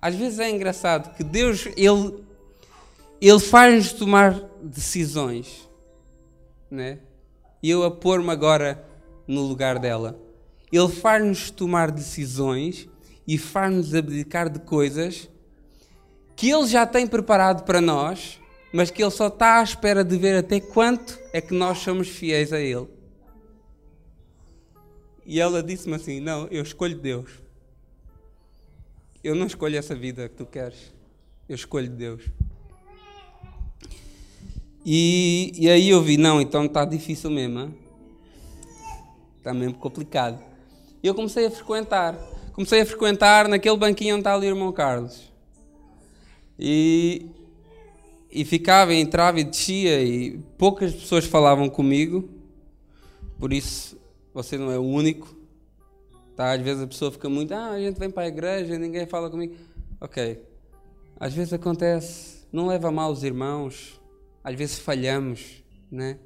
Às 0.01 0.15
vezes 0.15 0.39
é 0.39 0.49
engraçado 0.49 1.15
que 1.15 1.23
Deus, 1.23 1.67
Ele, 1.77 2.25
ele 3.21 3.39
faz-nos 3.39 3.93
tomar 3.93 4.41
decisões, 4.63 5.69
né? 6.71 7.01
E 7.63 7.69
eu 7.69 7.85
a 7.85 7.91
pôr-me 7.91 8.31
agora 8.31 8.83
no 9.27 9.43
lugar 9.43 9.79
dela. 9.79 10.19
Ele 10.73 10.89
faz-nos 10.89 11.51
tomar 11.51 11.91
decisões 11.91 12.89
e 13.27 13.37
faz-nos 13.37 13.95
abdicar 13.95 14.49
de 14.49 14.61
coisas 14.61 15.29
que 16.37 16.49
Ele 16.49 16.67
já 16.67 16.87
tem 16.87 17.07
preparado 17.07 17.65
para 17.65 17.81
nós, 17.81 18.41
mas 18.73 18.91
que 18.91 19.03
Ele 19.03 19.11
só 19.11 19.27
está 19.27 19.61
à 19.61 19.63
espera 19.63 20.03
de 20.03 20.17
ver 20.17 20.37
até 20.37 20.59
quanto 20.59 21.19
é 21.33 21.41
que 21.41 21.53
nós 21.53 21.79
somos 21.79 22.09
fiéis 22.09 22.53
a 22.53 22.59
Ele. 22.59 22.89
E 25.27 25.39
ela 25.39 25.63
disse-me 25.63 25.97
assim: 25.97 26.19
Não, 26.19 26.47
eu 26.49 26.63
escolho 26.63 26.99
Deus. 26.99 27.31
Eu 29.23 29.35
não 29.35 29.47
escolho 29.47 29.77
essa 29.77 29.95
vida 29.95 30.29
que 30.29 30.37
tu 30.37 30.47
queres. 30.47 30.93
Eu 31.49 31.55
escolho 31.55 31.91
Deus. 31.91 32.23
E, 34.85 35.53
e 35.55 35.69
aí 35.69 35.91
eu 35.91 36.03
vi: 36.03 36.17
Não, 36.17 36.41
então 36.41 36.65
está 36.65 36.85
difícil 36.85 37.31
mesmo. 37.31 37.75
Está 39.37 39.53
mesmo 39.53 39.75
complicado. 39.75 40.50
E 41.03 41.07
eu 41.07 41.15
comecei 41.15 41.47
a 41.47 41.51
frequentar. 41.51 42.15
Comecei 42.53 42.81
a 42.81 42.87
frequentar 42.87 43.49
naquele 43.49 43.77
banquinho 43.77 44.17
onde 44.17 44.21
está 44.21 44.35
ali 44.35 44.47
o 44.47 44.51
irmão 44.51 44.73
Carlos. 44.73 45.31
E, 46.59 47.27
e 48.31 48.45
ficava, 48.45 48.93
entrava 48.93 49.41
e 49.41 49.45
descia, 49.45 50.03
e 50.03 50.39
poucas 50.59 50.93
pessoas 50.93 51.25
falavam 51.25 51.69
comigo. 51.71 52.29
Por 53.39 53.53
isso 53.53 53.99
você 54.35 54.59
não 54.59 54.71
é 54.71 54.79
o 54.79 54.83
único. 54.83 55.35
Tá? 56.37 56.53
Às 56.53 56.61
vezes 56.61 56.83
a 56.83 56.87
pessoa 56.87 57.11
fica 57.11 57.29
muito, 57.29 57.53
ah, 57.53 57.71
a 57.71 57.81
gente 57.81 57.99
vem 57.99 58.11
para 58.11 58.25
a 58.25 58.29
igreja, 58.29 58.79
ninguém 58.79 59.07
fala 59.07 59.31
comigo. 59.31 59.55
Ok. 60.01 60.43
Às 61.19 61.35
vezes 61.35 61.53
acontece, 61.53 62.47
não 62.51 62.67
leva 62.67 62.91
mal 62.91 63.11
os 63.11 63.23
irmãos, 63.23 64.01
às 64.43 64.55
vezes 64.55 64.79
falhamos, 64.79 65.63
né? 65.91 66.19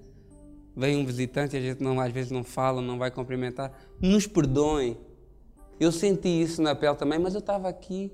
Vem 0.77 0.97
um 0.97 1.07
visitante 1.07 1.57
a 1.57 1.61
gente 1.61 1.83
não, 1.83 2.01
às 2.01 2.12
vezes 2.12 2.31
não 2.31 2.43
fala, 2.43 2.83
não 2.83 2.99
vai 2.99 3.11
cumprimentar. 3.11 3.72
Nos 4.01 4.27
perdoem. 4.27 4.97
Eu 5.79 5.93
senti 5.93 6.29
isso 6.29 6.61
na 6.61 6.75
pele 6.75 6.97
também, 6.97 7.18
mas 7.18 7.35
eu 7.35 7.41
estava 7.41 7.68
aqui. 7.68 8.12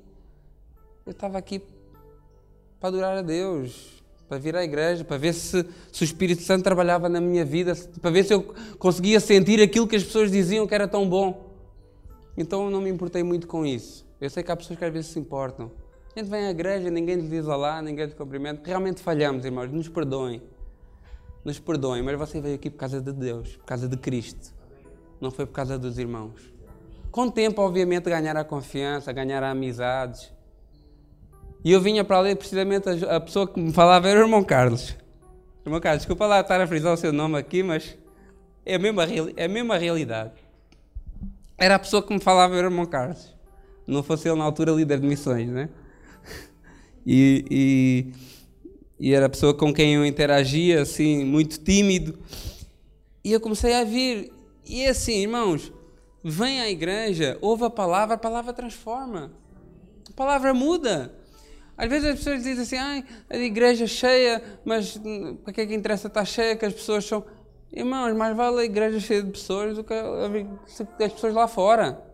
Eu 1.06 1.12
estava 1.12 1.38
aqui 1.38 1.62
para 2.78 2.88
adorar 2.88 3.18
a 3.18 3.22
Deus, 3.22 4.02
para 4.28 4.38
vir 4.38 4.56
à 4.56 4.62
igreja, 4.62 5.04
para 5.04 5.16
ver 5.16 5.32
se, 5.32 5.66
se, 5.92 6.02
o 6.02 6.04
Espírito 6.04 6.42
Santo 6.42 6.62
trabalhava 6.62 7.08
na 7.08 7.20
minha 7.20 7.44
vida, 7.44 7.74
para 8.00 8.10
ver 8.10 8.24
se 8.24 8.32
eu 8.32 8.54
conseguia 8.78 9.20
sentir 9.20 9.60
aquilo 9.60 9.86
que 9.86 9.96
as 9.96 10.04
pessoas 10.04 10.30
diziam 10.30 10.66
que 10.66 10.74
era 10.74 10.86
tão 10.86 11.08
bom. 11.08 11.50
Então 12.36 12.64
eu 12.64 12.70
não 12.70 12.80
me 12.80 12.90
importei 12.90 13.22
muito 13.22 13.46
com 13.46 13.66
isso. 13.66 14.06
Eu 14.20 14.30
sei 14.30 14.42
que 14.42 14.52
há 14.52 14.56
pessoas 14.56 14.78
que 14.78 14.84
às 14.84 14.92
vezes 14.92 15.10
se 15.10 15.18
importam. 15.18 15.70
A 16.14 16.18
gente 16.18 16.30
vem 16.30 16.46
à 16.46 16.50
igreja, 16.50 16.90
ninguém 16.90 17.16
lhe 17.16 17.28
diz 17.28 17.46
olá, 17.46 17.80
ninguém 17.80 18.06
lhe 18.06 18.14
cumprimenta. 18.14 18.62
Realmente 18.64 19.00
falhamos, 19.00 19.44
irmãos, 19.44 19.70
nos 19.70 19.88
perdoem. 19.88 20.42
Nos 21.44 21.58
perdoem, 21.58 22.02
mas 22.02 22.18
você 22.18 22.40
veio 22.40 22.54
aqui 22.54 22.68
por 22.70 22.78
causa 22.78 23.00
de 23.00 23.12
Deus, 23.12 23.56
por 23.56 23.64
causa 23.64 23.88
de 23.88 23.96
Cristo. 23.96 24.54
Não 25.20 25.30
foi 25.30 25.46
por 25.46 25.52
causa 25.52 25.78
dos 25.78 25.98
irmãos. 25.98 26.52
Com 27.10 27.22
o 27.22 27.30
tempo, 27.30 27.60
obviamente, 27.62 28.08
ganhar 28.08 28.36
a 28.36 28.44
confiança, 28.44 29.12
ganhar 29.12 29.42
a 29.42 29.50
amizades. 29.50 30.32
E 31.64 31.72
eu 31.72 31.80
vinha 31.80 32.04
para 32.04 32.18
ali, 32.18 32.36
precisamente, 32.36 32.88
a 33.04 33.20
pessoa 33.20 33.46
que 33.46 33.60
me 33.60 33.72
falava 33.72 34.08
era 34.08 34.20
o 34.20 34.22
irmão 34.22 34.44
Carlos. 34.44 34.96
Irmão 35.64 35.80
Carlos, 35.80 36.02
desculpa 36.02 36.26
lá 36.26 36.40
estar 36.40 36.60
a 36.60 36.66
frisar 36.66 36.92
o 36.92 36.96
seu 36.96 37.12
nome 37.12 37.36
aqui, 37.36 37.62
mas 37.62 37.98
é 38.64 38.76
a 38.76 38.78
mesma, 38.78 39.04
é 39.36 39.44
a 39.44 39.48
mesma 39.48 39.76
realidade. 39.76 40.32
Era 41.58 41.74
a 41.74 41.78
pessoa 41.78 42.02
que 42.02 42.12
me 42.12 42.20
falava 42.20 42.56
era 42.56 42.68
o 42.68 42.70
irmão 42.70 42.86
Carlos. 42.86 43.36
Não 43.86 44.02
fosse 44.02 44.28
ele 44.28 44.38
na 44.38 44.44
altura 44.44 44.72
líder 44.72 45.00
de 45.00 45.06
missões, 45.06 45.48
né? 45.48 45.68
E, 47.06 47.46
e, 47.50 48.12
e, 49.00 49.14
era 49.14 49.26
a 49.26 49.28
pessoa 49.30 49.54
com 49.54 49.72
quem 49.72 49.94
eu 49.94 50.04
interagia, 50.04 50.82
assim, 50.82 51.24
muito 51.24 51.58
tímido. 51.58 52.18
E 53.24 53.32
eu 53.32 53.40
comecei 53.40 53.74
a 53.74 53.82
vir. 53.82 54.30
E 54.66 54.86
assim, 54.86 55.22
irmãos, 55.22 55.72
vem 56.22 56.60
à 56.60 56.70
igreja, 56.70 57.38
ouve 57.40 57.64
a 57.64 57.70
palavra, 57.70 58.14
a 58.14 58.18
palavra 58.18 58.52
transforma. 58.52 59.32
A 60.08 60.12
palavra 60.12 60.52
muda. 60.52 61.14
Às 61.76 61.88
vezes 61.88 62.10
as 62.10 62.16
pessoas 62.18 62.42
dizem 62.42 62.62
assim, 62.62 62.76
ah, 62.76 63.02
a 63.30 63.36
igreja 63.38 63.86
cheia, 63.86 64.42
mas 64.66 65.00
para 65.42 65.52
que 65.54 65.62
é 65.62 65.66
que 65.66 65.74
interessa 65.74 66.08
estar 66.08 66.26
cheia, 66.26 66.54
que 66.54 66.66
as 66.66 66.74
pessoas 66.74 67.04
são... 67.06 67.24
Irmãos, 67.72 68.14
mais 68.14 68.36
vale 68.36 68.60
a 68.60 68.64
igreja 68.64 69.00
cheia 69.00 69.22
de 69.22 69.30
pessoas 69.30 69.76
do 69.76 69.84
que 69.84 69.94
as 69.94 71.12
pessoas 71.12 71.32
lá 71.32 71.48
fora. 71.48 72.09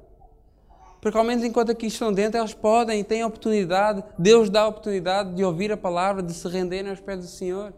Porque 1.06 1.18
ao 1.18 1.22
menos 1.22 1.44
enquanto 1.44 1.70
aqui 1.70 1.86
estão 1.86 2.12
dentro, 2.12 2.36
elas 2.36 2.52
podem, 2.52 3.04
têm 3.04 3.22
a 3.22 3.28
oportunidade, 3.28 4.02
Deus 4.18 4.50
dá 4.50 4.62
a 4.62 4.66
oportunidade 4.66 5.36
de 5.36 5.44
ouvir 5.44 5.70
a 5.70 5.76
palavra, 5.76 6.20
de 6.20 6.34
se 6.34 6.48
renderem 6.48 6.90
aos 6.90 6.98
pés 6.98 7.20
do 7.20 7.28
Senhor. 7.28 7.72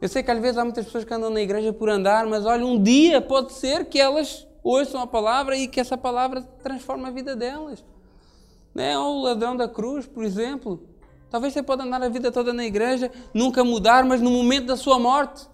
Eu 0.00 0.08
sei 0.08 0.20
que 0.20 0.28
às 0.28 0.40
vezes 0.40 0.58
há 0.58 0.64
muitas 0.64 0.86
pessoas 0.86 1.04
que 1.04 1.14
andam 1.14 1.30
na 1.30 1.40
igreja 1.40 1.72
por 1.72 1.88
andar, 1.88 2.26
mas 2.26 2.44
olha, 2.44 2.66
um 2.66 2.82
dia 2.82 3.20
pode 3.20 3.52
ser 3.52 3.84
que 3.84 4.00
elas 4.00 4.44
ouçam 4.60 5.00
a 5.00 5.06
palavra 5.06 5.56
e 5.56 5.68
que 5.68 5.78
essa 5.78 5.96
palavra 5.96 6.42
transforme 6.64 7.06
a 7.06 7.12
vida 7.12 7.36
delas. 7.36 7.84
Né? 8.74 8.98
Ou 8.98 9.18
o 9.18 9.22
ladrão 9.22 9.56
da 9.56 9.68
cruz, 9.68 10.04
por 10.04 10.24
exemplo. 10.24 10.82
Talvez 11.30 11.52
você 11.52 11.62
pode 11.62 11.82
andar 11.82 12.02
a 12.02 12.08
vida 12.08 12.32
toda 12.32 12.52
na 12.52 12.64
igreja, 12.64 13.08
nunca 13.32 13.62
mudar, 13.62 14.04
mas 14.04 14.20
no 14.20 14.30
momento 14.30 14.66
da 14.66 14.76
sua 14.76 14.98
morte, 14.98 15.48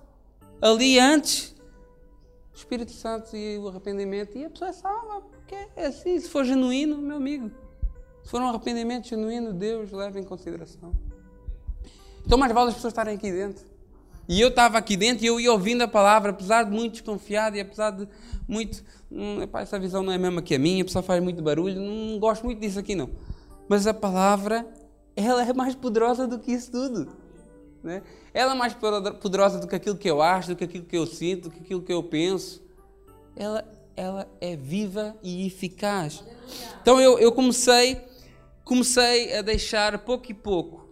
ali 0.62 0.98
antes, 0.98 1.54
o 2.54 2.56
Espírito 2.56 2.92
Santo 2.92 3.36
e 3.36 3.58
o 3.58 3.68
arrependimento, 3.68 4.38
e 4.38 4.46
a 4.46 4.48
pessoa 4.48 4.70
é 4.70 4.72
salva. 4.72 5.35
Porque 5.46 5.80
assim, 5.80 6.18
se 6.18 6.28
for 6.28 6.44
genuíno, 6.44 6.98
meu 6.98 7.16
amigo. 7.16 7.50
Se 8.24 8.30
for 8.30 8.40
um 8.40 8.48
arrependimento 8.48 9.06
genuíno, 9.06 9.52
Deus 9.52 9.92
leva 9.92 10.18
em 10.18 10.24
consideração. 10.24 10.92
Então, 12.24 12.36
mais 12.36 12.52
vale 12.52 12.70
as 12.70 12.74
pessoas 12.74 12.90
estarem 12.90 13.14
aqui 13.14 13.30
dentro. 13.30 13.64
E 14.28 14.40
eu 14.40 14.48
estava 14.48 14.76
aqui 14.76 14.96
dentro 14.96 15.24
e 15.24 15.28
eu 15.28 15.38
ia 15.38 15.52
ouvindo 15.52 15.82
a 15.82 15.88
palavra, 15.88 16.32
apesar 16.32 16.64
de 16.64 16.72
muito 16.72 16.94
desconfiado 16.94 17.56
e 17.56 17.60
apesar 17.60 17.92
de 17.92 18.08
muito. 18.48 18.82
Hum, 19.10 19.40
epá, 19.42 19.60
essa 19.60 19.78
visão 19.78 20.02
não 20.02 20.12
é 20.12 20.16
a 20.16 20.18
mesma 20.18 20.42
que 20.42 20.56
a 20.56 20.58
minha, 20.58 20.82
a 20.82 20.84
pessoa 20.84 21.04
faz 21.04 21.22
muito 21.22 21.40
barulho, 21.40 21.80
não 21.80 22.18
gosto 22.18 22.44
muito 22.44 22.60
disso 22.60 22.80
aqui 22.80 22.96
não. 22.96 23.08
Mas 23.68 23.86
a 23.86 23.94
palavra, 23.94 24.66
ela 25.14 25.44
é 25.44 25.52
mais 25.52 25.76
poderosa 25.76 26.26
do 26.26 26.40
que 26.40 26.50
isso 26.50 26.72
tudo. 26.72 27.12
Né? 27.84 28.02
Ela 28.34 28.52
é 28.52 28.56
mais 28.56 28.74
poderosa 28.74 29.60
do 29.60 29.68
que 29.68 29.76
aquilo 29.76 29.96
que 29.96 30.10
eu 30.10 30.20
acho, 30.20 30.48
do 30.48 30.56
que 30.56 30.64
aquilo 30.64 30.84
que 30.84 30.96
eu 30.96 31.06
sinto, 31.06 31.48
do 31.48 31.50
que 31.50 31.60
aquilo 31.60 31.82
que 31.82 31.92
eu 31.92 32.02
penso. 32.02 32.60
Ela 33.36 33.75
ela 33.96 34.28
é 34.40 34.54
viva 34.54 35.16
e 35.22 35.46
eficaz. 35.46 36.22
Então 36.82 37.00
eu, 37.00 37.18
eu 37.18 37.32
comecei, 37.32 38.00
comecei 38.64 39.36
a 39.36 39.42
deixar 39.42 39.98
pouco 40.00 40.30
e 40.30 40.34
pouco 40.34 40.88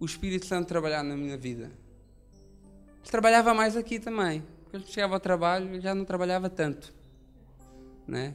o 0.00 0.06
Espírito 0.06 0.46
Santo 0.46 0.66
trabalhar 0.66 1.02
na 1.02 1.16
minha 1.16 1.36
vida. 1.36 1.64
Ele 1.64 3.10
trabalhava 3.10 3.52
mais 3.52 3.76
aqui 3.76 3.98
também. 3.98 4.42
Porque 4.64 4.76
eu 4.76 4.80
chegava 4.92 5.14
ao 5.14 5.20
trabalho 5.20 5.74
e 5.74 5.80
já 5.80 5.94
não 5.94 6.04
trabalhava 6.04 6.48
tanto. 6.48 6.92
Né? 8.06 8.34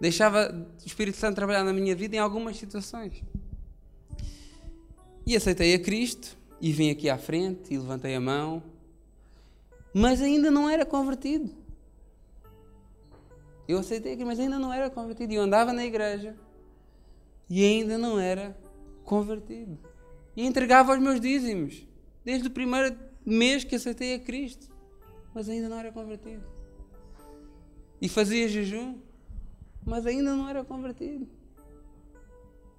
Deixava 0.00 0.50
o 0.82 0.86
Espírito 0.86 1.16
Santo 1.16 1.36
trabalhar 1.36 1.64
na 1.64 1.72
minha 1.72 1.94
vida 1.94 2.16
em 2.16 2.18
algumas 2.18 2.56
situações. 2.56 3.22
E 5.26 5.36
aceitei 5.36 5.74
a 5.74 5.78
Cristo 5.78 6.36
e 6.60 6.72
vim 6.72 6.90
aqui 6.90 7.10
à 7.10 7.18
frente 7.18 7.72
e 7.72 7.78
levantei 7.78 8.14
a 8.14 8.20
mão. 8.20 8.62
Mas 9.92 10.20
ainda 10.20 10.50
não 10.50 10.68
era 10.68 10.84
convertido. 10.84 11.65
Eu 13.68 13.78
aceitei 13.78 14.16
mas 14.24 14.38
ainda 14.38 14.58
não 14.58 14.72
era 14.72 14.88
convertido. 14.88 15.32
Eu 15.32 15.42
andava 15.42 15.72
na 15.72 15.84
igreja 15.84 16.36
e 17.48 17.64
ainda 17.64 17.98
não 17.98 18.18
era 18.18 18.56
convertido. 19.04 19.78
E 20.36 20.44
entregava 20.44 20.92
os 20.92 20.98
meus 20.98 21.20
dízimos, 21.20 21.86
desde 22.24 22.48
o 22.48 22.50
primeiro 22.50 22.96
mês 23.24 23.64
que 23.64 23.74
aceitei 23.74 24.14
a 24.14 24.18
Cristo, 24.18 24.68
mas 25.34 25.48
ainda 25.48 25.68
não 25.68 25.78
era 25.78 25.90
convertido. 25.90 26.44
E 28.00 28.08
fazia 28.08 28.48
jejum, 28.48 28.98
mas 29.84 30.06
ainda 30.06 30.36
não 30.36 30.48
era 30.48 30.64
convertido. 30.64 31.26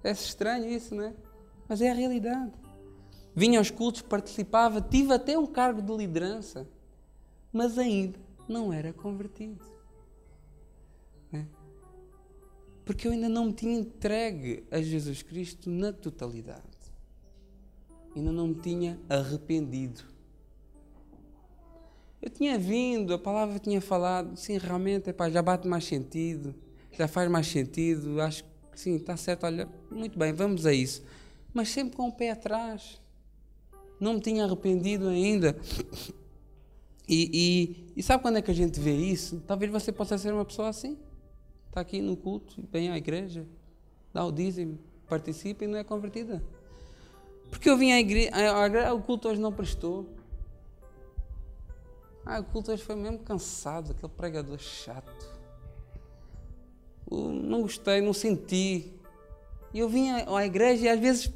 É 0.04 0.12
estranho 0.12 0.70
isso, 0.70 0.94
não 0.94 1.04
é? 1.04 1.14
Mas 1.68 1.80
é 1.80 1.90
a 1.90 1.94
realidade. 1.94 2.52
Vinha 3.34 3.58
aos 3.58 3.70
cultos, 3.70 4.02
participava, 4.02 4.80
tive 4.80 5.12
até 5.12 5.38
um 5.38 5.46
cargo 5.46 5.82
de 5.82 5.94
liderança, 5.96 6.68
mas 7.52 7.78
ainda 7.78 8.18
não 8.48 8.72
era 8.72 8.92
convertido. 8.92 9.64
Porque 12.88 13.06
eu 13.06 13.12
ainda 13.12 13.28
não 13.28 13.44
me 13.44 13.52
tinha 13.52 13.78
entregue 13.78 14.64
a 14.70 14.80
Jesus 14.80 15.22
Cristo 15.22 15.68
na 15.68 15.92
totalidade. 15.92 16.62
Ainda 18.16 18.32
não 18.32 18.46
me 18.46 18.54
tinha 18.54 18.98
arrependido. 19.10 20.00
Eu 22.22 22.30
tinha 22.30 22.58
vindo, 22.58 23.12
a 23.12 23.18
palavra 23.18 23.58
tinha 23.58 23.78
falado, 23.82 24.34
sim, 24.38 24.56
realmente, 24.56 25.10
epá, 25.10 25.28
já 25.28 25.42
bate 25.42 25.68
mais 25.68 25.84
sentido, 25.84 26.54
já 26.90 27.06
faz 27.06 27.30
mais 27.30 27.46
sentido, 27.48 28.22
acho 28.22 28.42
que 28.72 28.80
sim, 28.80 28.96
está 28.96 29.18
certo, 29.18 29.44
olha, 29.44 29.68
muito 29.90 30.18
bem, 30.18 30.32
vamos 30.32 30.64
a 30.64 30.72
isso. 30.72 31.04
Mas 31.52 31.68
sempre 31.68 31.94
com 31.94 32.08
o 32.08 32.12
pé 32.12 32.30
atrás. 32.30 32.98
Não 34.00 34.14
me 34.14 34.20
tinha 34.22 34.46
arrependido 34.46 35.08
ainda. 35.08 35.54
E, 37.06 37.30
e, 37.94 38.00
e 38.00 38.02
sabe 38.02 38.22
quando 38.22 38.36
é 38.38 38.42
que 38.42 38.50
a 38.50 38.54
gente 38.54 38.80
vê 38.80 38.96
isso? 38.96 39.42
Talvez 39.46 39.70
você 39.70 39.92
possa 39.92 40.16
ser 40.16 40.32
uma 40.32 40.44
pessoa 40.46 40.68
assim. 40.68 40.96
Está 41.78 41.86
aqui 41.86 42.02
no 42.02 42.16
culto, 42.16 42.56
vem 42.72 42.90
à 42.90 42.96
igreja, 42.96 43.46
dá 44.12 44.24
o 44.24 44.32
dízimo, 44.32 44.80
participa 45.08 45.62
e 45.62 45.68
não 45.68 45.78
é 45.78 45.84
convertida. 45.84 46.42
Porque 47.50 47.70
eu 47.70 47.78
vim 47.78 47.92
à 47.92 48.00
igreja, 48.00 48.32
o 48.92 49.00
culto 49.00 49.28
hoje 49.28 49.40
não 49.40 49.52
prestou. 49.52 50.08
Ah, 52.26 52.40
o 52.40 52.44
culto 52.44 52.72
hoje 52.72 52.82
foi 52.82 52.96
mesmo 52.96 53.20
cansado, 53.20 53.92
aquele 53.92 54.12
pregador 54.12 54.58
chato. 54.58 55.38
Não 57.08 57.62
gostei, 57.62 58.00
não 58.00 58.12
senti. 58.12 58.92
E 59.72 59.78
eu 59.78 59.88
vinha 59.88 60.26
à 60.28 60.44
igreja 60.44 60.86
e 60.86 60.88
às 60.88 60.98
vezes 60.98 61.32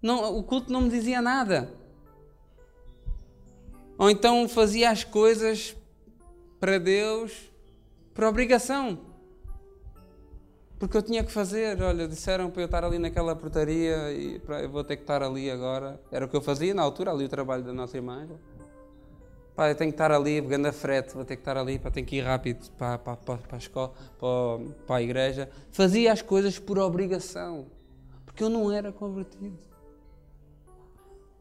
não, 0.00 0.38
o 0.38 0.44
culto 0.44 0.72
não 0.72 0.82
me 0.82 0.90
dizia 0.90 1.20
nada. 1.20 1.74
Ou 3.98 4.08
então 4.08 4.48
fazia 4.48 4.92
as 4.92 5.02
coisas 5.02 5.74
para 6.60 6.78
Deus 6.78 7.50
por 8.14 8.22
obrigação. 8.22 9.15
Porque 10.78 10.96
eu 10.96 11.02
tinha 11.02 11.24
que 11.24 11.32
fazer, 11.32 11.80
olha, 11.82 12.06
disseram 12.06 12.50
para 12.50 12.62
eu 12.62 12.66
estar 12.66 12.84
ali 12.84 12.98
naquela 12.98 13.34
portaria 13.34 14.12
e 14.12 14.40
eu 14.62 14.70
vou 14.70 14.84
ter 14.84 14.96
que 14.96 15.02
estar 15.02 15.22
ali 15.22 15.50
agora. 15.50 15.98
Era 16.12 16.26
o 16.26 16.28
que 16.28 16.36
eu 16.36 16.42
fazia 16.42 16.74
na 16.74 16.82
altura, 16.82 17.10
ali 17.10 17.24
o 17.24 17.28
trabalho 17.28 17.62
da 17.62 17.72
nossa 17.72 17.96
irmã. 17.96 18.28
Pá, 19.54 19.70
eu 19.70 19.74
tenho 19.74 19.90
que 19.90 19.94
estar 19.94 20.12
ali, 20.12 20.42
pegando 20.42 20.66
a 20.66 20.72
frete, 20.72 21.14
vou 21.14 21.24
ter 21.24 21.36
que 21.36 21.40
estar 21.40 21.56
ali, 21.56 21.78
pá, 21.78 21.90
tenho 21.90 22.06
que 22.06 22.16
ir 22.16 22.20
rápido 22.20 22.70
para, 22.72 22.98
para, 22.98 23.16
para, 23.16 23.38
para 23.38 23.56
a 23.56 23.58
escola, 23.58 23.94
para, 24.18 24.74
para 24.86 24.96
a 24.96 25.02
igreja. 25.02 25.48
Fazia 25.72 26.12
as 26.12 26.20
coisas 26.20 26.58
por 26.58 26.78
obrigação, 26.78 27.64
porque 28.26 28.44
eu 28.44 28.50
não 28.50 28.70
era 28.70 28.92
convertido. 28.92 29.56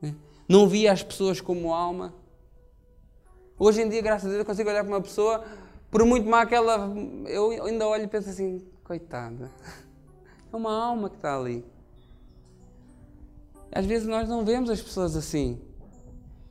Né? 0.02 0.16
Não 0.48 0.66
via 0.66 0.94
as 0.94 1.04
pessoas 1.04 1.42
como 1.42 1.74
alma. 1.74 2.14
Hoje 3.60 3.82
em 3.82 3.90
dia, 3.90 4.02
graças 4.02 4.28
a 4.28 4.30
Deus, 4.30 4.40
eu 4.40 4.46
consigo 4.46 4.70
olhar 4.70 4.86
para 4.86 4.94
uma 4.94 5.02
pessoa, 5.02 5.44
por 5.92 6.06
muito 6.06 6.26
má 6.26 6.46
que 6.46 6.56
ela. 6.56 6.90
Eu 7.28 7.66
ainda 7.66 7.86
olho 7.86 8.06
e 8.06 8.08
penso 8.08 8.30
assim: 8.30 8.66
Coitada. 8.86 9.52
É 10.54 10.56
uma 10.56 10.72
alma 10.72 11.10
que 11.10 11.16
está 11.16 11.36
ali. 11.36 11.66
Às 13.72 13.84
vezes 13.86 14.08
nós 14.08 14.30
não 14.30 14.46
vemos 14.46 14.70
as 14.70 14.80
pessoas 14.80 15.16
assim. 15.18 15.60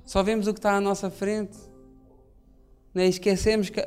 Só 0.05 0.21
vemos 0.21 0.49
o 0.49 0.53
que 0.53 0.59
está 0.59 0.75
à 0.75 0.81
nossa 0.81 1.09
frente. 1.09 1.57
Né? 2.93 3.07
Esquecemos 3.07 3.71
que 3.71 3.81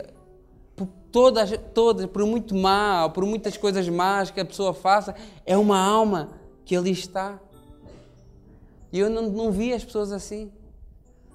por 0.77 0.87
todas, 1.11 1.51
todas, 1.73 2.05
por 2.05 2.25
muito 2.25 2.55
mal, 2.55 3.11
por 3.11 3.25
muitas 3.25 3.57
coisas 3.57 3.89
más 3.89 4.31
que 4.31 4.39
a 4.39 4.45
pessoa 4.45 4.73
faça, 4.73 5.13
é 5.45 5.57
uma 5.57 5.77
alma 5.77 6.31
que 6.63 6.73
ali 6.73 6.91
está. 6.91 7.37
E 8.93 8.97
eu 8.97 9.09
não, 9.09 9.23
não 9.29 9.51
vi 9.51 9.73
as 9.73 9.83
pessoas 9.83 10.13
assim. 10.13 10.49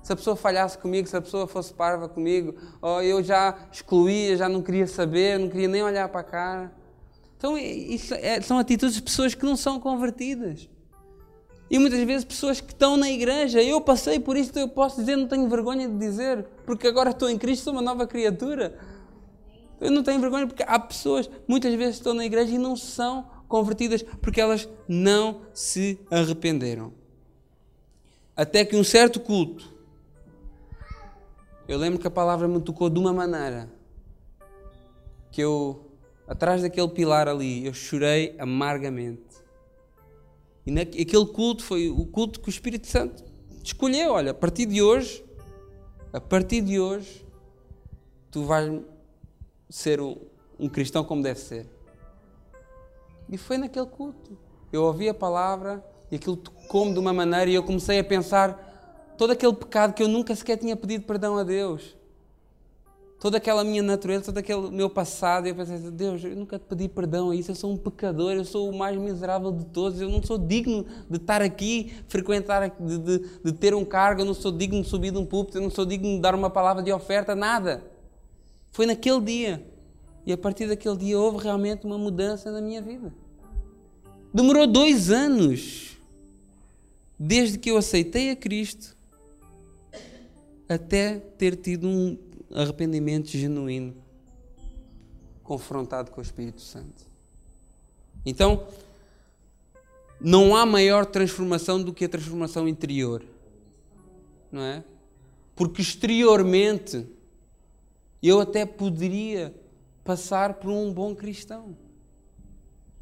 Se 0.02 0.14
a 0.14 0.16
pessoa 0.16 0.34
falhasse 0.34 0.78
comigo, 0.78 1.06
se 1.06 1.16
a 1.16 1.20
pessoa 1.20 1.46
fosse 1.46 1.74
parva 1.74 2.08
comigo, 2.08 2.54
ou 2.80 3.02
eu 3.02 3.22
já 3.22 3.68
excluía, 3.70 4.34
já 4.34 4.48
não 4.48 4.62
queria 4.62 4.86
saber, 4.86 5.38
não 5.38 5.50
queria 5.50 5.68
nem 5.68 5.82
olhar 5.82 6.08
para 6.08 6.22
a 6.22 6.24
cara. 6.24 6.81
Então, 7.42 7.58
isso 7.58 8.14
é, 8.14 8.40
são 8.40 8.56
atitudes 8.56 8.94
de 8.94 9.02
pessoas 9.02 9.34
que 9.34 9.44
não 9.44 9.56
são 9.56 9.80
convertidas. 9.80 10.68
E 11.68 11.76
muitas 11.76 11.98
vezes 12.04 12.24
pessoas 12.24 12.60
que 12.60 12.72
estão 12.72 12.96
na 12.96 13.10
igreja, 13.10 13.60
eu 13.60 13.80
passei 13.80 14.20
por 14.20 14.36
isso, 14.36 14.56
eu 14.56 14.68
posso 14.68 15.00
dizer, 15.00 15.16
não 15.16 15.26
tenho 15.26 15.48
vergonha 15.48 15.88
de 15.88 15.98
dizer, 15.98 16.46
porque 16.64 16.86
agora 16.86 17.10
estou 17.10 17.28
em 17.28 17.36
Cristo, 17.36 17.64
sou 17.64 17.72
uma 17.72 17.82
nova 17.82 18.06
criatura. 18.06 18.78
Eu 19.80 19.90
não 19.90 20.04
tenho 20.04 20.20
vergonha 20.20 20.46
porque 20.46 20.62
há 20.64 20.78
pessoas, 20.78 21.28
muitas 21.48 21.74
vezes 21.74 21.96
estão 21.96 22.14
na 22.14 22.24
igreja 22.24 22.54
e 22.54 22.58
não 22.58 22.76
são 22.76 23.28
convertidas 23.48 24.04
porque 24.20 24.40
elas 24.40 24.68
não 24.86 25.40
se 25.52 25.98
arrependeram. 26.12 26.92
Até 28.36 28.64
que 28.64 28.76
um 28.76 28.84
certo 28.84 29.18
culto, 29.18 29.68
eu 31.66 31.76
lembro 31.76 31.98
que 31.98 32.06
a 32.06 32.10
palavra 32.10 32.46
me 32.46 32.60
tocou 32.60 32.88
de 32.88 33.00
uma 33.00 33.12
maneira 33.12 33.68
que 35.32 35.40
eu, 35.40 35.91
atrás 36.26 36.62
daquele 36.62 36.88
pilar 36.88 37.28
ali, 37.28 37.66
eu 37.66 37.74
chorei 37.74 38.34
amargamente. 38.38 39.22
E 40.64 40.70
naquele 40.70 41.26
culto 41.26 41.62
foi 41.64 41.88
o 41.88 42.06
culto 42.06 42.40
que 42.40 42.48
o 42.48 42.50
Espírito 42.50 42.86
Santo 42.86 43.24
escolheu. 43.62 44.12
Olha, 44.12 44.30
a 44.30 44.34
partir 44.34 44.66
de 44.66 44.80
hoje, 44.80 45.24
a 46.12 46.20
partir 46.20 46.60
de 46.60 46.78
hoje, 46.78 47.26
tu 48.30 48.44
vais 48.44 48.80
ser 49.68 50.00
um, 50.00 50.16
um 50.58 50.68
cristão 50.68 51.04
como 51.04 51.22
deve 51.22 51.40
ser. 51.40 51.66
E 53.28 53.36
foi 53.36 53.58
naquele 53.58 53.86
culto. 53.86 54.38
Eu 54.72 54.84
ouvi 54.84 55.08
a 55.08 55.14
palavra 55.14 55.84
e 56.10 56.16
aquilo 56.16 56.36
tocou-me 56.36 56.92
de 56.92 56.98
uma 56.98 57.12
maneira 57.12 57.50
e 57.50 57.54
eu 57.54 57.62
comecei 57.62 57.98
a 57.98 58.04
pensar 58.04 59.14
todo 59.18 59.32
aquele 59.32 59.54
pecado 59.54 59.94
que 59.94 60.02
eu 60.02 60.08
nunca 60.08 60.34
sequer 60.34 60.56
tinha 60.56 60.76
pedido 60.76 61.04
perdão 61.04 61.36
a 61.36 61.42
Deus 61.42 61.96
toda 63.22 63.36
aquela 63.36 63.62
minha 63.62 63.84
natureza, 63.84 64.24
todo 64.24 64.38
aquele 64.38 64.68
meu 64.72 64.90
passado, 64.90 65.46
e 65.46 65.50
eu 65.50 65.54
pensei, 65.54 65.78
Deus, 65.92 66.24
eu 66.24 66.34
nunca 66.34 66.58
te 66.58 66.64
pedi 66.64 66.88
perdão 66.88 67.30
a 67.30 67.36
isso, 67.36 67.52
eu 67.52 67.54
sou 67.54 67.72
um 67.72 67.76
pecador, 67.76 68.32
eu 68.32 68.44
sou 68.44 68.68
o 68.68 68.76
mais 68.76 68.98
miserável 68.98 69.52
de 69.52 69.64
todos, 69.66 70.00
eu 70.00 70.08
não 70.08 70.20
sou 70.20 70.36
digno 70.36 70.84
de 71.08 71.18
estar 71.18 71.40
aqui, 71.40 71.94
frequentar, 72.08 72.68
de, 72.80 72.98
de, 72.98 73.18
de 73.44 73.52
ter 73.52 73.76
um 73.76 73.84
cargo, 73.84 74.22
eu 74.22 74.24
não 74.24 74.34
sou 74.34 74.50
digno 74.50 74.82
de 74.82 74.88
subir 74.88 75.12
de 75.12 75.18
um 75.18 75.24
púlpito, 75.24 75.58
eu 75.58 75.62
não 75.62 75.70
sou 75.70 75.86
digno 75.86 76.16
de 76.16 76.20
dar 76.20 76.34
uma 76.34 76.50
palavra 76.50 76.82
de 76.82 76.92
oferta, 76.92 77.32
nada. 77.36 77.84
Foi 78.72 78.86
naquele 78.86 79.20
dia. 79.20 79.64
E 80.26 80.32
a 80.32 80.36
partir 80.36 80.66
daquele 80.66 80.96
dia 80.96 81.16
houve 81.16 81.44
realmente 81.44 81.86
uma 81.86 81.96
mudança 81.96 82.50
na 82.50 82.60
minha 82.60 82.82
vida. 82.82 83.14
Demorou 84.34 84.66
dois 84.66 85.12
anos 85.12 85.96
desde 87.16 87.56
que 87.56 87.70
eu 87.70 87.76
aceitei 87.76 88.30
a 88.30 88.36
Cristo 88.36 88.96
até 90.68 91.18
ter 91.38 91.54
tido 91.54 91.86
um, 91.86 92.18
arrependimento 92.54 93.28
genuíno, 93.28 93.94
confrontado 95.42 96.10
com 96.10 96.20
o 96.20 96.22
Espírito 96.22 96.60
Santo. 96.60 97.04
Então, 98.24 98.66
não 100.20 100.54
há 100.54 100.64
maior 100.64 101.04
transformação 101.04 101.82
do 101.82 101.92
que 101.92 102.04
a 102.04 102.08
transformação 102.08 102.68
interior, 102.68 103.24
não 104.50 104.62
é? 104.62 104.84
Porque 105.56 105.82
exteriormente 105.82 107.06
eu 108.22 108.40
até 108.40 108.64
poderia 108.64 109.54
passar 110.04 110.54
por 110.54 110.70
um 110.70 110.92
bom 110.92 111.14
cristão, 111.14 111.76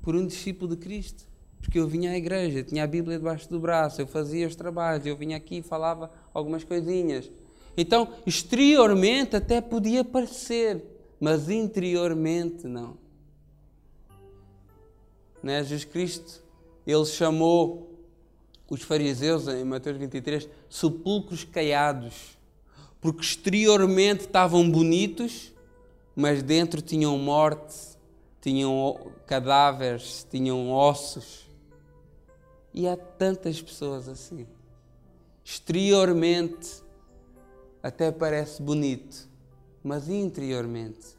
por 0.01 0.16
um 0.16 0.26
discípulo 0.26 0.74
de 0.74 0.82
Cristo, 0.82 1.28
porque 1.61 1.78
eu 1.78 1.86
vinha 1.86 2.12
à 2.12 2.16
igreja, 2.16 2.62
tinha 2.62 2.84
a 2.84 2.86
Bíblia 2.86 3.18
debaixo 3.18 3.48
do 3.51 3.61
braço, 3.61 4.01
eu 4.01 4.07
fazia 4.07 4.46
os 4.46 4.57
trabalhos, 4.57 5.05
eu 5.05 5.16
vinha 5.16 5.36
aqui 5.36 5.59
e 5.59 5.62
falava 5.62 6.11
algumas 6.32 6.64
coisinhas. 6.64 7.30
Então, 7.76 8.12
exteriormente 8.26 9.36
até 9.36 9.60
podia 9.60 10.04
parecer, 10.04 10.82
mas 11.18 11.48
interiormente 11.48 12.66
não. 12.66 12.96
Né? 15.42 15.62
Jesus 15.62 15.84
Cristo, 15.84 16.42
ele 16.86 17.04
chamou 17.06 17.90
os 18.68 18.82
fariseus, 18.82 19.48
em 19.48 19.64
Mateus 19.64 19.96
23, 19.96 20.48
sepulcros 20.68 21.44
caiados, 21.44 22.38
porque 23.00 23.22
exteriormente 23.22 24.20
estavam 24.20 24.68
bonitos, 24.70 25.52
mas 26.14 26.42
dentro 26.42 26.80
tinham 26.80 27.18
morte, 27.18 27.74
tinham 28.40 29.12
cadáveres, 29.26 30.26
tinham 30.30 30.70
ossos. 30.70 31.50
E 32.72 32.86
há 32.86 32.96
tantas 32.96 33.60
pessoas 33.60 34.08
assim. 34.08 34.46
Exteriormente 35.44 36.82
até 37.83 38.11
parece 38.12 38.62
bonito, 38.62 39.28
mas 39.83 40.09
interiormente. 40.09 41.18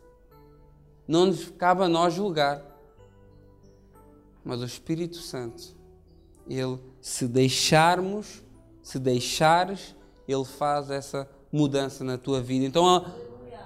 Não 1.08 1.26
nos 1.26 1.50
cabe 1.50 1.84
a 1.84 1.88
nós 1.88 2.14
julgar. 2.14 2.64
Mas 4.44 4.62
o 4.62 4.66
Espírito 4.66 5.18
Santo, 5.18 5.76
ele, 6.48 6.80
se 7.00 7.28
deixarmos, 7.28 8.44
se 8.82 8.98
deixares, 8.98 9.96
ele 10.28 10.46
faz 10.46 10.90
essa 10.90 11.30
mudança 11.52 12.04
na 12.04 12.18
tua 12.18 12.42
vida. 12.42 12.66
Então 12.66 13.06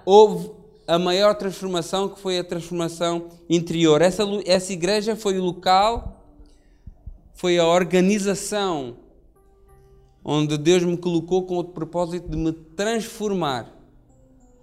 houve 0.05 0.51
a 0.87 0.99
maior 0.99 1.35
transformação 1.35 2.09
que 2.09 2.19
foi 2.19 2.39
a 2.39 2.43
transformação 2.43 3.29
interior. 3.49 4.01
Essa, 4.01 4.23
essa 4.45 4.73
igreja 4.73 5.15
foi 5.15 5.37
o 5.37 5.43
local, 5.43 6.23
foi 7.33 7.57
a 7.57 7.65
organização 7.65 8.97
onde 10.27 10.57
Deus 10.57 10.83
me 10.83 10.97
colocou 10.97 11.45
com 11.45 11.59
o 11.59 11.63
propósito 11.63 12.27
de 12.27 12.35
me 12.35 12.51
transformar 12.51 13.71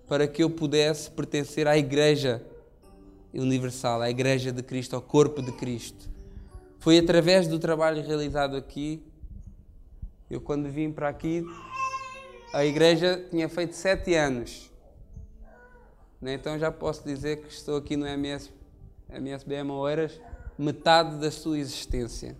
para 0.09 0.27
que 0.27 0.43
eu 0.43 0.51
pudesse 0.51 1.09
pertencer 1.09 1.69
à 1.69 1.79
Igreja 1.79 2.45
Universal, 3.33 4.03
à 4.03 4.11
Igreja 4.11 4.51
de 4.51 4.61
Cristo, 4.61 4.97
ao 4.97 5.01
corpo 5.01 5.41
de 5.41 5.53
Cristo. 5.53 6.11
Foi 6.81 6.99
através 6.99 7.47
do 7.47 7.61
trabalho 7.61 8.03
realizado 8.03 8.57
aqui, 8.57 9.01
eu 10.29 10.41
quando 10.41 10.69
vim 10.69 10.91
para 10.91 11.09
aqui, 11.09 11.45
a 12.53 12.65
Igreja 12.65 13.25
tinha 13.31 13.49
feito 13.49 13.77
sete 13.77 14.17
anos. 14.17 14.69
Né? 16.21 16.35
Então 16.35 16.59
já 16.59 16.73
posso 16.73 17.05
dizer 17.05 17.37
que 17.37 17.53
estou 17.53 17.77
aqui 17.77 17.97
no 17.97 18.05
MS, 18.05 18.51
MSBM 19.09 19.71
Oeiras 19.71 20.21
metade 20.59 21.19
da 21.19 21.31
sua 21.31 21.57
existência. 21.57 22.37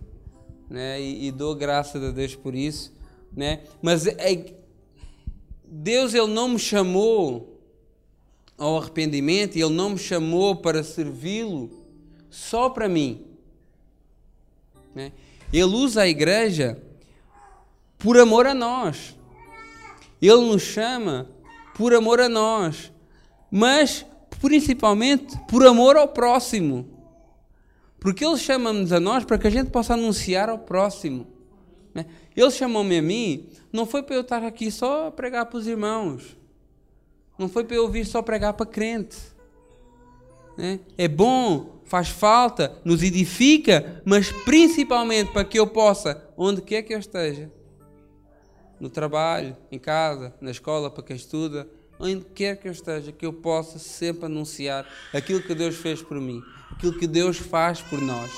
Né? 0.69 1.01
E, 1.01 1.27
e 1.27 1.31
dou 1.31 1.55
graças 1.55 2.03
a 2.03 2.11
Deus 2.11 2.35
por 2.35 2.53
isso 2.53 3.01
né? 3.35 3.61
Mas 3.81 4.07
é, 4.07 4.53
Deus 5.65 6.13
ele 6.13 6.27
não 6.27 6.49
me 6.49 6.59
chamou 6.59 7.59
ao 8.57 8.77
arrependimento, 8.77 9.55
ele 9.55 9.69
não 9.69 9.91
me 9.91 9.97
chamou 9.97 10.55
para 10.55 10.83
servi-lo 10.83 11.69
só 12.29 12.69
para 12.69 12.87
mim. 12.87 13.25
Né? 14.93 15.11
Ele 15.51 15.63
usa 15.63 16.03
a 16.03 16.07
igreja 16.07 16.81
por 17.97 18.17
amor 18.17 18.45
a 18.45 18.53
nós. 18.53 19.15
Ele 20.21 20.41
nos 20.41 20.61
chama 20.61 21.29
por 21.75 21.93
amor 21.93 22.21
a 22.21 22.29
nós, 22.29 22.91
mas 23.51 24.05
principalmente 24.39 25.37
por 25.47 25.65
amor 25.65 25.97
ao 25.97 26.07
próximo. 26.07 26.87
Porque 27.99 28.25
Ele 28.25 28.37
chama-nos 28.37 28.91
a 28.91 28.99
nós 28.99 29.23
para 29.23 29.37
que 29.37 29.47
a 29.47 29.49
gente 29.49 29.69
possa 29.69 29.93
anunciar 29.93 30.49
ao 30.49 30.59
próximo. 30.59 31.32
Né? 31.93 32.05
Ele 32.35 32.51
chamou-me 32.51 32.97
a 32.97 33.01
mim, 33.01 33.49
não 33.71 33.85
foi 33.85 34.01
para 34.01 34.15
eu 34.15 34.21
estar 34.21 34.43
aqui 34.43 34.71
só 34.71 35.07
a 35.07 35.11
pregar 35.11 35.45
para 35.45 35.57
os 35.57 35.67
irmãos. 35.67 36.35
Não 37.37 37.47
foi 37.47 37.63
para 37.63 37.75
eu 37.75 37.83
ouvir 37.83 38.05
só 38.05 38.21
pregar 38.21 38.53
para 38.53 38.65
crente. 38.65 39.17
Né? 40.57 40.79
É 40.97 41.07
bom, 41.07 41.81
faz 41.85 42.09
falta, 42.09 42.75
nos 42.83 43.03
edifica, 43.03 44.01
mas 44.05 44.31
principalmente 44.31 45.31
para 45.31 45.43
que 45.43 45.59
eu 45.59 45.67
possa, 45.67 46.23
onde 46.37 46.61
quer 46.61 46.83
que 46.83 46.93
eu 46.93 46.99
esteja, 46.99 47.51
no 48.79 48.89
trabalho, 48.89 49.55
em 49.71 49.79
casa, 49.79 50.33
na 50.41 50.51
escola, 50.51 50.89
para 50.89 51.03
quem 51.03 51.15
estuda, 51.15 51.67
onde 51.99 52.25
quer 52.25 52.57
que 52.57 52.67
eu 52.67 52.71
esteja, 52.71 53.11
que 53.11 53.25
eu 53.25 53.31
possa 53.31 53.79
sempre 53.79 54.25
anunciar 54.25 54.85
aquilo 55.13 55.41
que 55.41 55.55
Deus 55.55 55.75
fez 55.75 56.01
por 56.01 56.19
mim, 56.19 56.41
aquilo 56.71 56.97
que 56.97 57.07
Deus 57.07 57.37
faz 57.37 57.81
por 57.81 58.01
nós. 58.01 58.31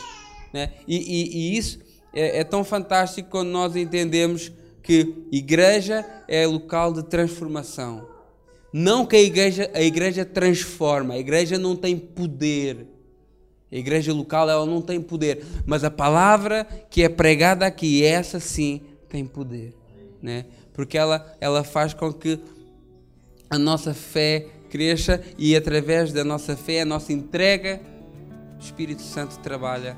Né? 0.53 0.73
E, 0.87 0.97
e, 0.97 1.37
e 1.37 1.57
isso 1.57 1.79
é, 2.15 2.39
é 2.39 2.43
tão 2.43 2.63
fantástico 2.63 3.29
quando 3.29 3.49
nós 3.49 3.75
entendemos 3.75 4.51
que 4.81 5.27
igreja 5.31 6.05
é 6.27 6.47
local 6.47 6.93
de 6.93 7.03
transformação. 7.03 8.07
Não 8.71 9.05
que 9.05 9.15
a 9.15 9.21
igreja, 9.21 9.69
a 9.73 9.81
igreja 9.81 10.25
transforma, 10.25 11.13
a 11.13 11.19
igreja 11.19 11.57
não 11.57 11.75
tem 11.75 11.97
poder. 11.97 12.87
A 13.71 13.75
igreja 13.75 14.13
local 14.13 14.49
ela 14.49 14.65
não 14.65 14.81
tem 14.81 15.01
poder, 15.01 15.43
mas 15.65 15.83
a 15.83 15.91
palavra 15.91 16.65
que 16.89 17.03
é 17.03 17.09
pregada 17.09 17.65
aqui, 17.65 18.03
essa 18.03 18.39
sim 18.39 18.81
tem 19.09 19.25
poder, 19.25 19.73
né? 20.21 20.45
porque 20.75 20.97
ela, 20.97 21.35
ela 21.39 21.63
faz 21.63 21.93
com 21.93 22.11
que 22.13 22.39
a 23.49 23.57
nossa 23.57 23.93
fé 23.93 24.45
cresça 24.69 25.21
e 25.37 25.55
através 25.55 26.11
da 26.11 26.23
nossa 26.23 26.55
fé, 26.55 26.81
a 26.81 26.85
nossa 26.85 27.13
entrega, 27.13 27.81
o 28.57 28.59
Espírito 28.61 29.01
Santo 29.01 29.39
trabalha 29.39 29.97